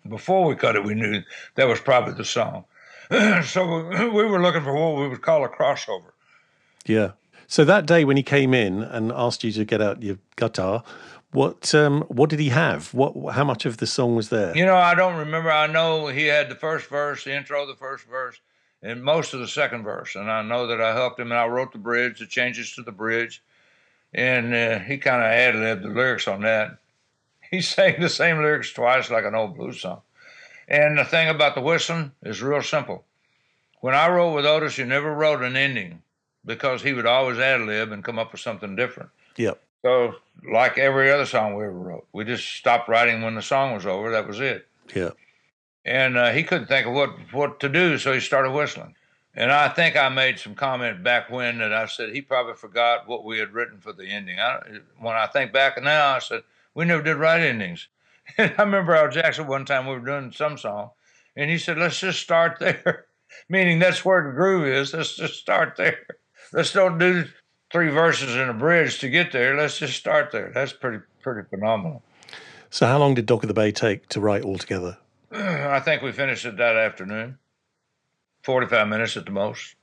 Before 0.09 0.47
we 0.47 0.55
cut 0.55 0.77
it, 0.77 0.85
we 0.85 0.95
knew 0.95 1.25
that 1.57 1.67
was 1.67 1.81
probably 1.81 2.15
the 2.15 2.25
song. 2.25 2.65
so 3.43 3.89
we 4.15 4.25
were 4.25 4.41
looking 4.41 4.63
for 4.63 4.73
what 4.73 5.03
we 5.03 5.09
would 5.09 5.21
call 5.21 5.45
a 5.45 5.49
crossover. 5.49 6.13
Yeah. 6.87 7.13
So 7.49 7.65
that 7.65 7.85
day 7.85 8.05
when 8.05 8.17
he 8.17 8.23
came 8.23 8.55
in 8.55 8.85
and 8.85 9.11
asked 9.11 9.43
you 9.43 9.51
to 9.51 9.65
get 9.65 9.83
out 9.83 10.01
your 10.01 10.19
guitar, 10.37 10.85
what 11.33 11.75
um, 11.75 12.03
what 12.03 12.31
did 12.31 12.39
he 12.39 12.51
have? 12.51 12.95
What 12.95 13.33
how 13.33 13.43
much 13.43 13.67
of 13.67 13.79
the 13.79 13.87
song 13.89 14.15
was 14.15 14.29
there? 14.29 14.57
You 14.57 14.65
know, 14.65 14.77
I 14.77 14.95
don't 14.95 15.17
remember. 15.17 15.51
I 15.51 15.67
know 15.67 16.07
he 16.07 16.27
had 16.27 16.49
the 16.49 16.55
first 16.55 16.87
verse, 16.87 17.25
the 17.25 17.35
intro, 17.35 17.67
the 17.67 17.75
first 17.75 18.05
verse, 18.07 18.39
and 18.85 19.03
most 19.03 19.33
of 19.33 19.41
the 19.41 19.49
second 19.49 19.83
verse. 19.83 20.15
And 20.15 20.31
I 20.31 20.43
know 20.43 20.67
that 20.67 20.81
I 20.81 20.95
helped 20.95 21.19
him, 21.19 21.33
and 21.33 21.41
I 21.41 21.47
wrote 21.47 21.73
the 21.73 21.79
bridge, 21.79 22.19
the 22.21 22.27
changes 22.27 22.75
to 22.75 22.83
the 22.83 22.93
bridge, 22.93 23.43
and 24.13 24.55
uh, 24.55 24.79
he 24.81 24.99
kind 24.99 25.23
of 25.23 25.31
ad 25.31 25.57
libbed 25.57 25.83
the 25.83 25.89
lyrics 25.89 26.29
on 26.29 26.43
that. 26.43 26.79
He 27.51 27.61
sang 27.61 28.01
the 28.01 28.09
same 28.09 28.39
lyrics 28.39 28.73
twice, 28.73 29.11
like 29.11 29.25
an 29.25 29.37
old 29.37 29.55
blues 29.55 29.81
song. 29.81 30.01
And 30.67 30.99
the 30.99 31.05
thing 31.05 31.29
about 31.29 31.55
the 31.55 31.61
whistling 31.61 32.11
is 32.23 32.43
real 32.43 32.63
simple. 32.63 33.05
When 33.81 33.95
I 33.95 34.09
wrote 34.09 34.35
with 34.35 34.47
Otis, 34.47 34.77
you 34.77 34.87
never 34.87 35.15
wrote 35.15 35.41
an 35.41 35.57
ending 35.57 36.03
because 36.45 36.83
he 36.83 36.95
would 36.95 37.07
always 37.07 37.39
ad 37.39 37.61
lib 37.61 37.93
and 37.93 38.03
come 38.03 38.19
up 38.19 38.33
with 38.33 38.41
something 38.41 38.75
different. 38.75 39.11
Yep. 39.37 39.63
So, 39.83 40.17
like 40.51 40.79
every 40.79 41.13
other 41.13 41.27
song 41.27 41.55
we 41.55 41.65
ever 41.65 41.73
wrote, 41.73 42.07
we 42.13 42.25
just 42.25 42.49
stopped 42.57 42.89
writing 42.89 43.23
when 43.23 43.37
the 43.37 43.43
song 43.43 43.73
was 43.73 43.87
over. 43.87 44.11
That 44.11 44.27
was 44.27 44.41
it. 44.41 44.67
Yeah 44.93 45.11
and 45.85 46.17
uh, 46.17 46.31
he 46.31 46.43
couldn't 46.43 46.67
think 46.67 46.87
of 46.87 46.95
what 46.95 47.11
what 47.33 47.61
to 47.61 47.69
do, 47.69 47.99
so 47.99 48.13
he 48.13 48.21
started 48.21 48.53
whistling. 48.53 48.95
And 49.37 49.51
I 49.51 49.69
think 49.69 49.97
I 49.97 50.09
made 50.09 50.39
some 50.39 50.55
comment 50.55 51.03
back 51.03 51.29
when 51.29 51.59
that 51.59 51.73
I 51.73 51.87
said 51.87 52.11
he 52.11 52.23
probably 52.23 52.55
forgot 52.55 53.09
what 53.09 53.25
we 53.25 53.39
had 53.39 53.53
written 53.53 53.81
for 53.81 53.93
the 53.93 54.07
ending. 54.07 54.39
I, 54.39 54.61
when 54.99 55.15
I 55.15 55.27
think 55.27 55.53
back 55.53 55.81
now, 55.83 56.15
I 56.15 56.21
said 56.21 56.43
we 56.75 56.85
never 56.85 57.03
did 57.03 57.17
write 57.17 57.43
endings. 57.43 57.89
And 58.39 58.55
I 58.57 58.63
remember 58.63 58.95
Al 58.95 59.11
Jackson 59.11 59.47
one 59.47 59.67
time 59.67 59.87
we 59.87 59.93
were 59.93 60.01
doing 60.01 60.33
some 60.33 60.57
song, 60.57 60.93
and 61.37 61.51
he 61.51 61.59
said, 61.59 61.77
"Let's 61.77 62.01
just 62.01 62.21
start 62.21 62.59
there," 62.61 63.05
meaning 63.51 63.79
that's 63.79 64.03
where 64.03 64.23
the 64.25 64.31
groove 64.31 64.67
is. 64.67 64.95
Let's 64.95 65.15
just 65.15 65.35
start 65.35 65.77
there. 65.77 66.07
Let's 66.51 66.73
don't 66.73 66.99
do 66.99 67.27
three 67.71 67.91
verses 67.91 68.35
and 68.35 68.49
a 68.49 68.55
bridge 68.55 68.99
to 69.01 69.11
get 69.11 69.31
there. 69.33 69.55
Let's 69.57 69.79
just 69.79 69.97
start 69.99 70.33
there. 70.33 70.51
That's 70.55 70.73
pretty 70.73 71.05
pretty 71.21 71.47
phenomenal. 71.51 72.03
So, 72.71 72.87
how 72.87 72.99
long 72.99 73.13
did 73.13 73.27
Dock 73.27 73.43
of 73.43 73.49
the 73.49 73.55
Bay 73.55 73.73
take 73.73 74.09
to 74.09 74.21
write 74.21 74.43
altogether? 74.43 74.97
I 75.35 75.81
think 75.81 76.03
we 76.03 76.13
finished 76.13 76.45
it 76.45 76.57
that 76.59 76.77
afternoon. 76.77 77.39
45 78.43 78.89
minutes 78.89 79.17
at 79.17 79.25
the 79.25 79.31
most. 79.33 79.75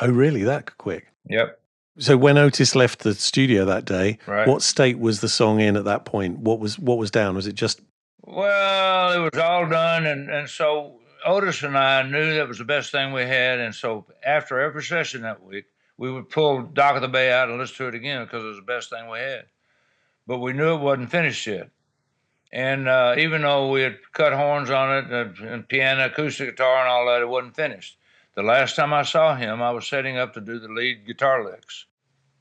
Oh, 0.00 0.08
really? 0.10 0.42
That 0.42 0.76
quick? 0.78 1.06
Yep. 1.28 1.60
So 1.98 2.16
when 2.16 2.38
Otis 2.38 2.74
left 2.74 3.00
the 3.00 3.14
studio 3.14 3.64
that 3.66 3.84
day, 3.84 4.18
Right. 4.26 4.48
what 4.48 4.62
state 4.62 4.98
was 4.98 5.20
the 5.20 5.28
song 5.28 5.60
in 5.60 5.76
at 5.76 5.84
that 5.84 6.04
point? 6.06 6.38
What 6.38 6.58
was 6.58 6.78
what 6.78 6.96
was 6.98 7.10
down? 7.10 7.34
Was 7.36 7.46
it 7.46 7.54
just 7.54 7.80
Well, 8.22 9.12
it 9.12 9.18
was 9.32 9.40
all 9.40 9.68
done, 9.68 10.06
and, 10.06 10.30
and 10.30 10.48
so 10.48 11.00
Otis 11.26 11.62
and 11.62 11.76
I 11.76 12.02
knew 12.02 12.34
that 12.36 12.48
was 12.48 12.58
the 12.58 12.64
best 12.64 12.90
thing 12.90 13.12
we 13.12 13.22
had, 13.22 13.58
and 13.58 13.74
so 13.74 14.06
after 14.24 14.60
every 14.60 14.82
session 14.82 15.22
that 15.22 15.42
week, 15.42 15.66
we 15.98 16.10
would 16.10 16.30
pull 16.30 16.62
Dock 16.62 16.96
of 16.96 17.02
the 17.02 17.08
Bay 17.08 17.30
out 17.30 17.50
and 17.50 17.58
listen 17.58 17.76
to 17.76 17.88
it 17.88 17.94
again 17.94 18.24
because 18.24 18.42
it 18.44 18.46
was 18.48 18.56
the 18.56 18.62
best 18.62 18.88
thing 18.88 19.10
we 19.10 19.18
had. 19.18 19.44
But 20.26 20.38
we 20.38 20.54
knew 20.54 20.74
it 20.74 20.80
wasn't 20.80 21.10
finished 21.10 21.46
yet, 21.46 21.68
and 22.52 22.88
uh, 22.88 23.14
even 23.18 23.42
though 23.42 23.70
we 23.70 23.82
had 23.82 23.98
cut 24.12 24.32
horns 24.32 24.70
on 24.70 24.96
it 24.96 25.10
and, 25.10 25.38
and 25.38 25.68
piano, 25.68 26.06
acoustic 26.06 26.50
guitar, 26.50 26.80
and 26.80 26.88
all 26.88 27.06
that, 27.06 27.22
it 27.22 27.28
wasn't 27.28 27.56
finished. 27.56 27.96
The 28.34 28.42
last 28.42 28.76
time 28.76 28.92
I 28.92 29.02
saw 29.02 29.36
him, 29.36 29.60
I 29.60 29.70
was 29.70 29.86
setting 29.86 30.16
up 30.16 30.34
to 30.34 30.40
do 30.40 30.58
the 30.58 30.68
lead 30.68 31.06
guitar 31.06 31.44
licks. 31.44 31.86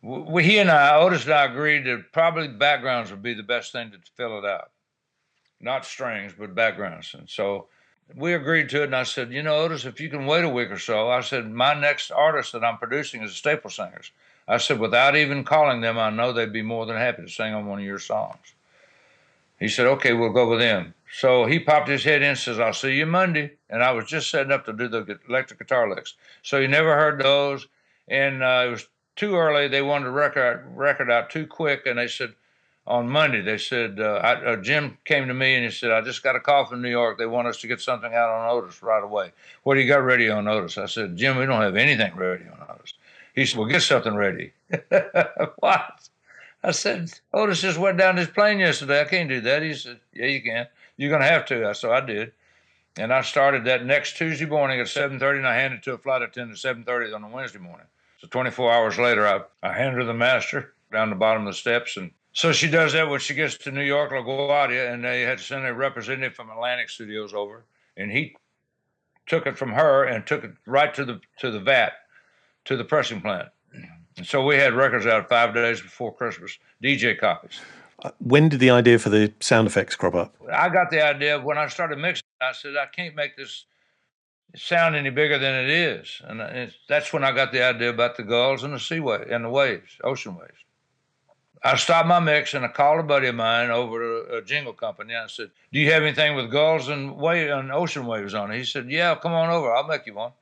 We, 0.01 0.43
he 0.43 0.59
and 0.59 0.71
I, 0.71 0.95
Otis 0.95 1.25
and 1.25 1.33
I, 1.33 1.45
agreed 1.45 1.85
that 1.85 2.11
probably 2.13 2.47
backgrounds 2.47 3.11
would 3.11 3.23
be 3.23 3.33
the 3.33 3.43
best 3.43 3.71
thing 3.71 3.91
to 3.91 3.97
fill 4.15 4.39
it 4.39 4.45
out 4.45 4.71
not 5.61 5.85
strings, 5.85 6.33
but 6.37 6.55
backgrounds. 6.55 7.13
And 7.13 7.29
so 7.29 7.67
we 8.15 8.33
agreed 8.33 8.69
to 8.69 8.81
it. 8.81 8.85
And 8.85 8.95
I 8.95 9.03
said, 9.03 9.31
you 9.31 9.43
know, 9.43 9.57
Otis, 9.57 9.85
if 9.85 9.99
you 9.99 10.09
can 10.09 10.25
wait 10.25 10.45
a 10.45 10.49
week 10.49 10.71
or 10.71 10.79
so, 10.79 11.09
I 11.09 11.21
said, 11.21 11.49
my 11.49 11.73
next 11.73 12.11
artist 12.11 12.53
that 12.53 12.63
I'm 12.63 12.77
producing 12.77 13.23
is 13.23 13.31
the 13.31 13.35
Staple 13.35 13.69
Singers. 13.69 14.11
I 14.47 14.57
said, 14.57 14.79
without 14.79 15.15
even 15.15 15.43
calling 15.43 15.81
them, 15.81 15.99
I 15.99 16.09
know 16.09 16.33
they'd 16.33 16.51
be 16.51 16.63
more 16.63 16.85
than 16.85 16.97
happy 16.97 17.23
to 17.23 17.29
sing 17.29 17.53
on 17.53 17.67
one 17.67 17.79
of 17.79 17.85
your 17.85 17.99
songs. 17.99 18.53
He 19.59 19.67
said, 19.67 19.87
okay, 19.87 20.13
we'll 20.13 20.31
go 20.31 20.49
with 20.49 20.59
them. 20.59 20.93
So 21.11 21.45
he 21.45 21.59
popped 21.59 21.89
his 21.89 22.03
head 22.03 22.21
in 22.21 22.29
and 22.29 22.37
says, 22.37 22.59
I'll 22.59 22.73
see 22.73 22.95
you 22.95 23.05
Monday. 23.05 23.53
And 23.69 23.83
I 23.83 23.91
was 23.91 24.05
just 24.05 24.29
setting 24.29 24.51
up 24.51 24.65
to 24.65 24.73
do 24.73 24.87
the 24.87 25.19
electric 25.27 25.59
guitar 25.59 25.89
licks. 25.89 26.15
So 26.43 26.61
he 26.61 26.67
never 26.67 26.95
heard 26.95 27.21
those. 27.21 27.67
And 28.07 28.43
uh, 28.43 28.65
it 28.67 28.71
was 28.71 28.87
too 29.15 29.35
early. 29.35 29.67
They 29.67 29.81
wanted 29.81 30.05
to 30.05 30.11
record, 30.11 30.65
record 30.75 31.11
out 31.11 31.29
too 31.29 31.47
quick. 31.47 31.85
And 31.85 31.97
they 31.97 32.07
said, 32.07 32.35
on 32.87 33.07
Monday, 33.07 33.41
they 33.41 33.57
said, 33.57 33.99
uh, 33.99 34.19
I, 34.23 34.33
uh, 34.53 34.55
Jim 34.55 34.97
came 35.05 35.27
to 35.27 35.33
me 35.33 35.53
and 35.55 35.63
he 35.63 35.69
said, 35.69 35.91
I 35.91 36.01
just 36.01 36.23
got 36.23 36.35
a 36.35 36.39
call 36.39 36.65
from 36.65 36.81
New 36.81 36.89
York. 36.89 37.19
They 37.19 37.27
want 37.27 37.47
us 37.47 37.61
to 37.61 37.67
get 37.67 37.81
something 37.81 38.11
out 38.13 38.29
on 38.29 38.49
Otis 38.49 38.81
right 38.81 39.03
away. 39.03 39.31
What 39.63 39.75
do 39.75 39.81
you 39.81 39.87
got 39.87 40.03
ready 40.03 40.29
on 40.29 40.47
Otis? 40.47 40.77
I 40.77 40.87
said, 40.87 41.15
Jim, 41.15 41.37
we 41.37 41.45
don't 41.45 41.61
have 41.61 41.75
anything 41.75 42.15
ready 42.15 42.45
on 42.45 42.65
Otis. 42.67 42.95
He 43.35 43.45
said, 43.45 43.59
Well, 43.59 43.67
get 43.67 43.83
something 43.83 44.15
ready. 44.15 44.53
what? 45.59 45.98
I 46.63 46.71
said, 46.71 47.11
Otis 47.33 47.61
just 47.61 47.77
went 47.77 47.97
down 47.97 48.17
his 48.17 48.27
plane 48.27 48.59
yesterday. 48.59 49.01
I 49.01 49.05
can't 49.05 49.29
do 49.29 49.41
that. 49.41 49.61
He 49.61 49.73
said, 49.73 49.99
Yeah, 50.13 50.27
you 50.27 50.41
can. 50.41 50.67
You're 50.97 51.09
going 51.09 51.21
to 51.21 51.27
have 51.27 51.45
to. 51.45 51.73
So 51.73 51.91
I 51.91 52.01
did. 52.01 52.33
And 52.97 53.13
I 53.13 53.21
started 53.21 53.63
that 53.65 53.85
next 53.85 54.17
Tuesday 54.17 54.45
morning 54.45 54.79
at 54.79 54.87
7.30 54.87 55.37
and 55.37 55.47
I 55.47 55.55
handed 55.55 55.77
it 55.77 55.83
to 55.83 55.93
a 55.93 55.97
flight 55.97 56.21
attendant 56.21 56.63
at 56.63 56.75
7.30 56.75 57.15
on 57.15 57.23
a 57.23 57.29
Wednesday 57.29 57.59
morning. 57.59 57.87
So 58.17 58.27
24 58.27 58.73
hours 58.73 58.97
later, 58.97 59.25
I, 59.25 59.41
I 59.63 59.73
handed 59.73 59.99
her 59.99 60.03
the 60.03 60.13
master 60.13 60.73
down 60.91 61.09
the 61.09 61.15
bottom 61.15 61.47
of 61.47 61.53
the 61.53 61.57
steps 61.57 61.95
and 61.95 62.11
so 62.33 62.51
she 62.51 62.69
does 62.69 62.93
that 62.93 63.09
when 63.09 63.19
she 63.19 63.33
gets 63.33 63.57
to 63.57 63.71
New 63.71 63.83
York, 63.83 64.11
LaGuardia, 64.11 64.93
and 64.93 65.03
they 65.03 65.21
had 65.21 65.39
to 65.39 65.43
send 65.43 65.65
a 65.65 65.73
representative 65.73 66.35
from 66.35 66.49
Atlantic 66.49 66.89
Studios 66.89 67.33
over, 67.33 67.65
and 67.97 68.11
he 68.11 68.35
took 69.27 69.47
it 69.47 69.57
from 69.57 69.73
her 69.73 70.03
and 70.05 70.25
took 70.25 70.43
it 70.43 70.51
right 70.65 70.93
to 70.93 71.05
the 71.05 71.21
to 71.39 71.51
the 71.51 71.59
vat, 71.59 71.93
to 72.65 72.77
the 72.77 72.83
pressing 72.83 73.21
plant. 73.21 73.49
And 74.19 74.27
so 74.27 74.43
we 74.43 74.57
had 74.57 74.73
records 74.73 75.05
out 75.05 75.29
five 75.29 75.53
days 75.53 75.79
before 75.79 76.13
Christmas, 76.13 76.59
DJ 76.83 77.17
copies. 77.17 77.61
when 78.17 78.49
did 78.49 78.59
the 78.59 78.69
idea 78.69 78.99
for 78.99 79.09
the 79.09 79.31
sound 79.39 79.65
effects 79.65 79.95
crop 79.95 80.13
up? 80.13 80.35
I 80.51 80.67
got 80.67 80.91
the 80.91 81.01
idea 81.01 81.39
when 81.39 81.57
I 81.57 81.69
started 81.69 81.99
mixing. 81.99 82.25
I 82.41 82.51
said 82.51 82.75
I 82.75 82.87
can't 82.87 83.15
make 83.15 83.37
this 83.37 83.63
sound 84.57 84.97
any 84.97 85.09
bigger 85.09 85.37
than 85.39 85.63
it 85.63 85.69
is, 85.69 86.21
and 86.25 86.41
it's, 86.41 86.75
that's 86.89 87.13
when 87.13 87.23
I 87.23 87.31
got 87.31 87.53
the 87.53 87.63
idea 87.63 87.89
about 87.89 88.17
the 88.17 88.23
gulls 88.23 88.63
and 88.63 88.73
the 88.73 88.79
sea 88.79 88.99
wave 88.99 89.31
and 89.31 89.45
the 89.45 89.49
waves, 89.49 89.97
ocean 90.03 90.35
waves. 90.35 90.65
I 91.63 91.77
stopped 91.77 92.09
my 92.09 92.19
mix 92.19 92.53
and 92.53 92.65
I 92.65 92.69
called 92.69 92.99
a 92.99 93.03
buddy 93.03 93.27
of 93.27 93.35
mine 93.35 93.69
over 93.69 93.99
to 93.99 94.37
a 94.37 94.41
jingle 94.41 94.73
company. 94.73 95.13
And 95.13 95.23
I 95.23 95.27
said, 95.27 95.51
"Do 95.71 95.79
you 95.79 95.91
have 95.91 96.03
anything 96.03 96.35
with 96.35 96.51
gulls 96.51 96.89
and 96.89 97.15
wave 97.15 97.51
and 97.51 97.71
ocean 97.71 98.05
waves 98.05 98.33
on 98.33 98.51
it?" 98.51 98.57
He 98.57 98.65
said, 98.65 98.91
"Yeah, 98.91 99.15
come 99.15 99.33
on 99.33 99.49
over. 99.49 99.73
I'll 99.73 99.87
make 99.87 100.05
you 100.05 100.13
one." 100.13 100.33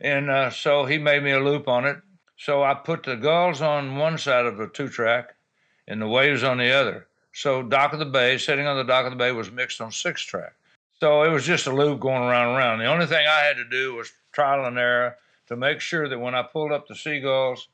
And 0.00 0.28
uh, 0.30 0.50
so 0.50 0.84
he 0.84 0.98
made 0.98 1.22
me 1.22 1.30
a 1.30 1.40
loop 1.40 1.66
on 1.66 1.86
it. 1.86 1.96
So 2.36 2.62
I 2.62 2.74
put 2.74 3.04
the 3.04 3.16
gulls 3.16 3.60
on 3.60 3.96
one 3.96 4.18
side 4.18 4.46
of 4.46 4.56
the 4.56 4.68
two 4.68 4.88
track, 4.88 5.34
and 5.86 6.00
the 6.00 6.08
waves 6.08 6.42
on 6.42 6.58
the 6.58 6.70
other. 6.70 7.06
So 7.32 7.62
Dock 7.62 7.92
of 7.92 7.98
the 7.98 8.04
Bay, 8.04 8.38
sitting 8.38 8.66
on 8.66 8.76
the 8.76 8.84
Dock 8.84 9.06
of 9.06 9.12
the 9.12 9.16
Bay, 9.16 9.32
was 9.32 9.50
mixed 9.50 9.80
on 9.80 9.90
six 9.90 10.22
track. 10.22 10.54
So 11.00 11.22
it 11.22 11.30
was 11.30 11.44
just 11.44 11.66
a 11.66 11.74
loop 11.74 12.00
going 12.00 12.22
around 12.22 12.48
and 12.48 12.56
around. 12.56 12.78
The 12.78 12.86
only 12.86 13.06
thing 13.06 13.26
I 13.26 13.40
had 13.40 13.56
to 13.56 13.68
do 13.68 13.94
was 13.94 14.12
trial 14.32 14.66
and 14.66 14.78
error 14.78 15.16
to 15.48 15.56
make 15.56 15.80
sure 15.80 16.08
that 16.08 16.18
when 16.18 16.34
I 16.34 16.42
pulled 16.42 16.72
up 16.72 16.86
the 16.86 16.94
seagulls 16.94 17.68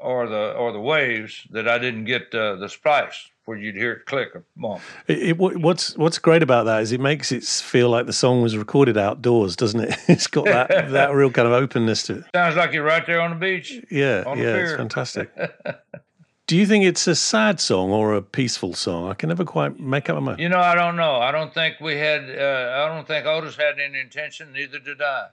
or 0.00 0.26
the 0.26 0.52
or 0.52 0.72
the 0.72 0.80
waves, 0.80 1.46
that 1.50 1.68
I 1.68 1.78
didn't 1.78 2.04
get 2.04 2.34
uh, 2.34 2.56
the 2.56 2.68
splice 2.68 3.28
where 3.50 3.58
you'd 3.58 3.74
hear 3.74 3.94
it 3.94 4.06
click 4.06 4.28
a 4.36 4.42
bump. 4.56 4.80
It, 5.08 5.18
it, 5.18 5.36
what's 5.36 5.96
what's 5.96 6.20
great 6.20 6.40
about 6.40 6.66
that 6.66 6.82
is 6.82 6.92
it 6.92 7.00
makes 7.00 7.32
it 7.32 7.42
feel 7.42 7.88
like 7.88 8.06
the 8.06 8.12
song 8.12 8.42
was 8.42 8.56
recorded 8.56 8.96
outdoors, 8.96 9.56
doesn't 9.56 9.80
it? 9.80 9.98
It's 10.08 10.28
got 10.28 10.44
that 10.44 10.68
that 10.92 11.12
real 11.12 11.32
kind 11.32 11.48
of 11.48 11.52
openness 11.52 12.04
to 12.04 12.18
it. 12.18 12.24
Sounds 12.32 12.54
like 12.54 12.72
you're 12.72 12.84
right 12.84 13.04
there 13.04 13.20
on 13.20 13.30
the 13.30 13.36
beach. 13.36 13.84
Yeah, 13.90 14.20
the 14.22 14.34
yeah, 14.36 14.56
it's 14.56 14.76
fantastic. 14.76 15.30
Do 16.46 16.56
you 16.56 16.64
think 16.64 16.84
it's 16.84 17.06
a 17.08 17.16
sad 17.16 17.60
song 17.60 17.90
or 17.90 18.14
a 18.14 18.22
peaceful 18.22 18.74
song? 18.74 19.10
I 19.10 19.14
can 19.14 19.28
never 19.28 19.44
quite 19.44 19.80
make 19.80 20.08
up 20.08 20.14
my 20.16 20.20
mind. 20.20 20.40
You 20.40 20.48
know, 20.48 20.60
I 20.60 20.76
don't 20.76 20.96
know. 20.96 21.16
I 21.16 21.32
don't 21.32 21.52
think 21.52 21.80
we 21.80 21.96
had. 21.96 22.22
Uh, 22.30 22.84
I 22.84 22.94
don't 22.94 23.06
think 23.06 23.26
Otis 23.26 23.56
had 23.56 23.80
any 23.80 23.98
intention. 23.98 24.52
Neither 24.52 24.78
did 24.78 25.02
I. 25.02 25.28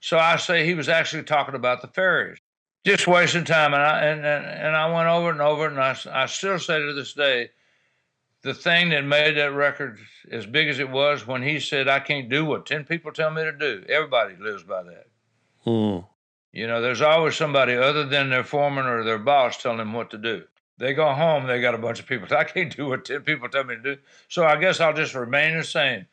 So 0.00 0.18
I 0.18 0.36
say 0.36 0.64
he 0.64 0.72
was 0.72 0.88
actually 0.88 1.24
talking 1.24 1.54
about 1.54 1.82
the 1.82 1.88
ferries, 1.88 2.38
just 2.84 3.06
wasting 3.06 3.44
time. 3.44 3.74
And 3.74 3.82
I 3.82 4.00
and 4.06 4.24
and, 4.24 4.46
and 4.46 4.76
I 4.76 4.92
went 4.92 5.08
over 5.08 5.30
and 5.30 5.40
over, 5.40 5.66
and 5.66 5.80
I, 5.80 5.96
I 6.10 6.26
still 6.26 6.58
say 6.58 6.78
to 6.78 6.92
this 6.92 7.12
day, 7.12 7.50
the 8.42 8.54
thing 8.54 8.90
that 8.90 9.04
made 9.04 9.36
that 9.36 9.52
record 9.52 9.98
as 10.30 10.46
big 10.46 10.68
as 10.68 10.78
it 10.78 10.90
was 10.90 11.26
when 11.26 11.42
he 11.42 11.60
said, 11.60 11.88
"I 11.88 12.00
can't 12.00 12.28
do 12.28 12.44
what 12.44 12.66
ten 12.66 12.84
people 12.84 13.12
tell 13.12 13.30
me 13.30 13.42
to 13.42 13.52
do." 13.52 13.84
Everybody 13.88 14.36
lives 14.36 14.62
by 14.62 14.82
that. 14.82 15.06
Mm. 15.66 16.06
You 16.52 16.66
know, 16.66 16.80
there's 16.80 17.02
always 17.02 17.36
somebody 17.36 17.74
other 17.74 18.04
than 18.04 18.30
their 18.30 18.42
foreman 18.42 18.86
or 18.86 19.04
their 19.04 19.18
boss 19.18 19.62
telling 19.62 19.78
them 19.78 19.92
what 19.92 20.10
to 20.10 20.18
do. 20.18 20.44
They 20.78 20.94
go 20.94 21.12
home, 21.12 21.46
they 21.46 21.60
got 21.60 21.74
a 21.74 21.78
bunch 21.78 22.00
of 22.00 22.06
people. 22.06 22.26
I 22.36 22.44
can't 22.44 22.74
do 22.74 22.86
what 22.86 23.04
10 23.04 23.20
people 23.20 23.48
tell 23.48 23.64
me 23.64 23.76
to 23.76 23.82
do. 23.82 23.96
So 24.28 24.44
I 24.44 24.56
guess 24.56 24.80
I'll 24.80 24.94
just 24.94 25.14
remain 25.14 25.56
the 25.56 25.64
same. 25.64 26.06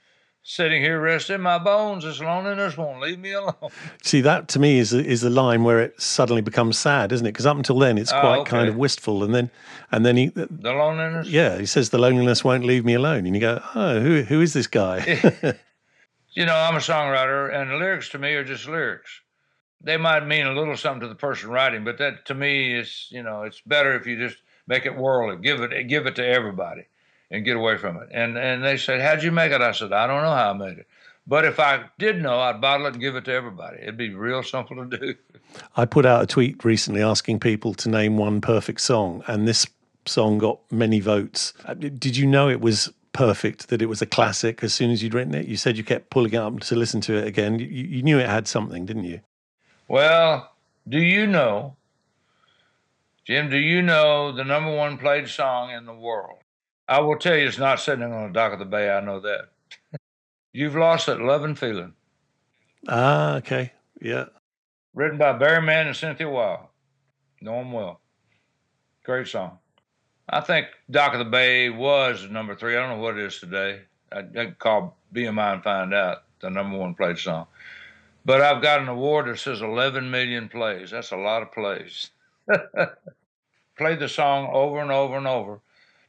Sitting 0.49 0.81
here 0.81 1.01
resting 1.01 1.41
my 1.41 1.57
bones, 1.57 2.05
this 2.05 2.21
loneliness 2.21 2.77
won't 2.77 3.01
leave 3.01 3.19
me 3.19 3.33
alone. 3.33 3.53
See, 4.01 4.21
that 4.21 4.47
to 4.47 4.59
me 4.59 4.79
is 4.79 4.91
the- 4.91 5.05
is 5.05 5.19
the 5.19 5.29
line 5.29 5.65
where 5.65 5.81
it 5.81 6.01
suddenly 6.01 6.41
becomes 6.41 6.79
sad, 6.79 7.11
isn't 7.11 7.27
it? 7.27 7.33
Because 7.33 7.45
up 7.45 7.57
until 7.57 7.77
then, 7.77 7.97
it's 7.97 8.13
Oh, 8.13 8.21
quite 8.21 8.45
kind 8.45 8.61
okay. 8.61 8.69
of 8.69 8.77
wistful, 8.77 9.25
and 9.25 9.35
then 9.35 9.51
and 9.91 10.05
then 10.05 10.15
he, 10.15 10.27
uh, 10.37 10.45
The 10.49 10.71
loneliness? 10.71 11.27
yeah, 11.27 11.57
he 11.57 11.65
says 11.65 11.89
the 11.89 11.97
loneliness 11.97 12.45
won't 12.45 12.63
leave 12.63 12.85
me 12.85 12.93
alone, 12.93 13.25
and 13.25 13.35
you 13.35 13.41
go, 13.41 13.61
oh, 13.75 13.99
who 13.99 14.21
who 14.21 14.39
is 14.39 14.53
this 14.53 14.67
guy? 14.67 15.19
You 16.31 16.45
know, 16.45 16.55
I'm 16.55 16.75
a 16.75 16.79
songwriter, 16.79 17.51
and 17.53 17.69
the 17.71 17.75
lyrics 17.75 18.09
to 18.09 18.19
me 18.19 18.33
are 18.35 18.43
just 18.43 18.67
lyrics. 18.67 19.09
They 19.81 19.97
might 19.97 20.25
mean 20.27 20.45
a 20.45 20.53
little 20.53 20.77
something 20.77 21.01
to 21.01 21.07
the 21.07 21.15
person 21.15 21.49
writing, 21.49 21.83
but 21.83 21.97
that 21.97 22.25
to 22.27 22.35
me 22.35 22.77
is, 22.77 23.07
you 23.09 23.23
know, 23.23 23.41
it's 23.41 23.59
better 23.65 23.95
if 23.95 24.05
you 24.05 24.17
just 24.19 24.37
make 24.67 24.85
it 24.85 24.95
worldly, 24.95 25.41
give 25.41 25.61
it 25.61 25.87
give 25.89 26.05
it 26.05 26.15
to 26.17 26.25
everybody, 26.25 26.83
and 27.31 27.45
get 27.45 27.57
away 27.57 27.77
from 27.77 27.97
it. 27.97 28.09
And 28.11 28.37
and 28.37 28.63
they 28.63 28.77
said, 28.77 29.01
"How'd 29.01 29.23
you 29.23 29.31
make 29.31 29.51
it?" 29.51 29.61
I 29.61 29.71
said, 29.71 29.93
"I 29.93 30.07
don't 30.07 30.21
know 30.21 30.33
how 30.33 30.51
I 30.51 30.53
made 30.53 30.77
it, 30.79 30.87
but 31.25 31.45
if 31.45 31.59
I 31.59 31.85
did 31.97 32.21
know, 32.21 32.39
I'd 32.39 32.61
bottle 32.61 32.85
it 32.87 32.93
and 32.93 33.01
give 33.01 33.15
it 33.15 33.25
to 33.25 33.33
everybody. 33.33 33.79
It'd 33.81 33.97
be 33.97 34.13
real 34.13 34.43
simple 34.43 34.75
to 34.77 34.97
do." 34.97 35.15
I 35.75 35.85
put 35.85 36.05
out 36.05 36.23
a 36.23 36.27
tweet 36.27 36.63
recently 36.63 37.01
asking 37.01 37.39
people 37.39 37.73
to 37.75 37.89
name 37.89 38.17
one 38.17 38.41
perfect 38.41 38.81
song, 38.81 39.23
and 39.27 39.47
this 39.47 39.65
song 40.05 40.37
got 40.37 40.59
many 40.71 40.99
votes. 40.99 41.53
Uh, 41.65 41.73
Did 41.73 42.17
you 42.17 42.25
know 42.25 42.49
it 42.49 42.61
was 42.61 42.91
perfect? 43.13 43.69
That 43.69 43.81
it 43.81 43.87
was 43.87 44.01
a 44.01 44.05
classic 44.05 44.63
as 44.63 44.73
soon 44.73 44.91
as 44.91 45.01
you'd 45.03 45.13
written 45.13 45.33
it? 45.35 45.47
You 45.47 45.57
said 45.57 45.77
you 45.77 45.83
kept 45.83 46.09
pulling 46.09 46.33
it 46.33 46.37
up 46.37 46.59
to 46.61 46.75
listen 46.75 47.01
to 47.01 47.15
it 47.15 47.27
again. 47.27 47.59
You, 47.59 47.65
you 47.65 48.01
knew 48.03 48.19
it 48.19 48.29
had 48.29 48.47
something, 48.47 48.85
didn't 48.85 49.05
you? 49.05 49.21
Well, 49.87 50.51
do 50.87 50.99
you 50.99 51.27
know, 51.27 51.75
Jim? 53.25 53.49
Do 53.49 53.57
you 53.57 53.81
know 53.81 54.31
the 54.31 54.43
number 54.43 54.75
one 54.75 54.97
played 54.97 55.27
song 55.27 55.71
in 55.71 55.85
the 55.85 55.93
world? 55.93 56.39
I 56.87 56.99
will 57.01 57.17
tell 57.17 57.35
you, 57.35 57.47
it's 57.47 57.57
not 57.57 57.79
sitting 57.79 58.03
on 58.03 58.27
the 58.27 58.33
dock 58.33 58.53
of 58.53 58.59
the 58.59 58.65
bay. 58.65 58.89
I 58.91 59.01
know 59.01 59.19
that. 59.21 59.49
You've 60.53 60.75
lost 60.75 61.07
that 61.07 61.19
loving 61.21 61.55
feeling. 61.55 61.93
Ah, 62.87 63.35
okay, 63.37 63.73
yeah. 64.01 64.25
written 64.93 65.17
by 65.17 65.33
Barry 65.33 65.61
Mann 65.61 65.87
and 65.87 65.95
Cynthia 65.95 66.29
Weil. 66.29 66.71
Know 67.41 67.59
'em 67.59 67.71
well. 67.71 68.01
Great 69.03 69.27
song. 69.27 69.59
I 70.29 70.41
think 70.41 70.67
Dock 70.89 71.13
of 71.13 71.19
the 71.19 71.25
Bay 71.25 71.69
was 71.69 72.29
number 72.29 72.55
three. 72.55 72.75
I 72.75 72.79
don't 72.79 72.97
know 72.97 73.03
what 73.03 73.17
it 73.17 73.25
is 73.25 73.39
today. 73.39 73.81
I, 74.11 74.23
I 74.37 74.45
call 74.51 74.97
BMI 75.13 75.53
and 75.55 75.63
find 75.63 75.93
out 75.93 76.23
the 76.41 76.49
number 76.49 76.77
one 76.77 76.95
played 76.95 77.17
song. 77.17 77.47
But 78.25 78.41
I've 78.41 78.61
got 78.61 78.81
an 78.81 78.89
award 78.89 79.27
that 79.27 79.39
says 79.39 79.61
11 79.61 80.09
million 80.11 80.49
plays. 80.49 80.91
That's 80.91 81.11
a 81.11 81.17
lot 81.17 81.43
of 81.43 81.51
plays. 81.51 82.11
Played 83.77 83.99
the 83.99 84.09
song 84.09 84.49
over 84.51 84.79
and 84.79 84.91
over 84.91 85.17
and 85.17 85.27
over. 85.27 85.59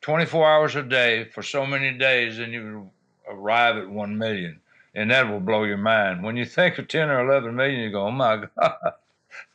24 0.00 0.46
hours 0.46 0.76
a 0.76 0.82
day 0.82 1.24
for 1.24 1.42
so 1.42 1.66
many 1.66 1.96
days, 1.96 2.38
and 2.38 2.52
you 2.52 2.90
arrive 3.28 3.76
at 3.76 3.88
1 3.88 4.18
million. 4.18 4.60
And 4.94 5.10
that 5.10 5.30
will 5.30 5.40
blow 5.40 5.64
your 5.64 5.76
mind. 5.76 6.22
When 6.22 6.36
you 6.36 6.44
think 6.44 6.78
of 6.78 6.88
10 6.88 7.08
or 7.08 7.28
11 7.28 7.54
million, 7.54 7.80
you 7.80 7.90
go, 7.90 8.06
oh 8.06 8.10
my 8.10 8.44
God. 8.58 8.94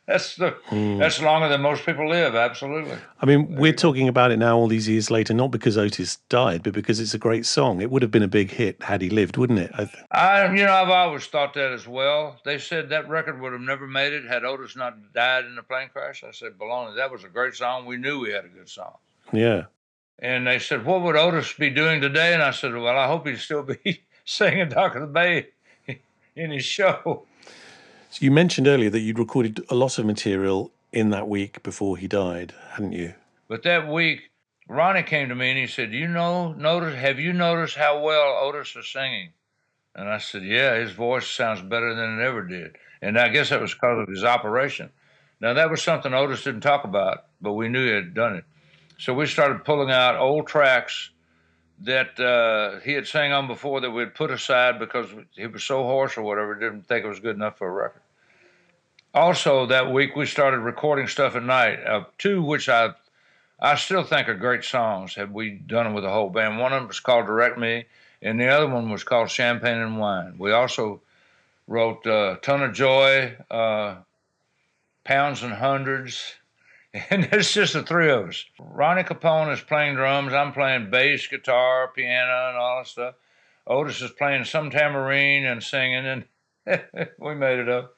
That's 0.06 0.36
the 0.36 0.54
mm. 0.68 0.98
that's 0.98 1.22
longer 1.22 1.48
than 1.48 1.62
most 1.62 1.86
people 1.86 2.06
live. 2.08 2.34
Absolutely. 2.34 2.96
I 3.22 3.26
mean, 3.26 3.56
we're 3.56 3.72
talking 3.72 4.06
about 4.06 4.32
it 4.32 4.36
now 4.36 4.54
all 4.54 4.68
these 4.68 4.86
years 4.86 5.10
later, 5.10 5.32
not 5.32 5.50
because 5.50 5.78
Otis 5.78 6.16
died, 6.28 6.62
but 6.62 6.74
because 6.74 7.00
it's 7.00 7.14
a 7.14 7.18
great 7.18 7.46
song. 7.46 7.80
It 7.80 7.90
would 7.90 8.02
have 8.02 8.10
been 8.10 8.22
a 8.22 8.28
big 8.28 8.50
hit 8.50 8.82
had 8.82 9.00
he 9.00 9.08
lived, 9.08 9.38
wouldn't 9.38 9.60
it? 9.60 9.70
I, 9.72 9.88
I 10.10 10.52
you 10.52 10.64
know, 10.66 10.74
I've 10.74 10.90
always 10.90 11.24
thought 11.26 11.54
that 11.54 11.72
as 11.72 11.88
well. 11.88 12.36
They 12.44 12.58
said 12.58 12.90
that 12.90 13.08
record 13.08 13.40
would 13.40 13.52
have 13.52 13.62
never 13.62 13.86
made 13.86 14.12
it 14.12 14.26
had 14.26 14.44
Otis 14.44 14.76
not 14.76 14.94
died 15.14 15.46
in 15.46 15.56
a 15.56 15.62
plane 15.62 15.88
crash. 15.90 16.22
I 16.22 16.32
said, 16.32 16.58
baloney. 16.58 16.96
That 16.96 17.10
was 17.10 17.24
a 17.24 17.28
great 17.28 17.54
song. 17.54 17.86
We 17.86 17.96
knew 17.96 18.20
we 18.20 18.30
had 18.30 18.44
a 18.44 18.48
good 18.48 18.68
song. 18.68 18.92
Yeah. 19.32 19.64
And 20.18 20.46
they 20.46 20.58
said, 20.58 20.84
what 20.84 21.02
would 21.02 21.16
Otis 21.16 21.52
be 21.54 21.70
doing 21.70 22.00
today? 22.00 22.34
And 22.34 22.42
I 22.42 22.50
said, 22.52 22.72
well, 22.72 22.96
I 22.96 23.06
hope 23.06 23.26
he'd 23.26 23.38
still 23.38 23.62
be 23.62 24.02
singing 24.24 24.68
Dock 24.68 24.94
of 24.94 25.00
the 25.00 25.06
Bay 25.06 25.48
in 26.36 26.50
his 26.50 26.64
show. 26.64 27.26
So 28.10 28.18
you 28.20 28.30
mentioned 28.30 28.68
earlier 28.68 28.90
that 28.90 29.00
you'd 29.00 29.18
recorded 29.18 29.64
a 29.68 29.74
lot 29.74 29.98
of 29.98 30.06
material 30.06 30.70
in 30.92 31.10
that 31.10 31.28
week 31.28 31.62
before 31.62 31.96
he 31.96 32.06
died, 32.06 32.54
hadn't 32.70 32.92
you? 32.92 33.14
But 33.48 33.64
that 33.64 33.88
week, 33.88 34.30
Ronnie 34.68 35.02
came 35.02 35.28
to 35.28 35.34
me 35.34 35.50
and 35.50 35.58
he 35.58 35.66
said, 35.66 35.92
"You 35.92 36.08
know, 36.08 36.52
notice 36.52 36.94
have 36.94 37.18
you 37.18 37.32
noticed 37.32 37.76
how 37.76 38.00
well 38.00 38.38
Otis 38.40 38.74
is 38.76 38.88
singing?" 38.88 39.32
And 39.94 40.08
I 40.08 40.18
said, 40.18 40.42
"Yeah, 40.44 40.76
his 40.76 40.92
voice 40.92 41.26
sounds 41.26 41.60
better 41.60 41.94
than 41.94 42.18
it 42.18 42.22
ever 42.22 42.42
did." 42.42 42.76
And 43.02 43.18
I 43.18 43.28
guess 43.28 43.50
that 43.50 43.60
was 43.60 43.74
because 43.74 43.98
of 43.98 44.08
his 44.08 44.24
operation. 44.24 44.90
Now 45.40 45.52
that 45.52 45.70
was 45.70 45.82
something 45.82 46.14
Otis 46.14 46.44
didn't 46.44 46.62
talk 46.62 46.84
about, 46.84 47.26
but 47.40 47.52
we 47.52 47.68
knew 47.68 47.84
he 47.84 47.92
had 47.92 48.14
done 48.14 48.36
it. 48.36 48.44
So 48.98 49.14
we 49.14 49.26
started 49.26 49.64
pulling 49.64 49.90
out 49.90 50.16
old 50.16 50.46
tracks 50.46 51.10
that 51.80 52.18
uh, 52.20 52.80
he 52.80 52.92
had 52.92 53.06
sang 53.06 53.32
on 53.32 53.46
before 53.46 53.80
that 53.80 53.90
we'd 53.90 54.14
put 54.14 54.30
aside 54.30 54.78
because 54.78 55.08
he 55.32 55.46
was 55.46 55.64
so 55.64 55.82
hoarse 55.82 56.16
or 56.16 56.22
whatever, 56.22 56.54
didn't 56.54 56.86
think 56.86 57.04
it 57.04 57.08
was 57.08 57.20
good 57.20 57.36
enough 57.36 57.58
for 57.58 57.68
a 57.68 57.72
record 57.72 58.02
also 59.14 59.66
that 59.66 59.92
week 59.92 60.16
we 60.16 60.26
started 60.26 60.58
recording 60.58 61.06
stuff 61.06 61.36
at 61.36 61.42
night. 61.42 61.78
Uh, 61.86 62.04
two 62.18 62.42
which 62.42 62.68
I 62.68 62.90
I 63.60 63.76
still 63.76 64.02
think 64.02 64.28
are 64.28 64.34
great 64.34 64.64
songs. 64.64 65.14
Have 65.14 65.30
we 65.30 65.50
done 65.50 65.84
them 65.84 65.94
with 65.94 66.04
the 66.04 66.10
whole 66.10 66.28
band? 66.28 66.58
One 66.58 66.72
of 66.72 66.80
them 66.80 66.88
was 66.88 67.00
called 67.00 67.26
"Direct 67.26 67.56
Me," 67.56 67.86
and 68.20 68.38
the 68.38 68.48
other 68.48 68.66
one 68.66 68.90
was 68.90 69.04
called 69.04 69.30
"Champagne 69.30 69.78
and 69.78 69.98
Wine." 69.98 70.34
We 70.38 70.52
also 70.52 71.00
wrote 71.68 72.06
uh, 72.06 72.36
"Ton 72.42 72.62
of 72.62 72.74
Joy," 72.74 73.36
uh, 73.50 73.96
"Pounds 75.04 75.42
and 75.42 75.54
Hundreds." 75.54 76.34
And 77.10 77.28
it's 77.32 77.52
just 77.52 77.72
the 77.72 77.82
three 77.82 78.10
of 78.10 78.28
us. 78.28 78.44
Ronnie 78.58 79.02
Capone 79.02 79.52
is 79.52 79.60
playing 79.60 79.96
drums. 79.96 80.32
I'm 80.32 80.52
playing 80.52 80.90
bass, 80.90 81.26
guitar, 81.26 81.90
piano, 81.94 82.50
and 82.50 82.56
all 82.56 82.78
that 82.78 82.86
stuff. 82.86 83.14
Otis 83.66 84.00
is 84.00 84.12
playing 84.12 84.44
some 84.44 84.70
tambourine 84.70 85.44
and 85.44 85.62
singing, 85.62 86.06
and 86.06 86.24
we 87.18 87.34
made 87.34 87.58
it 87.58 87.68
up. 87.68 87.96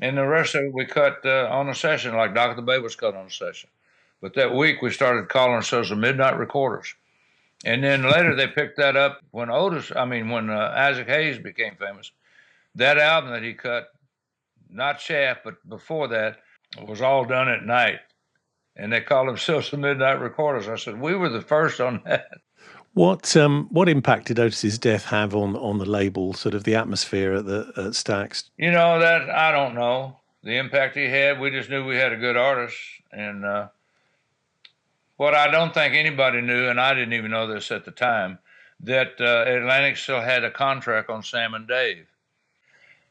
And 0.00 0.18
the 0.18 0.26
rest 0.26 0.54
of 0.54 0.64
it 0.64 0.74
we 0.74 0.84
cut 0.84 1.20
uh, 1.24 1.48
on 1.50 1.68
a 1.68 1.74
session, 1.74 2.14
like 2.14 2.34
Dock 2.34 2.50
of 2.50 2.56
the 2.56 2.62
Bay 2.62 2.78
was 2.78 2.96
cut 2.96 3.14
on 3.14 3.26
a 3.26 3.30
session. 3.30 3.70
But 4.20 4.34
that 4.34 4.54
week 4.54 4.82
we 4.82 4.90
started 4.90 5.28
calling 5.28 5.54
ourselves 5.54 5.88
the 5.88 5.96
Midnight 5.96 6.36
Recorders. 6.36 6.94
And 7.64 7.82
then 7.82 8.02
later 8.02 8.34
they 8.34 8.48
picked 8.48 8.76
that 8.76 8.96
up 8.96 9.20
when 9.30 9.50
Otis, 9.50 9.92
I 9.94 10.04
mean, 10.04 10.28
when 10.28 10.50
uh, 10.50 10.74
Isaac 10.76 11.08
Hayes 11.08 11.38
became 11.38 11.76
famous. 11.76 12.10
That 12.74 12.98
album 12.98 13.30
that 13.30 13.42
he 13.42 13.54
cut, 13.54 13.88
not 14.68 15.00
Shaft, 15.00 15.40
but 15.44 15.66
before 15.66 16.08
that, 16.08 16.38
was 16.86 17.00
all 17.00 17.24
done 17.24 17.48
at 17.48 17.64
night. 17.64 18.00
And 18.76 18.92
they 18.92 19.00
called 19.00 19.28
themselves 19.28 19.70
the 19.70 19.76
Midnight 19.76 20.20
Recorders. 20.20 20.68
I 20.68 20.76
said, 20.76 21.00
we 21.00 21.14
were 21.14 21.28
the 21.28 21.40
first 21.40 21.80
on 21.80 22.02
that. 22.04 22.26
What 22.94 23.36
um, 23.36 23.66
what 23.70 23.88
impact 23.88 24.26
did 24.28 24.38
Otis's 24.38 24.78
death 24.78 25.06
have 25.06 25.34
on, 25.34 25.56
on 25.56 25.78
the 25.78 25.84
label, 25.84 26.32
sort 26.32 26.54
of 26.54 26.62
the 26.62 26.76
atmosphere 26.76 27.34
at 27.34 27.44
the 27.44 27.72
at 27.76 27.92
Stax? 27.92 28.50
You 28.56 28.70
know 28.70 29.00
that 29.00 29.28
I 29.28 29.50
don't 29.50 29.74
know 29.74 30.18
the 30.44 30.56
impact 30.58 30.94
he 30.96 31.06
had. 31.06 31.40
We 31.40 31.50
just 31.50 31.68
knew 31.70 31.84
we 31.84 31.96
had 31.96 32.12
a 32.12 32.16
good 32.16 32.36
artist, 32.36 32.78
and 33.10 33.44
uh, 33.44 33.68
what 35.16 35.34
I 35.34 35.50
don't 35.50 35.74
think 35.74 35.94
anybody 35.94 36.40
knew, 36.40 36.68
and 36.68 36.80
I 36.80 36.94
didn't 36.94 37.14
even 37.14 37.32
know 37.32 37.48
this 37.48 37.72
at 37.72 37.84
the 37.84 37.90
time, 37.90 38.38
that 38.80 39.14
uh, 39.20 39.44
Atlantic 39.50 39.96
still 39.96 40.20
had 40.20 40.44
a 40.44 40.50
contract 40.50 41.10
on 41.10 41.24
Sam 41.24 41.54
and 41.54 41.66
Dave. 41.66 42.06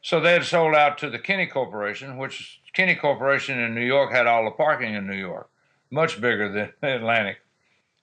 So 0.00 0.18
they 0.18 0.32
had 0.32 0.44
sold 0.44 0.74
out 0.74 0.96
to 0.98 1.10
the 1.10 1.18
Kinney 1.18 1.46
Corporation, 1.46 2.16
which 2.16 2.60
Kinney 2.72 2.94
Corporation 2.94 3.58
in 3.58 3.74
New 3.74 3.84
York 3.84 4.12
had 4.12 4.26
all 4.26 4.44
the 4.44 4.50
parking 4.50 4.94
in 4.94 5.06
New 5.06 5.16
York, 5.16 5.50
much 5.94 6.20
bigger 6.20 6.50
than 6.50 6.72
Atlantic. 6.90 7.38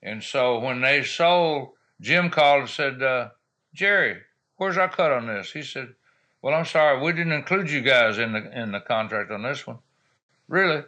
And 0.01 0.23
so 0.23 0.57
when 0.59 0.81
they 0.81 1.03
sold, 1.03 1.69
Jim 1.99 2.29
called 2.29 2.61
and 2.61 2.69
said, 2.69 3.03
uh, 3.03 3.29
Jerry, 3.73 4.17
where's 4.57 4.77
our 4.77 4.89
cut 4.89 5.11
on 5.11 5.27
this? 5.27 5.51
He 5.51 5.61
said, 5.61 5.93
Well, 6.41 6.55
I'm 6.55 6.65
sorry, 6.65 6.99
we 6.99 7.11
didn't 7.11 7.33
include 7.33 7.69
you 7.69 7.81
guys 7.81 8.17
in 8.17 8.33
the 8.33 8.59
in 8.59 8.71
the 8.71 8.79
contract 8.79 9.31
on 9.31 9.43
this 9.43 9.67
one. 9.67 9.79
Really? 10.47 10.83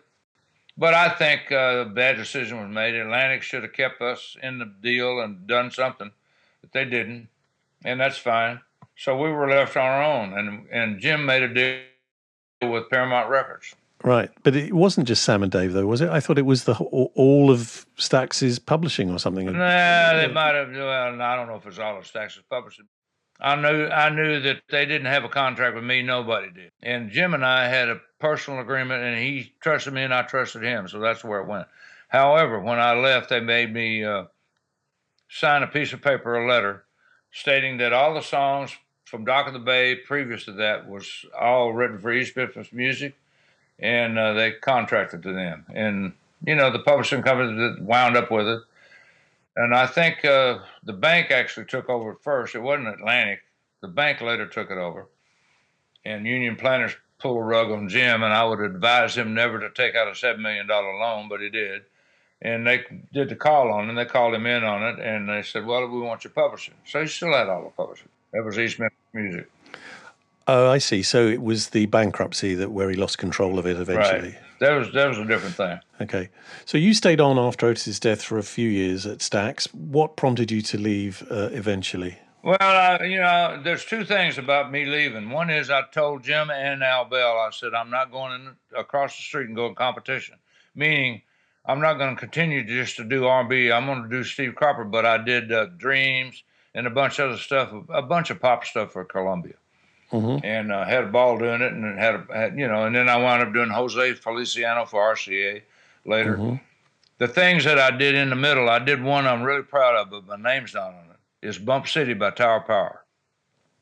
But 0.76 0.96
I 0.96 1.10
think 1.10 1.52
uh, 1.52 1.86
a 1.86 1.86
bad 1.86 2.18
decision 2.18 2.60
was 2.60 2.74
made. 2.74 2.96
Atlantic 2.96 3.44
should 3.44 3.62
have 3.62 3.74
kept 3.74 4.02
us 4.02 4.36
in 4.42 4.58
the 4.58 4.66
deal 4.66 5.20
and 5.20 5.46
done 5.46 5.70
something, 5.70 6.12
but 6.62 6.72
they 6.72 6.86
didn't, 6.86 7.28
and 7.86 8.00
that's 8.00 8.18
fine. 8.18 8.60
So 8.96 9.16
we 9.16 9.30
were 9.30 9.50
left 9.50 9.78
on 9.78 9.86
our 9.86 10.04
own, 10.04 10.38
and 10.38 10.68
and 10.72 11.00
Jim 11.00 11.26
made 11.26 11.44
a 11.44 11.54
deal 11.54 12.72
with 12.72 12.90
Paramount 12.90 13.30
Records. 13.30 13.76
Right, 14.04 14.30
but 14.44 14.54
it 14.54 14.74
wasn't 14.74 15.08
just 15.08 15.24
Sam 15.24 15.44
and 15.44 15.52
Dave, 15.52 15.72
though, 15.72 15.86
was 15.86 16.02
it? 16.02 16.10
I 16.10 16.20
thought 16.20 16.38
it 16.38 16.46
was 16.46 16.66
the 16.66 16.74
all 16.76 17.50
of 17.50 17.86
Stax's 17.96 18.60
publishing 18.60 19.10
or 19.10 19.18
something. 19.18 19.46
Nah, 19.46 20.14
they 20.14 20.28
might 20.28 20.56
have. 20.56 20.72
Well, 20.72 21.22
I 21.22 21.36
don't 21.38 21.48
know 21.48 21.56
if 21.56 21.66
it's 21.66 21.80
all 21.80 21.98
of 21.98 22.06
Stax's 22.06 22.44
publishing. 22.50 22.86
I 23.40 23.56
knew 23.56 23.88
I 23.88 24.10
knew 24.10 24.42
that 24.42 24.64
they 24.70 24.86
didn't 24.86 25.08
have 25.08 25.24
a 25.24 25.30
contract 25.30 25.76
with 25.76 25.86
me. 25.86 26.02
Nobody 26.02 26.52
did, 26.52 26.72
and 26.82 27.12
Jim 27.12 27.34
and 27.34 27.46
I 27.46 27.70
had 27.70 27.88
a 27.88 28.02
personal 28.20 28.60
agreement, 28.60 29.04
and 29.04 29.18
he 29.18 29.54
trusted 29.62 29.94
me, 29.94 30.04
and 30.04 30.14
I 30.14 30.24
trusted 30.24 30.64
him. 30.64 30.90
So 30.90 31.00
that's 31.00 31.24
where 31.24 31.40
it 31.40 31.48
went. 31.48 31.68
However, 32.10 32.60
when 32.60 32.80
I 32.80 32.96
left, 32.96 33.30
they 33.30 33.40
made 33.40 33.74
me 33.74 34.04
uh, 34.04 34.26
sign 35.30 35.64
a 35.64 35.68
piece 35.68 35.94
of 35.94 36.02
paper, 36.02 36.36
a 36.36 36.48
letter, 36.48 36.84
stating 37.32 37.78
that 37.78 37.94
all 37.94 38.14
the 38.14 38.22
songs 38.22 38.72
from 39.06 39.24
Dock 39.24 39.48
of 39.48 39.54
the 39.54 39.60
Bay 39.60 39.96
previous 39.96 40.44
to 40.46 40.52
that 40.54 40.90
was 40.90 41.26
all 41.40 41.72
written 41.72 42.00
for 42.00 42.12
East 42.12 42.36
Memphis 42.36 42.74
Music 42.74 43.16
and 43.84 44.18
uh, 44.18 44.34
they 44.34 44.54
contracted 44.54 45.22
to 45.24 45.34
them. 45.34 45.66
And 45.76 46.14
you 46.46 46.56
know, 46.56 46.72
the 46.72 46.80
publishing 46.80 47.22
company 47.22 47.56
that 47.58 47.82
wound 47.82 48.18
up 48.18 48.32
with 48.32 48.48
it. 48.48 48.62
And 49.56 49.76
I 49.76 49.86
think 49.86 50.26
uh, 50.26 50.60
the 50.84 50.94
bank 50.94 51.30
actually 51.30 51.68
took 51.68 51.90
over 51.90 52.14
at 52.14 52.24
first. 52.24 52.56
It 52.56 52.62
wasn't 52.62 52.88
Atlantic. 52.88 53.42
The 53.82 53.88
bank 53.88 54.22
later 54.22 54.48
took 54.48 54.72
it 54.72 54.78
over. 54.78 55.08
And 56.06 56.26
Union 56.26 56.56
Planters 56.56 56.96
pulled 57.20 57.38
a 57.38 57.44
rug 57.44 57.72
on 57.72 57.88
Jim, 57.88 58.24
and 58.24 58.34
I 58.34 58.44
would 58.46 58.60
advise 58.60 59.16
him 59.16 59.34
never 59.34 59.60
to 59.60 59.70
take 59.70 59.96
out 59.96 60.08
a 60.08 60.12
$7 60.12 60.40
million 60.40 60.68
loan, 60.68 61.30
but 61.30 61.40
he 61.40 61.50
did. 61.50 61.84
And 62.42 62.66
they 62.66 62.84
did 63.14 63.30
the 63.30 63.36
call 63.36 63.72
on 63.72 63.90
him. 63.90 63.96
They 63.96 64.06
called 64.06 64.34
him 64.34 64.46
in 64.46 64.64
on 64.64 64.84
it, 64.84 65.00
and 65.00 65.30
they 65.30 65.44
said, 65.44 65.66
Well, 65.66 65.88
we 65.88 66.02
want 66.02 66.26
your 66.26 66.32
publishing. 66.32 66.74
So 66.86 67.02
he 67.02 67.08
still 67.08 67.34
had 67.34 67.48
all 67.48 67.64
the 67.64 67.70
publishing. 67.70 68.10
That 68.34 68.44
was 68.44 68.60
East 68.60 68.80
Memphis 68.80 68.98
Music. 69.14 69.50
Oh, 70.48 70.70
I 70.70 70.78
see. 70.78 71.04
So 71.04 71.26
it 71.28 71.42
was 71.42 71.70
the 71.70 71.86
bankruptcy 71.86 72.54
that 72.56 72.72
where 72.72 72.90
he 72.90 72.96
lost 72.96 73.18
control 73.18 73.60
of 73.60 73.66
it 73.66 73.78
eventually. 73.78 74.30
Right. 74.30 74.40
That 74.60 74.72
was 74.78 74.92
that 74.94 75.08
was 75.10 75.18
a 75.18 75.26
different 75.26 75.56
thing. 75.56 75.80
Okay. 76.02 76.30
So 76.66 76.78
you 76.78 76.94
stayed 76.94 77.22
on 77.22 77.38
after 77.38 77.68
Otis's 77.68 78.00
death 78.00 78.22
for 78.22 78.38
a 78.38 78.44
few 78.44 78.70
years 78.70 79.06
at 79.06 79.20
Stax. 79.20 79.74
What 79.74 80.16
prompted 80.16 80.52
you 80.52 80.62
to 80.62 80.78
leave 80.78 81.26
uh, 81.32 81.50
eventually? 81.52 82.18
Well, 82.44 82.58
uh, 82.60 83.04
you 83.04 83.22
know, 83.22 83.62
there's 83.64 83.86
two 83.86 84.04
things 84.04 84.38
about 84.38 84.70
me 84.70 84.86
leaving. 84.86 85.30
One 85.30 85.50
is 85.50 85.70
I 85.70 85.84
told 85.94 86.24
Jim 86.24 86.52
and 86.52 86.84
Al 86.84 87.06
Bell, 87.06 87.38
I 87.38 87.50
said 87.52 87.74
I'm 87.74 87.90
not 87.90 88.12
going 88.12 88.34
in, 88.34 88.50
across 88.78 89.16
the 89.16 89.22
street 89.22 89.48
and 89.48 89.56
go 89.56 89.68
in 89.68 89.76
competition. 89.76 90.36
Meaning, 90.76 91.22
I'm 91.66 91.80
not 91.80 91.94
going 91.94 92.14
to 92.14 92.20
continue 92.20 92.66
just 92.66 92.98
to 92.98 93.06
do 93.06 93.26
R&B. 93.26 93.72
I'm 93.72 93.86
going 93.86 94.04
to 94.04 94.10
do 94.10 94.26
Steve 94.26 94.56
Cropper, 94.56 94.84
but 94.84 95.06
I 95.06 95.20
did 95.20 95.54
uh, 95.54 95.68
Dreams 95.78 96.44
and 96.76 96.86
a 96.86 96.90
bunch 96.90 97.20
of 97.20 97.30
other 97.30 97.40
stuff, 97.40 97.72
a 97.88 98.02
bunch 98.02 98.30
of 98.30 98.42
pop 98.42 98.66
stuff 98.66 98.92
for 98.92 99.06
Columbia 99.06 99.54
mm-hmm. 100.14 100.46
and 100.46 100.72
uh, 100.72 100.86
had 100.86 101.06
a 101.06 101.08
ball 101.08 101.38
doing 101.38 101.62
it, 101.62 101.74
and 101.74 102.00
had, 102.00 102.16
a, 102.16 102.26
had, 102.34 102.58
you 102.58 102.68
know, 102.68 102.86
and 102.86 102.96
then 102.96 103.10
I 103.10 103.18
wound 103.18 103.42
up 103.42 103.54
doing 103.54 103.70
Jose 103.70 104.14
Feliciano 104.14 104.86
for 104.86 105.02
RCA 105.14 105.64
later. 106.06 106.38
Mm-hmm. 106.38 106.56
The 107.18 107.28
things 107.28 107.64
that 107.64 107.80
I 107.80 107.92
did 107.92 108.16
in 108.16 108.30
the 108.30 108.36
middle, 108.36 108.70
I 108.70 108.80
did 108.80 109.02
one 109.02 109.26
I'm 109.26 109.44
really 109.44 109.64
proud 109.64 109.96
of, 109.96 110.10
but 110.10 110.28
my 110.28 110.52
name's 110.52 110.74
not 110.74 110.90
on 110.90 111.06
it. 111.12 111.48
It's 111.48 111.58
Bump 111.58 111.88
City 111.88 112.14
by 112.14 112.32
Tower 112.32 112.62
Power. 112.62 113.04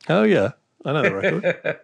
Oh 0.08 0.22
yeah, 0.24 0.52
I 0.84 0.92
know 0.92 1.02
the 1.02 1.14
record. 1.14 1.80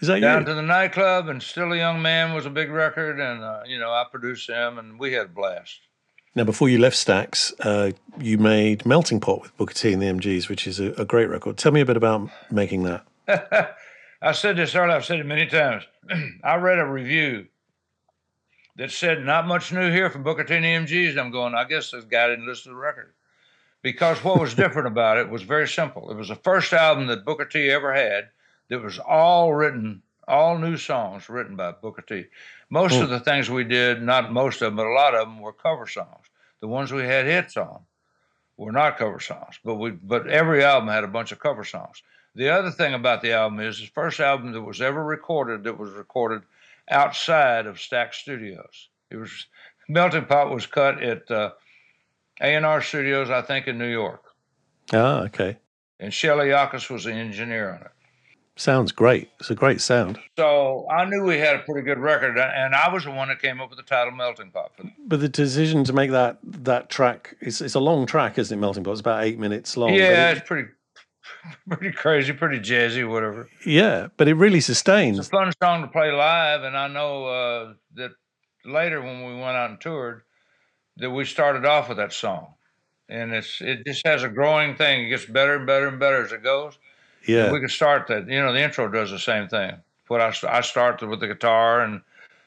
Is 0.00 0.08
that 0.08 0.16
you? 0.16 0.20
Down 0.20 0.42
you? 0.42 0.46
to 0.46 0.54
the 0.54 0.62
nightclub 0.62 1.28
and 1.28 1.42
Still 1.42 1.72
a 1.72 1.76
Young 1.76 2.02
Man 2.02 2.34
was 2.34 2.46
a 2.46 2.50
big 2.50 2.70
record, 2.70 3.18
and 3.18 3.42
uh, 3.42 3.62
you 3.66 3.78
know 3.78 3.90
I 3.90 4.04
produced 4.10 4.46
them, 4.46 4.78
and 4.78 4.98
we 4.98 5.12
had 5.12 5.26
a 5.26 5.30
blast. 5.30 5.80
Now, 6.36 6.44
before 6.44 6.68
you 6.68 6.78
left 6.78 6.96
Stax, 6.96 7.54
uh, 7.60 7.92
you 8.20 8.36
made 8.36 8.84
Melting 8.84 9.20
Pot 9.20 9.40
with 9.40 9.56
Booker 9.56 9.72
T 9.72 9.94
and 9.94 10.02
the 10.02 10.06
MGs, 10.06 10.50
which 10.50 10.66
is 10.66 10.78
a, 10.78 10.92
a 10.92 11.06
great 11.06 11.30
record. 11.30 11.56
Tell 11.56 11.72
me 11.72 11.80
a 11.80 11.86
bit 11.86 11.96
about 11.96 12.28
making 12.50 12.82
that. 12.82 13.06
I 14.22 14.32
said 14.32 14.56
this 14.56 14.74
earlier, 14.74 14.96
I've 14.96 15.04
said 15.04 15.20
it 15.20 15.26
many 15.26 15.46
times. 15.46 15.84
I 16.44 16.56
read 16.56 16.78
a 16.78 16.86
review 16.86 17.46
that 18.76 18.90
said, 18.90 19.24
not 19.24 19.46
much 19.46 19.72
new 19.72 19.90
here 19.90 20.10
from 20.10 20.22
Booker 20.22 20.44
T 20.44 20.54
and 20.54 20.64
the 20.64 20.94
MGs. 20.94 21.18
I'm 21.18 21.30
going, 21.30 21.54
I 21.54 21.64
guess 21.64 21.90
this 21.90 22.04
guy 22.04 22.28
didn't 22.28 22.46
listen 22.46 22.72
to 22.72 22.76
the 22.76 22.80
record. 22.80 23.14
because 23.82 24.22
what 24.24 24.40
was 24.40 24.54
different 24.54 24.88
about 24.88 25.18
it 25.18 25.30
was 25.30 25.42
very 25.42 25.68
simple. 25.68 26.10
It 26.10 26.16
was 26.16 26.28
the 26.28 26.34
first 26.34 26.72
album 26.72 27.06
that 27.06 27.24
Booker 27.24 27.44
T 27.44 27.70
ever 27.70 27.94
had 27.94 28.30
that 28.68 28.82
was 28.82 28.98
all 28.98 29.54
written, 29.54 30.02
all 30.26 30.58
new 30.58 30.76
songs 30.76 31.28
written 31.28 31.56
by 31.56 31.72
Booker 31.72 32.02
T. 32.02 32.24
Most 32.68 33.00
of 33.00 33.10
the 33.10 33.20
things 33.20 33.48
we 33.48 33.64
did, 33.64 34.02
not 34.02 34.32
most 34.32 34.56
of 34.62 34.66
them, 34.66 34.76
but 34.76 34.86
a 34.86 34.92
lot 34.92 35.14
of 35.14 35.28
them 35.28 35.40
were 35.40 35.52
cover 35.52 35.86
songs. 35.86 36.26
The 36.60 36.68
ones 36.68 36.92
we 36.92 37.02
had 37.04 37.26
hits 37.26 37.56
on 37.56 37.80
were 38.56 38.72
not 38.72 38.98
cover 38.98 39.20
songs, 39.20 39.58
but 39.64 39.76
we 39.76 39.90
but 39.92 40.26
every 40.28 40.64
album 40.64 40.88
had 40.88 41.04
a 41.04 41.08
bunch 41.08 41.30
of 41.32 41.38
cover 41.38 41.62
songs. 41.64 42.02
The 42.36 42.50
other 42.50 42.70
thing 42.70 42.94
about 42.94 43.22
the 43.22 43.32
album 43.32 43.60
is 43.60 43.78
the 43.80 43.86
first 43.86 44.20
album 44.20 44.52
that 44.52 44.60
was 44.62 44.80
ever 44.82 45.02
recorded 45.02 45.64
that 45.64 45.78
was 45.78 45.90
recorded 45.92 46.42
outside 46.90 47.66
of 47.66 47.76
Stax 47.76 48.14
Studios. 48.14 48.88
It 49.10 49.16
was 49.16 49.46
Melting 49.88 50.26
Pot 50.26 50.50
was 50.50 50.66
cut 50.66 51.02
at 51.02 51.30
uh, 51.30 51.50
A&R 52.40 52.82
Studios, 52.82 53.30
I 53.30 53.40
think, 53.42 53.66
in 53.68 53.78
New 53.78 53.88
York, 53.90 54.22
Ah, 54.92 55.22
okay. 55.24 55.56
and 55.98 56.12
Shelly 56.12 56.48
Yakus 56.48 56.90
was 56.90 57.04
the 57.04 57.12
engineer 57.12 57.70
on 57.70 57.80
it. 57.82 57.90
Sounds 58.58 58.90
great. 58.92 59.30
It's 59.38 59.50
a 59.50 59.54
great 59.54 59.80
sound. 59.80 60.18
So 60.38 60.86
I 60.90 61.04
knew 61.04 61.24
we 61.24 61.38
had 61.38 61.56
a 61.56 61.60
pretty 61.60 61.82
good 61.82 61.98
record, 61.98 62.38
and 62.38 62.74
I 62.74 62.92
was 62.92 63.04
the 63.04 63.10
one 63.10 63.28
that 63.28 63.40
came 63.40 63.60
up 63.60 63.68
with 63.70 63.78
the 63.78 63.82
title 63.84 64.12
"Melting 64.12 64.50
Pot." 64.50 64.72
For. 64.76 64.84
But 65.06 65.20
the 65.20 65.28
decision 65.28 65.84
to 65.84 65.92
make 65.92 66.10
that 66.10 66.38
that 66.42 66.88
track 66.88 67.36
it's 67.40 67.60
it's 67.60 67.74
a 67.74 67.80
long 67.80 68.06
track, 68.06 68.38
isn't 68.38 68.56
it? 68.56 68.60
Melting 68.60 68.82
Pot. 68.84 68.92
It's 68.92 69.00
about 69.00 69.24
eight 69.24 69.38
minutes 69.38 69.76
long. 69.76 69.92
Yeah, 69.92 70.30
it- 70.30 70.38
it's 70.38 70.46
pretty, 70.48 70.70
pretty 71.68 71.92
crazy, 71.92 72.32
pretty 72.32 72.60
jazzy, 72.60 73.08
whatever. 73.08 73.48
yeah. 73.64 74.08
But 74.16 74.28
it 74.28 74.34
really 74.34 74.60
sustains. 74.60 75.18
It's 75.18 75.28
a 75.28 75.30
fun 75.30 75.52
song 75.62 75.82
to 75.82 75.88
play 75.88 76.12
live, 76.12 76.62
and 76.62 76.76
I 76.76 76.88
know 76.88 77.26
uh, 77.26 77.74
that 77.94 78.12
later 78.64 79.00
when 79.00 79.24
we 79.26 79.34
went 79.34 79.56
out 79.56 79.70
and 79.70 79.80
toured, 79.80 80.22
that 80.96 81.10
we 81.10 81.24
started 81.24 81.64
off 81.64 81.88
with 81.88 81.98
that 81.98 82.12
song, 82.12 82.54
and 83.08 83.32
it's 83.32 83.60
it 83.60 83.84
just 83.86 84.06
has 84.06 84.22
a 84.22 84.28
growing 84.28 84.76
thing. 84.76 85.06
It 85.06 85.10
gets 85.10 85.26
better 85.26 85.56
and 85.56 85.66
better 85.66 85.88
and 85.88 86.00
better 86.00 86.24
as 86.24 86.32
it 86.32 86.42
goes. 86.42 86.78
Yeah. 87.26 87.52
We 87.52 87.60
could 87.60 87.70
start 87.70 88.06
that. 88.08 88.28
You 88.28 88.40
know, 88.40 88.52
the 88.52 88.62
intro 88.62 88.88
does 88.88 89.10
the 89.10 89.18
same 89.18 89.48
thing. 89.48 89.76
What 90.08 90.20
I, 90.20 90.32
I 90.48 90.60
start 90.60 91.02
with 91.02 91.20
the 91.20 91.26
guitar, 91.26 91.80
and 91.80 92.00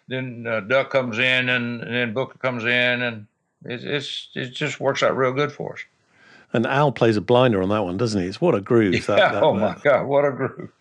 then 0.07 0.47
uh, 0.47 0.61
Duck 0.61 0.89
comes 0.89 1.19
in, 1.19 1.49
and, 1.49 1.81
and 1.81 1.93
then 1.93 2.13
Booker 2.13 2.37
comes 2.37 2.63
in, 2.63 3.01
and 3.01 3.27
it, 3.65 3.83
it's 3.83 4.29
it 4.33 4.51
just 4.51 4.79
works 4.79 5.03
out 5.03 5.17
real 5.17 5.33
good 5.33 5.51
for 5.51 5.73
us. 5.73 5.79
And 6.53 6.65
Al 6.65 6.91
plays 6.91 7.15
a 7.17 7.21
blinder 7.21 7.61
on 7.61 7.69
that 7.69 7.83
one, 7.83 7.97
doesn't 7.97 8.19
he? 8.21 8.27
It's 8.27 8.41
what 8.41 8.55
a 8.55 8.61
groove. 8.61 8.93
Yeah, 8.95 9.01
that, 9.01 9.33
that, 9.33 9.43
oh 9.43 9.57
that- 9.59 9.77
my 9.77 9.81
God, 9.83 10.05
what 10.07 10.25
a 10.25 10.31
groove! 10.31 10.71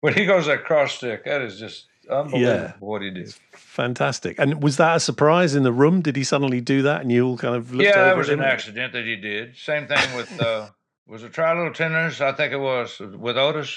When 0.00 0.14
he 0.14 0.24
goes 0.24 0.46
that 0.46 0.64
cross 0.64 0.92
stick, 0.94 1.24
that 1.24 1.42
is 1.42 1.58
just 1.58 1.86
unbelievable 2.08 2.40
Yeah. 2.40 2.72
what 2.78 3.02
he 3.02 3.10
did. 3.10 3.34
Fantastic. 3.52 4.38
And 4.38 4.62
was 4.62 4.76
that 4.76 4.96
a 4.96 5.00
surprise 5.00 5.54
in 5.56 5.64
the 5.64 5.72
room? 5.72 6.00
Did 6.00 6.14
he 6.16 6.22
suddenly 6.22 6.60
do 6.60 6.82
that 6.82 7.00
and 7.00 7.10
you 7.10 7.26
all 7.26 7.36
kind 7.36 7.56
of 7.56 7.72
looked 7.72 7.84
Yeah, 7.88 7.96
that 7.96 8.08
at 8.10 8.16
was 8.16 8.28
an 8.28 8.40
accident 8.40 8.92
that 8.92 9.04
he 9.04 9.16
did. 9.16 9.56
Same 9.56 9.88
thing 9.88 10.14
with 10.16 10.40
uh, 10.40 10.68
was 11.08 11.24
it 11.24 11.32
Try 11.32 11.56
Little 11.56 11.72
Tenderness? 11.72 12.20
I 12.20 12.32
think 12.32 12.52
it 12.52 12.58
was 12.60 13.00
with 13.00 13.36
Otis, 13.36 13.76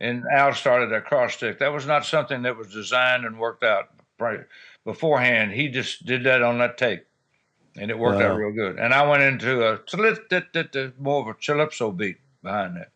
and 0.00 0.24
Al 0.32 0.54
started 0.54 0.90
that 0.92 1.04
cross 1.04 1.34
stick. 1.34 1.58
That 1.58 1.72
was 1.72 1.86
not 1.86 2.06
something 2.06 2.42
that 2.42 2.56
was 2.56 2.72
designed 2.72 3.24
and 3.26 3.38
worked 3.38 3.62
out 3.64 3.88
right 4.18 4.40
beforehand. 4.86 5.52
He 5.52 5.68
just 5.68 6.06
did 6.06 6.24
that 6.24 6.42
on 6.42 6.58
that 6.58 6.78
tape, 6.78 7.04
and 7.76 7.90
it 7.90 7.98
worked 7.98 8.22
out 8.22 8.36
real 8.36 8.52
good. 8.52 8.78
And 8.78 8.92
I 8.92 9.06
went 9.08 9.22
into 9.22 9.64
a 9.64 10.92
more 10.98 11.22
of 11.22 11.28
a 11.28 11.34
calypso 11.34 11.90
beat 11.92 12.18
behind 12.42 12.76
that. 12.76 12.90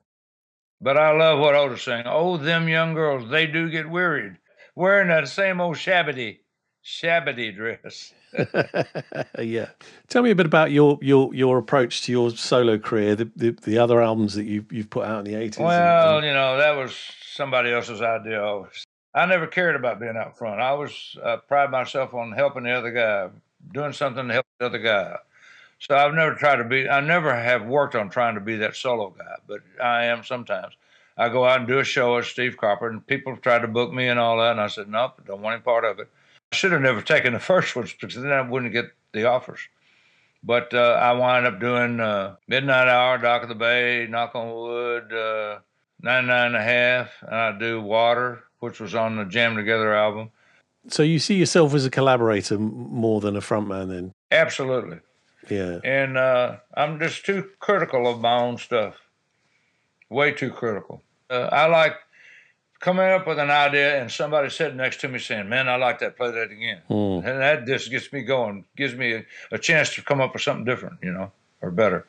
But 0.81 0.99
I 0.99 1.17
love 1.17 1.39
what 1.39 1.55
Otis 1.55 1.83
sang. 1.83 2.05
Oh, 2.07 2.37
them 2.37 2.69
young 2.69 2.95
girls, 2.95 3.31
they 3.31 3.47
do 3.47 3.71
get 3.71 3.89
wearied 3.89 4.37
wearing 4.77 5.09
that 5.09 5.27
same 5.27 5.61
old 5.61 5.77
shabby, 5.77 6.41
shabby 6.83 7.51
dress. 7.51 8.13
yeah. 9.41 9.71
Tell 10.09 10.23
me 10.23 10.31
a 10.31 10.35
bit 10.35 10.47
about 10.47 10.71
your 10.71 10.99
your 11.01 11.35
your 11.35 11.59
approach 11.59 12.03
to 12.03 12.13
your 12.13 12.31
solo 12.31 12.79
career, 12.79 13.17
the 13.17 13.31
the, 13.35 13.51
the 13.51 13.79
other 13.79 14.01
albums 14.01 14.35
that 14.35 14.45
you've 14.45 14.71
you've 14.71 14.91
put 14.91 15.07
out 15.07 15.27
in 15.27 15.33
the 15.33 15.41
eighties. 15.41 15.59
Well, 15.59 16.23
you 16.23 16.35
know, 16.35 16.59
that 16.59 16.77
was 16.77 16.95
somebody 17.33 17.73
else's 17.73 18.03
idea. 18.03 18.43
always. 18.43 18.85
I 19.15 19.25
never 19.25 19.47
cared 19.47 19.77
about 19.77 19.99
being 19.99 20.17
out 20.17 20.37
front. 20.37 20.61
I 20.61 20.75
was 20.75 21.17
uh, 21.25 21.39
pride 21.49 21.71
myself 21.71 22.13
on 22.13 22.33
helping 22.33 22.65
the 22.65 22.73
other 22.73 22.91
guy, 22.91 23.31
doing 23.73 23.93
something 23.93 24.29
to 24.29 24.35
help 24.35 24.47
the 24.59 24.67
other 24.67 24.79
guy. 24.79 25.17
So 25.79 25.95
I've 25.95 26.15
never 26.15 26.35
tried 26.35 26.57
to 26.57 26.65
be. 26.65 26.89
I 26.89 27.01
never 27.01 27.35
have 27.35 27.67
worked 27.67 27.95
on 27.95 28.09
trying 28.09 28.35
to 28.35 28.41
be 28.41 28.57
that 28.57 28.77
solo 28.77 29.11
guy, 29.11 29.37
but 29.47 29.61
I 29.83 30.07
am 30.07 30.25
sometimes. 30.25 30.75
I 31.19 31.29
go 31.29 31.45
out 31.45 31.59
and 31.59 31.69
do 31.69 31.79
a 31.79 31.85
show 31.85 32.17
with 32.17 32.27
Steve 32.27 32.57
Cropper, 32.57 32.89
and 32.89 33.07
people 33.07 33.37
tried 33.37 33.61
to 33.61 33.69
book 33.69 33.93
me 33.93 34.09
and 34.09 34.19
all 34.19 34.39
that, 34.39 34.53
and 34.53 34.61
I 34.61 34.67
said, 34.67 34.89
nope, 34.89 35.21
don't 35.27 35.41
want 35.41 35.55
any 35.55 35.63
part 35.63 35.85
of 35.85 35.99
it. 35.99 36.09
I 36.53 36.57
should 36.57 36.73
have 36.73 36.83
never 36.83 37.01
taken 37.01 37.33
the 37.33 37.39
first 37.41 37.75
ones 37.75 37.95
because 37.99 38.17
then 38.17 38.33
I 38.33 38.43
wouldn't 38.43 38.73
get 38.73 38.87
the 39.13 39.25
offers. 39.25 39.61
But 40.43 40.73
uh, 40.75 40.99
I 41.01 41.13
wind 41.13 41.47
up 41.47 41.59
doing 41.59 42.01
uh, 42.01 42.37
Midnight 42.47 42.89
Hour, 42.89 43.19
Dock 43.19 43.43
of 43.43 43.49
the 43.49 43.55
Bay, 43.55 44.07
Knock 44.09 44.35
on 44.35 44.53
Wood, 44.55 45.13
uh, 45.13 45.59
99 46.03 46.47
and 46.47 46.57
a 46.57 46.63
half, 46.63 47.11
and 47.23 47.35
I 47.35 47.59
do 47.59 47.81
Water, 47.81 48.45
which 48.61 48.79
was 48.79 48.95
on 48.95 49.17
the 49.17 49.25
Jammed 49.25 49.57
Together 49.57 49.95
album. 49.95 50.31
So 50.89 51.03
you 51.03 51.19
see 51.19 51.35
yourself 51.35 51.75
as 51.75 51.85
a 51.85 51.91
collaborator 51.91 52.59
more 52.59 53.21
than 53.21 53.37
a 53.37 53.41
frontman, 53.41 53.89
then? 53.89 54.13
Absolutely. 54.31 54.99
Yeah. 55.49 55.81
And 55.85 56.17
uh, 56.17 56.57
I'm 56.75 56.99
just 56.99 57.25
too 57.25 57.51
critical 57.61 58.07
of 58.07 58.21
my 58.21 58.39
own 58.39 58.59
stuff. 58.59 58.97
Way 60.09 60.33
too 60.33 60.51
critical. 60.51 61.03
Uh, 61.29 61.49
I 61.51 61.67
like 61.67 61.95
coming 62.81 63.07
up 63.07 63.27
with 63.27 63.39
an 63.39 63.51
idea 63.51 64.01
and 64.01 64.11
somebody 64.11 64.51
sitting 64.51 64.77
next 64.77 65.01
to 65.01 65.09
me 65.09 65.19
saying, 65.19 65.49
Man, 65.49 65.69
I 65.69 65.77
like 65.77 65.99
that, 66.01 66.17
play 66.17 66.31
that 66.31 66.51
again. 66.51 66.83
Mm. 66.89 67.19
And 67.19 67.41
that 67.41 67.67
just 67.67 67.91
gets 67.91 68.13
me 68.13 68.23
going, 68.23 68.65
gives 68.77 68.95
me 68.95 69.15
a, 69.15 69.25
a 69.51 69.59
chance 69.59 69.95
to 69.95 70.03
come 70.03 70.21
up 70.21 70.33
with 70.33 70.43
something 70.43 70.65
different, 70.65 70.99
you 71.03 71.13
know, 71.13 71.33
or 71.63 71.71
better. 71.71 72.07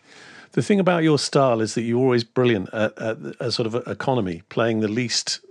The 0.52 0.62
thing 0.62 0.80
about 0.80 1.04
your 1.04 1.20
style 1.20 1.62
is 1.62 1.76
that 1.76 1.82
you're 1.82 2.00
always 2.00 2.24
brilliant 2.24 2.74
at, 2.74 2.98
at 3.00 3.18
a 3.40 3.52
sort 3.52 3.68
of 3.68 3.88
economy, 3.88 4.44
playing 4.50 4.80
the 4.80 4.88
least 4.88 5.42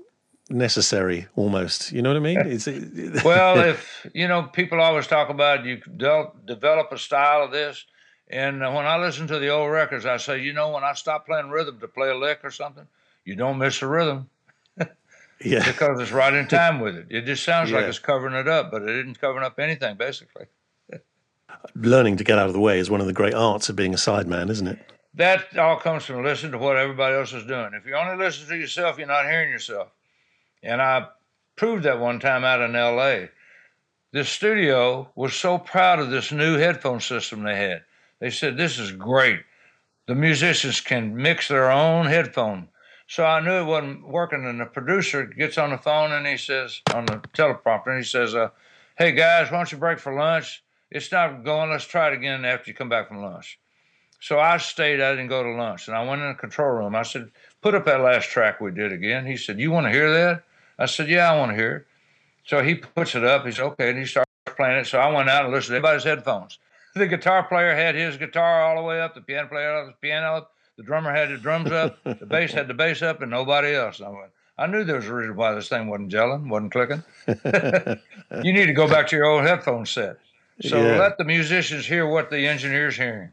necessary 0.48 1.26
almost. 1.36 1.92
You 1.92 2.02
know 2.02 2.10
what 2.10 2.16
I 2.16 2.20
mean? 2.20 2.38
It's, 2.38 2.66
well, 3.24 3.60
if 3.60 4.06
you 4.14 4.28
know, 4.28 4.44
people 4.44 4.80
always 4.80 5.06
talk 5.06 5.28
about 5.28 5.64
you 5.64 5.76
de- 5.76 6.30
develop 6.44 6.92
a 6.92 6.98
style 6.98 7.42
of 7.42 7.50
this, 7.50 7.84
and 8.28 8.62
uh, 8.62 8.70
when 8.72 8.86
I 8.86 8.98
listen 8.98 9.26
to 9.28 9.38
the 9.38 9.48
old 9.48 9.70
records, 9.70 10.06
I 10.06 10.16
say, 10.16 10.40
you 10.40 10.52
know, 10.52 10.70
when 10.70 10.84
I 10.84 10.94
stop 10.94 11.26
playing 11.26 11.50
rhythm 11.50 11.78
to 11.80 11.88
play 11.88 12.10
a 12.10 12.16
lick 12.16 12.40
or 12.42 12.50
something, 12.50 12.86
you 13.24 13.36
don't 13.36 13.58
miss 13.58 13.80
the 13.80 13.86
rhythm 13.86 14.28
yeah. 15.44 15.64
because 15.64 16.00
it's 16.00 16.12
right 16.12 16.32
in 16.32 16.48
time 16.48 16.80
with 16.80 16.96
it. 16.96 17.06
It 17.10 17.24
just 17.24 17.44
sounds 17.44 17.70
like 17.70 17.84
it's 17.84 17.98
covering 17.98 18.34
it 18.34 18.48
up, 18.48 18.70
but 18.70 18.82
it 18.82 18.96
isn't 18.96 19.20
covering 19.20 19.44
up 19.44 19.58
anything 19.58 19.96
basically. 19.96 20.46
Learning 21.74 22.16
to 22.16 22.24
get 22.24 22.38
out 22.38 22.48
of 22.48 22.52
the 22.52 22.60
way 22.60 22.78
is 22.78 22.90
one 22.90 23.00
of 23.00 23.06
the 23.06 23.12
great 23.12 23.34
arts 23.34 23.68
of 23.68 23.76
being 23.76 23.94
a 23.94 23.96
sideman, 23.96 24.50
isn't 24.50 24.68
it? 24.68 24.78
That 25.14 25.56
all 25.56 25.76
comes 25.76 26.04
from 26.04 26.22
listening 26.22 26.52
to 26.52 26.58
what 26.58 26.76
everybody 26.76 27.16
else 27.16 27.32
is 27.32 27.46
doing. 27.46 27.70
If 27.72 27.86
you 27.86 27.94
only 27.94 28.22
listen 28.22 28.48
to 28.48 28.56
yourself, 28.56 28.98
you're 28.98 29.06
not 29.06 29.24
hearing 29.24 29.50
yourself. 29.50 29.88
And 30.66 30.82
I 30.82 31.06
proved 31.54 31.84
that 31.84 32.00
one 32.00 32.18
time 32.18 32.44
out 32.44 32.60
in 32.60 32.72
LA. 32.72 33.28
This 34.12 34.28
studio 34.28 35.10
was 35.14 35.34
so 35.34 35.58
proud 35.58 35.98
of 35.98 36.10
this 36.10 36.32
new 36.32 36.58
headphone 36.58 37.00
system 37.00 37.42
they 37.42 37.56
had. 37.56 37.84
They 38.18 38.30
said, 38.30 38.56
This 38.56 38.78
is 38.78 38.92
great. 38.92 39.40
The 40.06 40.14
musicians 40.14 40.80
can 40.80 41.16
mix 41.16 41.48
their 41.48 41.70
own 41.70 42.06
headphone. 42.06 42.68
So 43.08 43.24
I 43.24 43.40
knew 43.40 43.52
it 43.52 43.64
wasn't 43.64 44.08
working. 44.08 44.44
And 44.44 44.60
the 44.60 44.66
producer 44.66 45.24
gets 45.26 45.58
on 45.58 45.70
the 45.70 45.78
phone 45.78 46.12
and 46.12 46.26
he 46.26 46.36
says, 46.36 46.80
on 46.94 47.06
the 47.06 47.18
teleprompter, 47.34 47.88
and 47.88 47.98
he 47.98 48.04
says, 48.04 48.34
uh, 48.34 48.48
Hey 48.98 49.12
guys, 49.12 49.50
why 49.50 49.58
don't 49.58 49.70
you 49.70 49.78
break 49.78 49.98
for 49.98 50.14
lunch? 50.14 50.64
It's 50.90 51.12
not 51.12 51.44
going. 51.44 51.70
Let's 51.70 51.84
try 51.84 52.08
it 52.08 52.14
again 52.14 52.44
after 52.44 52.70
you 52.70 52.76
come 52.76 52.88
back 52.88 53.08
from 53.08 53.22
lunch. 53.22 53.58
So 54.20 54.40
I 54.40 54.56
stayed. 54.56 55.00
I 55.00 55.10
didn't 55.10 55.28
go 55.28 55.42
to 55.42 55.50
lunch, 55.50 55.88
and 55.88 55.96
I 55.96 56.02
went 56.04 56.22
in 56.22 56.28
the 56.28 56.34
control 56.34 56.70
room. 56.70 56.94
I 56.94 57.02
said, 57.02 57.30
"Put 57.60 57.74
up 57.74 57.84
that 57.84 58.00
last 58.00 58.30
track 58.30 58.60
we 58.60 58.70
did 58.70 58.92
again." 58.92 59.26
He 59.26 59.36
said, 59.36 59.60
"You 59.60 59.70
want 59.70 59.86
to 59.86 59.92
hear 59.92 60.10
that?" 60.10 60.42
I 60.78 60.86
said, 60.86 61.08
"Yeah, 61.08 61.30
I 61.32 61.36
want 61.38 61.52
to 61.52 61.56
hear 61.56 61.76
it." 61.76 61.86
So 62.44 62.62
he 62.62 62.74
puts 62.76 63.14
it 63.14 63.24
up. 63.24 63.44
He 63.46 63.52
said, 63.52 63.64
"Okay," 63.64 63.90
and 63.90 63.98
he 63.98 64.04
starts 64.06 64.30
playing 64.56 64.78
it. 64.78 64.86
So 64.86 64.98
I 64.98 65.10
went 65.12 65.28
out 65.30 65.44
and 65.44 65.52
listened 65.54 65.72
to 65.72 65.76
everybody's 65.78 66.04
headphones. 66.04 66.58
The 66.96 67.06
guitar 67.06 67.42
player 67.46 67.74
had 67.76 67.94
his 67.94 68.16
guitar 68.16 68.62
all 68.62 68.76
the 68.76 68.82
way 68.82 69.02
up. 69.02 69.14
The 69.14 69.20
piano 69.20 69.48
player 69.48 69.70
had 69.76 69.84
his 69.88 69.94
piano 70.00 70.36
up. 70.36 70.52
The 70.78 70.82
drummer 70.82 71.12
had 71.14 71.28
the 71.28 71.36
drums 71.36 71.70
up. 71.70 71.98
the 72.04 72.24
bass 72.24 72.52
had 72.52 72.68
the 72.68 72.72
bass 72.74 73.02
up, 73.02 73.20
and 73.20 73.30
nobody 73.30 73.74
else. 73.74 74.00
I 74.00 74.08
went. 74.08 74.30
I 74.56 74.66
knew 74.66 74.82
there 74.82 74.96
was 74.96 75.06
a 75.06 75.12
reason 75.14 75.36
why 75.36 75.52
this 75.54 75.68
thing 75.68 75.88
wasn't 75.88 76.10
gelling, 76.10 76.48
wasn't 76.48 76.72
clicking. 76.72 77.02
you 78.42 78.52
need 78.54 78.64
to 78.64 78.72
go 78.72 78.88
back 78.88 79.08
to 79.08 79.16
your 79.16 79.26
old 79.26 79.42
headphone 79.42 79.84
set. 79.84 80.16
So 80.62 80.80
Yeah. 80.80 80.98
let 80.98 81.18
the 81.18 81.24
musicians 81.24 81.84
hear 81.84 82.06
what 82.08 82.30
the 82.30 82.46
engineer's 82.46 82.96
hearing. 82.96 83.30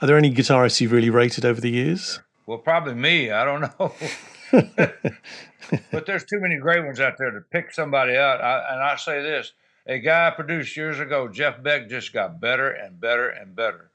Are 0.00 0.06
there 0.06 0.16
any 0.16 0.32
guitarists 0.34 0.80
you've 0.80 0.92
really 0.92 1.10
rated 1.10 1.44
over 1.44 1.60
the 1.60 1.70
years? 1.70 2.20
Well, 2.46 2.56
probably 2.56 2.94
me. 2.94 3.30
I 3.30 3.44
don't 3.44 3.60
know. 3.78 3.92
but 5.90 6.06
there's 6.06 6.24
too 6.24 6.40
many 6.40 6.56
great 6.56 6.84
ones 6.84 7.00
out 7.00 7.18
there 7.18 7.30
to 7.30 7.40
pick 7.40 7.72
somebody 7.72 8.16
out. 8.16 8.40
I, 8.40 8.74
and 8.74 8.82
I 8.82 8.96
say 8.96 9.22
this 9.22 9.52
a 9.86 9.98
guy 9.98 10.28
I 10.28 10.30
produced 10.30 10.76
years 10.76 10.98
ago, 11.00 11.28
Jeff 11.28 11.62
Beck, 11.62 11.88
just 11.88 12.12
got 12.12 12.40
better 12.40 12.70
and 12.70 13.00
better 13.00 13.28
and 13.28 13.54
better. 13.54 13.90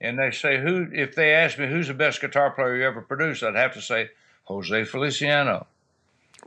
And 0.00 0.18
they 0.18 0.30
say, 0.30 0.60
who, 0.60 0.88
if 0.92 1.14
they 1.14 1.32
ask 1.32 1.58
me 1.58 1.66
who's 1.66 1.88
the 1.88 1.94
best 1.94 2.20
guitar 2.20 2.50
player 2.50 2.76
you 2.76 2.84
ever 2.84 3.02
produced, 3.02 3.42
I'd 3.42 3.54
have 3.54 3.74
to 3.74 3.82
say 3.82 4.10
Jose 4.44 4.84
Feliciano. 4.84 5.66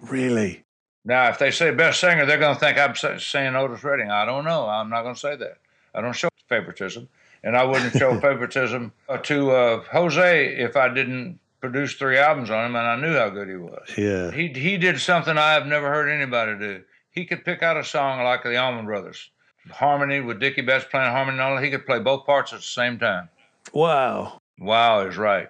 Really? 0.01 0.63
Now, 1.05 1.29
if 1.29 1.37
they 1.37 1.51
say 1.51 1.71
best 1.71 1.99
singer, 1.99 2.25
they're 2.25 2.39
going 2.39 2.55
to 2.55 2.59
think 2.59 2.77
I'm 2.77 2.95
saying 3.19 3.55
Otis 3.55 3.83
Redding. 3.83 4.09
I 4.09 4.25
don't 4.25 4.45
know. 4.45 4.67
I'm 4.67 4.89
not 4.89 5.03
going 5.03 5.15
to 5.15 5.19
say 5.19 5.35
that. 5.35 5.57
I 5.93 6.01
don't 6.01 6.15
show 6.15 6.29
favoritism, 6.49 7.07
and 7.43 7.55
I 7.55 7.63
wouldn't 7.63 7.93
show 7.93 8.19
favoritism 8.21 8.91
to 9.23 9.51
uh, 9.51 9.83
Jose 9.91 10.55
if 10.57 10.75
I 10.75 10.89
didn't 10.89 11.39
produce 11.63 11.93
three 11.93 12.17
albums 12.17 12.49
on 12.49 12.65
him, 12.65 12.75
and 12.75 12.85
I 12.85 12.97
knew 12.97 13.17
how 13.17 13.29
good 13.29 13.47
he 13.47 13.55
was. 13.55 13.87
Yeah, 13.97 14.31
he 14.31 14.49
he 14.49 14.77
did 14.77 14.99
something 14.99 15.37
I 15.37 15.53
have 15.53 15.65
never 15.65 15.87
heard 15.87 16.09
anybody 16.09 16.59
do. 16.59 16.83
He 17.09 17.23
could 17.23 17.45
pick 17.45 17.63
out 17.63 17.77
a 17.77 17.85
song 17.85 18.21
like 18.21 18.43
the 18.43 18.57
Allman 18.57 18.85
Brothers, 18.85 19.29
harmony 19.71 20.19
with 20.19 20.41
Dickey 20.41 20.61
Betts 20.61 20.83
playing 20.91 21.13
harmony 21.13 21.37
and 21.37 21.41
all. 21.41 21.57
He 21.57 21.71
could 21.71 21.85
play 21.85 21.99
both 21.99 22.25
parts 22.25 22.51
at 22.51 22.59
the 22.59 22.65
same 22.65 22.99
time. 22.99 23.29
Wow. 23.71 24.41
Wow 24.59 25.07
is 25.07 25.15
right. 25.15 25.47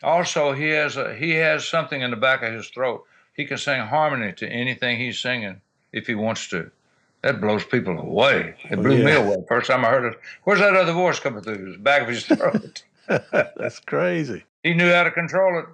Also, 0.00 0.52
he 0.52 0.68
has 0.68 0.96
a, 0.96 1.12
he 1.16 1.32
has 1.32 1.66
something 1.66 2.02
in 2.02 2.12
the 2.12 2.16
back 2.16 2.44
of 2.44 2.52
his 2.52 2.68
throat. 2.68 3.04
He 3.34 3.44
can 3.44 3.58
sing 3.58 3.80
harmony 3.80 4.32
to 4.34 4.48
anything 4.48 4.96
he's 4.96 5.18
singing 5.18 5.60
if 5.92 6.06
he 6.06 6.14
wants 6.14 6.48
to. 6.50 6.70
That 7.22 7.40
blows 7.40 7.64
people 7.64 7.98
away. 7.98 8.54
It 8.70 8.76
blew 8.76 8.98
yeah. 8.98 9.04
me 9.04 9.12
away. 9.14 9.38
First 9.48 9.66
time 9.66 9.84
I 9.84 9.88
heard 9.88 10.12
it. 10.12 10.20
Where's 10.44 10.60
that 10.60 10.76
other 10.76 10.92
voice 10.92 11.18
coming 11.18 11.42
through? 11.42 11.72
The 11.72 11.78
back 11.78 12.02
of 12.02 12.08
his 12.08 12.26
throat. 12.26 12.84
That's 13.32 13.80
crazy. 13.80 14.44
He 14.62 14.74
knew 14.74 14.90
how 14.90 15.04
to 15.04 15.10
control 15.10 15.58
it. 15.58 15.66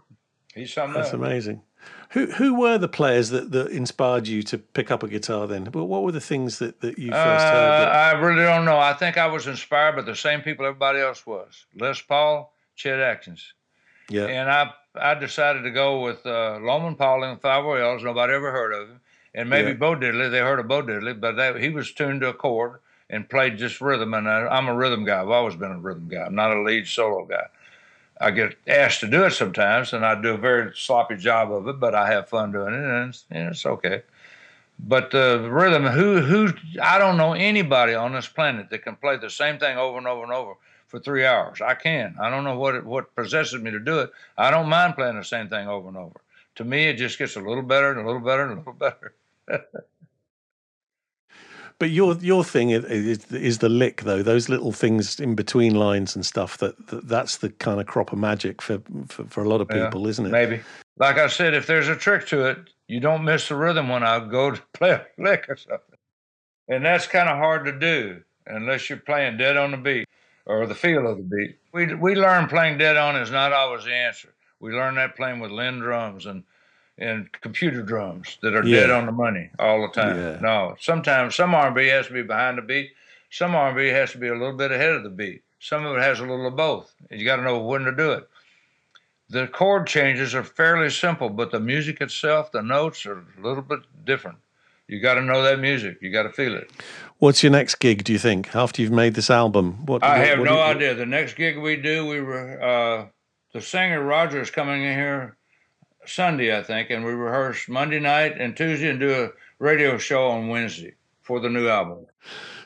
He's 0.54 0.72
something. 0.72 0.94
That's 0.94 1.12
else. 1.12 1.14
amazing. 1.14 1.62
Who 2.10 2.26
who 2.26 2.54
were 2.54 2.78
the 2.78 2.88
players 2.88 3.30
that, 3.30 3.50
that 3.50 3.68
inspired 3.68 4.28
you 4.28 4.42
to 4.44 4.58
pick 4.58 4.90
up 4.90 5.02
a 5.02 5.08
guitar 5.08 5.46
then? 5.46 5.66
What 5.66 6.02
were 6.02 6.12
the 6.12 6.20
things 6.20 6.58
that, 6.60 6.80
that 6.80 6.98
you 6.98 7.10
first 7.10 7.46
uh, 7.46 7.52
heard? 7.52 7.80
That... 7.80 7.92
I 7.92 8.12
really 8.12 8.44
don't 8.44 8.64
know. 8.64 8.78
I 8.78 8.92
think 8.92 9.18
I 9.18 9.26
was 9.26 9.46
inspired 9.46 9.96
by 9.96 10.02
the 10.02 10.14
same 10.14 10.40
people 10.40 10.64
everybody 10.64 11.00
else 11.00 11.26
was. 11.26 11.66
Les 11.74 12.00
Paul, 12.00 12.54
Chet 12.76 13.00
Atkins. 13.00 13.52
Yeah. 14.08 14.26
And 14.26 14.50
I 14.50 14.72
I 14.94 15.14
decided 15.14 15.62
to 15.62 15.70
go 15.70 16.02
with 16.02 16.24
uh, 16.24 16.58
Lowman 16.62 16.94
Paul 16.94 17.24
and 17.24 17.40
Five 17.40 17.64
Royales. 17.64 18.04
Nobody 18.04 18.32
ever 18.32 18.52
heard 18.52 18.72
of 18.72 18.88
him. 18.88 19.00
And 19.34 19.50
maybe 19.50 19.70
yeah. 19.70 19.74
Bo 19.74 19.96
Diddley. 19.96 20.30
They 20.30 20.38
heard 20.38 20.60
of 20.60 20.68
Bo 20.68 20.82
Diddley, 20.82 21.20
but 21.20 21.32
they, 21.32 21.60
he 21.60 21.70
was 21.70 21.90
tuned 21.92 22.20
to 22.20 22.28
a 22.28 22.34
chord 22.34 22.78
and 23.10 23.28
played 23.28 23.58
just 23.58 23.80
rhythm. 23.80 24.14
And 24.14 24.28
I, 24.28 24.46
I'm 24.46 24.68
a 24.68 24.74
rhythm 24.74 25.04
guy. 25.04 25.20
I've 25.20 25.30
always 25.30 25.56
been 25.56 25.72
a 25.72 25.78
rhythm 25.78 26.06
guy. 26.08 26.22
I'm 26.22 26.36
not 26.36 26.56
a 26.56 26.62
lead 26.62 26.86
solo 26.86 27.24
guy. 27.24 27.46
I 28.20 28.30
get 28.30 28.56
asked 28.66 29.00
to 29.00 29.06
do 29.06 29.24
it 29.24 29.32
sometimes, 29.32 29.92
and 29.92 30.04
I 30.04 30.20
do 30.20 30.34
a 30.34 30.38
very 30.38 30.72
sloppy 30.74 31.16
job 31.16 31.52
of 31.52 31.66
it, 31.68 31.80
but 31.80 31.94
I 31.94 32.10
have 32.12 32.28
fun 32.28 32.52
doing 32.52 32.74
it, 32.74 32.84
and 32.84 33.08
it's, 33.08 33.24
and 33.30 33.48
it's 33.48 33.66
okay. 33.66 34.02
But 34.78 35.10
the 35.10 35.48
rhythm, 35.50 35.84
who 35.84 36.20
who 36.20 36.52
I 36.82 36.98
don't 36.98 37.16
know 37.16 37.32
anybody 37.32 37.94
on 37.94 38.12
this 38.12 38.28
planet 38.28 38.70
that 38.70 38.82
can 38.82 38.96
play 38.96 39.16
the 39.16 39.30
same 39.30 39.58
thing 39.58 39.76
over 39.76 39.98
and 39.98 40.06
over 40.06 40.24
and 40.24 40.32
over 40.32 40.54
for 40.88 40.98
three 40.98 41.24
hours. 41.24 41.60
I 41.60 41.74
can. 41.74 42.16
I 42.20 42.30
don't 42.30 42.44
know 42.44 42.58
what 42.58 42.74
it, 42.74 42.84
what 42.84 43.14
possesses 43.14 43.60
me 43.60 43.70
to 43.70 43.78
do 43.78 44.00
it. 44.00 44.10
I 44.36 44.50
don't 44.50 44.68
mind 44.68 44.96
playing 44.96 45.16
the 45.16 45.24
same 45.24 45.48
thing 45.48 45.68
over 45.68 45.88
and 45.88 45.96
over. 45.96 46.20
To 46.56 46.64
me, 46.64 46.84
it 46.84 46.96
just 46.96 47.18
gets 47.18 47.36
a 47.36 47.40
little 47.40 47.62
better 47.62 47.90
and 47.90 48.00
a 48.00 48.06
little 48.06 48.20
better 48.20 48.42
and 48.42 48.52
a 48.52 48.56
little 48.56 48.72
better. 48.72 49.14
but 51.78 51.90
your 51.90 52.14
your 52.16 52.44
thing 52.44 52.70
is, 52.70 52.84
is, 53.26 53.58
the 53.58 53.68
lick 53.68 54.02
though. 54.02 54.22
Those 54.22 54.48
little 54.48 54.72
things 54.72 55.18
in 55.18 55.34
between 55.34 55.74
lines 55.74 56.14
and 56.14 56.24
stuff. 56.24 56.58
That, 56.58 56.86
that 56.88 57.08
that's 57.08 57.38
the 57.38 57.50
kind 57.50 57.80
of 57.80 57.86
Cropper 57.86 58.16
magic 58.16 58.62
for, 58.62 58.80
for, 59.08 59.24
for 59.24 59.42
a 59.42 59.48
lot 59.48 59.60
of 59.60 59.68
people, 59.68 60.02
yeah, 60.02 60.08
isn't 60.08 60.26
it? 60.26 60.30
Maybe. 60.30 60.60
Like 60.98 61.18
I 61.18 61.26
said, 61.26 61.54
if 61.54 61.66
there's 61.66 61.88
a 61.88 61.96
trick 61.96 62.26
to 62.28 62.44
it, 62.46 62.58
you 62.86 63.00
don't 63.00 63.24
miss 63.24 63.48
the 63.48 63.56
rhythm 63.56 63.88
when 63.88 64.02
I 64.02 64.20
go 64.26 64.52
to 64.52 64.62
play 64.72 64.90
a 64.90 65.06
lick 65.18 65.46
or 65.48 65.56
something. 65.56 65.98
And 66.68 66.84
that's 66.84 67.06
kind 67.06 67.28
of 67.28 67.36
hard 67.36 67.64
to 67.66 67.78
do 67.78 68.22
unless 68.46 68.88
you're 68.88 68.98
playing 68.98 69.36
dead 69.36 69.56
on 69.56 69.72
the 69.72 69.76
beat 69.76 70.08
or 70.46 70.66
the 70.66 70.74
feel 70.74 71.06
of 71.06 71.18
the 71.18 71.22
beat. 71.22 71.58
We 71.72 71.94
we 71.94 72.14
learn 72.14 72.48
playing 72.48 72.78
dead 72.78 72.96
on 72.96 73.16
is 73.16 73.30
not 73.30 73.52
always 73.52 73.84
the 73.84 73.94
answer. 73.94 74.34
We 74.60 74.72
learn 74.72 74.94
that 74.94 75.16
playing 75.16 75.40
with 75.40 75.50
Linn 75.50 75.80
drums 75.80 76.26
and 76.26 76.44
and 76.98 77.30
computer 77.40 77.82
drums 77.82 78.38
that 78.42 78.54
are 78.54 78.64
yeah. 78.64 78.80
dead 78.80 78.90
on 78.90 79.06
the 79.06 79.12
money 79.12 79.50
all 79.58 79.82
the 79.82 79.88
time. 79.88 80.16
Yeah. 80.16 80.38
No, 80.40 80.76
sometimes 80.80 81.34
some 81.34 81.54
R&B 81.54 81.86
has 81.88 82.06
to 82.06 82.12
be 82.12 82.22
behind 82.22 82.58
the 82.58 82.62
beat. 82.62 82.92
Some 83.30 83.54
R&B 83.54 83.88
has 83.88 84.12
to 84.12 84.18
be 84.18 84.28
a 84.28 84.34
little 84.34 84.56
bit 84.56 84.70
ahead 84.70 84.92
of 84.92 85.02
the 85.02 85.10
beat. 85.10 85.42
Some 85.58 85.84
of 85.84 85.96
it 85.96 86.02
has 86.02 86.20
a 86.20 86.22
little 86.22 86.46
of 86.46 86.56
both. 86.56 86.94
You 87.10 87.24
got 87.24 87.36
to 87.36 87.42
know 87.42 87.58
when 87.58 87.82
to 87.84 87.92
do 87.92 88.12
it. 88.12 88.28
The 89.30 89.48
chord 89.48 89.86
changes 89.86 90.34
are 90.34 90.44
fairly 90.44 90.90
simple, 90.90 91.30
but 91.30 91.50
the 91.50 91.58
music 91.58 92.00
itself, 92.00 92.52
the 92.52 92.62
notes 92.62 93.06
are 93.06 93.18
a 93.18 93.42
little 93.42 93.62
bit 93.62 93.80
different. 94.04 94.38
You 94.86 95.00
got 95.00 95.14
to 95.14 95.22
know 95.22 95.42
that 95.42 95.58
music. 95.60 95.96
You 96.02 96.12
got 96.12 96.24
to 96.24 96.30
feel 96.30 96.54
it. 96.54 96.70
What's 97.18 97.42
your 97.42 97.50
next 97.50 97.76
gig? 97.76 98.04
Do 98.04 98.12
you 98.12 98.18
think 98.18 98.54
after 98.54 98.82
you've 98.82 98.92
made 98.92 99.14
this 99.14 99.30
album? 99.30 99.86
What 99.86 100.04
I 100.04 100.18
what, 100.18 100.28
have 100.28 100.38
what 100.40 100.44
no 100.44 100.56
you, 100.56 100.60
idea. 100.60 100.94
The 100.94 101.06
next 101.06 101.34
gig 101.34 101.58
we 101.58 101.76
do, 101.76 102.06
we 102.06 102.20
were 102.20 102.62
uh, 102.62 103.06
the 103.54 103.62
singer 103.62 104.02
Roger 104.02 104.42
is 104.42 104.50
coming 104.50 104.82
in 104.82 104.92
here 104.92 105.38
Sunday, 106.08 106.56
I 106.56 106.62
think, 106.62 106.90
and 106.90 107.04
we 107.04 107.12
rehearse 107.12 107.68
Monday 107.68 108.00
night 108.00 108.40
and 108.40 108.56
Tuesday, 108.56 108.90
and 108.90 109.00
do 109.00 109.12
a 109.12 109.28
radio 109.58 109.98
show 109.98 110.28
on 110.28 110.48
Wednesday 110.48 110.94
for 111.22 111.40
the 111.40 111.48
new 111.48 111.68
album. 111.68 112.06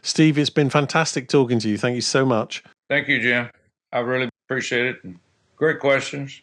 Steve, 0.02 0.38
it's 0.38 0.50
been 0.50 0.70
fantastic 0.70 1.28
talking 1.28 1.58
to 1.58 1.68
you. 1.68 1.78
Thank 1.78 1.94
you 1.94 2.00
so 2.00 2.24
much. 2.24 2.62
Thank 2.88 3.08
you, 3.08 3.20
Jim. 3.20 3.50
I 3.92 4.00
really 4.00 4.28
appreciate 4.46 4.86
it. 4.86 4.96
Great 5.56 5.80
questions. 5.80 6.40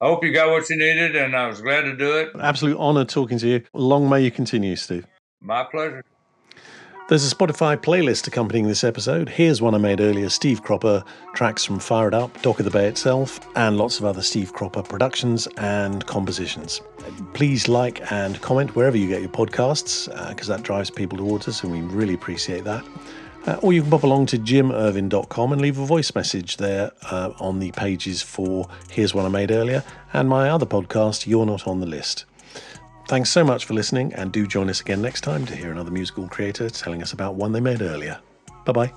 I 0.00 0.06
hope 0.06 0.22
you 0.24 0.32
got 0.32 0.50
what 0.50 0.68
you 0.70 0.76
needed, 0.76 1.16
and 1.16 1.34
I 1.34 1.48
was 1.48 1.60
glad 1.60 1.82
to 1.82 1.96
do 1.96 2.18
it. 2.18 2.30
Absolute 2.38 2.76
honor 2.78 3.04
talking 3.04 3.38
to 3.38 3.48
you. 3.48 3.62
Long 3.72 4.08
may 4.08 4.22
you 4.22 4.30
continue, 4.30 4.76
Steve. 4.76 5.06
My 5.40 5.64
pleasure. 5.64 6.04
There's 7.08 7.32
a 7.32 7.34
Spotify 7.34 7.78
playlist 7.78 8.26
accompanying 8.26 8.68
this 8.68 8.84
episode. 8.84 9.30
Here's 9.30 9.62
one 9.62 9.74
I 9.74 9.78
made 9.78 10.02
earlier 10.02 10.28
Steve 10.28 10.62
Cropper, 10.62 11.02
tracks 11.32 11.64
from 11.64 11.78
Fire 11.78 12.08
It 12.08 12.12
Up, 12.12 12.42
Dock 12.42 12.58
of 12.58 12.66
the 12.66 12.70
Bay 12.70 12.86
itself, 12.86 13.40
and 13.56 13.78
lots 13.78 13.98
of 13.98 14.04
other 14.04 14.20
Steve 14.20 14.52
Cropper 14.52 14.82
productions 14.82 15.48
and 15.56 16.04
compositions. 16.04 16.82
Please 17.32 17.66
like 17.66 18.12
and 18.12 18.38
comment 18.42 18.76
wherever 18.76 18.98
you 18.98 19.08
get 19.08 19.22
your 19.22 19.30
podcasts, 19.30 20.04
because 20.28 20.50
uh, 20.50 20.56
that 20.58 20.64
drives 20.64 20.90
people 20.90 21.16
towards 21.16 21.48
us, 21.48 21.62
and 21.62 21.72
we 21.72 21.80
really 21.80 22.12
appreciate 22.12 22.64
that. 22.64 22.84
Uh, 23.46 23.58
or 23.62 23.72
you 23.72 23.80
can 23.80 23.90
pop 23.90 24.02
along 24.02 24.26
to 24.26 24.38
jimirvin.com 24.38 25.52
and 25.54 25.62
leave 25.62 25.78
a 25.78 25.86
voice 25.86 26.14
message 26.14 26.58
there 26.58 26.92
uh, 27.04 27.32
on 27.40 27.58
the 27.58 27.72
pages 27.72 28.20
for 28.20 28.68
Here's 28.90 29.14
One 29.14 29.24
I 29.24 29.30
Made 29.30 29.50
Earlier 29.50 29.82
and 30.12 30.28
my 30.28 30.50
other 30.50 30.66
podcast, 30.66 31.26
You're 31.26 31.46
Not 31.46 31.66
on 31.66 31.80
the 31.80 31.86
List. 31.86 32.26
Thanks 33.08 33.30
so 33.30 33.42
much 33.42 33.64
for 33.64 33.72
listening, 33.72 34.12
and 34.12 34.30
do 34.30 34.46
join 34.46 34.68
us 34.68 34.82
again 34.82 35.00
next 35.00 35.22
time 35.22 35.46
to 35.46 35.56
hear 35.56 35.72
another 35.72 35.90
musical 35.90 36.28
creator 36.28 36.68
telling 36.68 37.02
us 37.02 37.14
about 37.14 37.36
one 37.36 37.52
they 37.52 37.60
made 37.60 37.80
earlier. 37.80 38.20
Bye 38.66 38.72
bye. 38.72 38.92